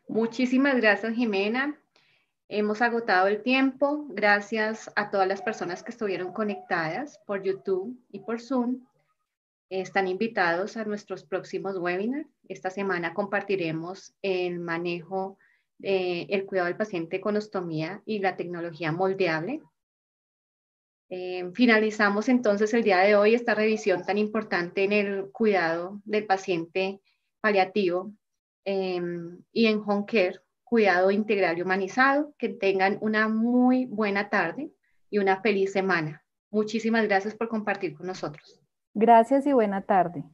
Muchísimas 0.08 0.76
gracias, 0.76 1.14
Jimena. 1.14 1.78
Hemos 2.48 2.80
agotado 2.80 3.26
el 3.28 3.42
tiempo. 3.42 4.06
Gracias 4.08 4.90
a 4.96 5.10
todas 5.10 5.28
las 5.28 5.42
personas 5.42 5.82
que 5.82 5.90
estuvieron 5.90 6.32
conectadas 6.32 7.20
por 7.26 7.42
YouTube 7.42 8.02
y 8.10 8.20
por 8.20 8.40
Zoom. 8.40 8.86
Están 9.68 10.08
invitados 10.08 10.78
a 10.78 10.84
nuestros 10.86 11.24
próximos 11.24 11.76
webinars. 11.76 12.26
Esta 12.48 12.70
semana 12.70 13.12
compartiremos 13.12 14.14
el 14.22 14.60
manejo, 14.60 15.36
el 15.80 16.46
cuidado 16.46 16.68
del 16.68 16.78
paciente 16.78 17.20
con 17.20 17.36
ostomía 17.36 18.00
y 18.06 18.20
la 18.20 18.34
tecnología 18.36 18.92
moldeable 18.92 19.60
eh, 21.10 21.50
finalizamos 21.54 22.28
entonces 22.28 22.74
el 22.74 22.84
día 22.84 22.98
de 22.98 23.16
hoy 23.16 23.34
esta 23.34 23.54
revisión 23.54 24.04
tan 24.04 24.18
importante 24.18 24.84
en 24.84 24.92
el 24.92 25.30
cuidado 25.30 26.00
del 26.04 26.26
paciente 26.26 27.00
paliativo 27.40 28.12
em, 28.64 29.42
y 29.52 29.66
en 29.66 29.82
home 29.84 30.04
care, 30.06 30.40
cuidado 30.64 31.10
integral 31.10 31.56
y 31.58 31.62
humanizado. 31.62 32.34
Que 32.38 32.50
tengan 32.50 32.98
una 33.00 33.28
muy 33.28 33.86
buena 33.86 34.28
tarde 34.28 34.70
y 35.10 35.18
una 35.18 35.40
feliz 35.40 35.72
semana. 35.72 36.24
Muchísimas 36.50 37.06
gracias 37.06 37.34
por 37.34 37.48
compartir 37.48 37.94
con 37.94 38.06
nosotros. 38.06 38.60
Gracias 38.94 39.46
y 39.46 39.52
buena 39.52 39.82
tarde. 39.82 40.24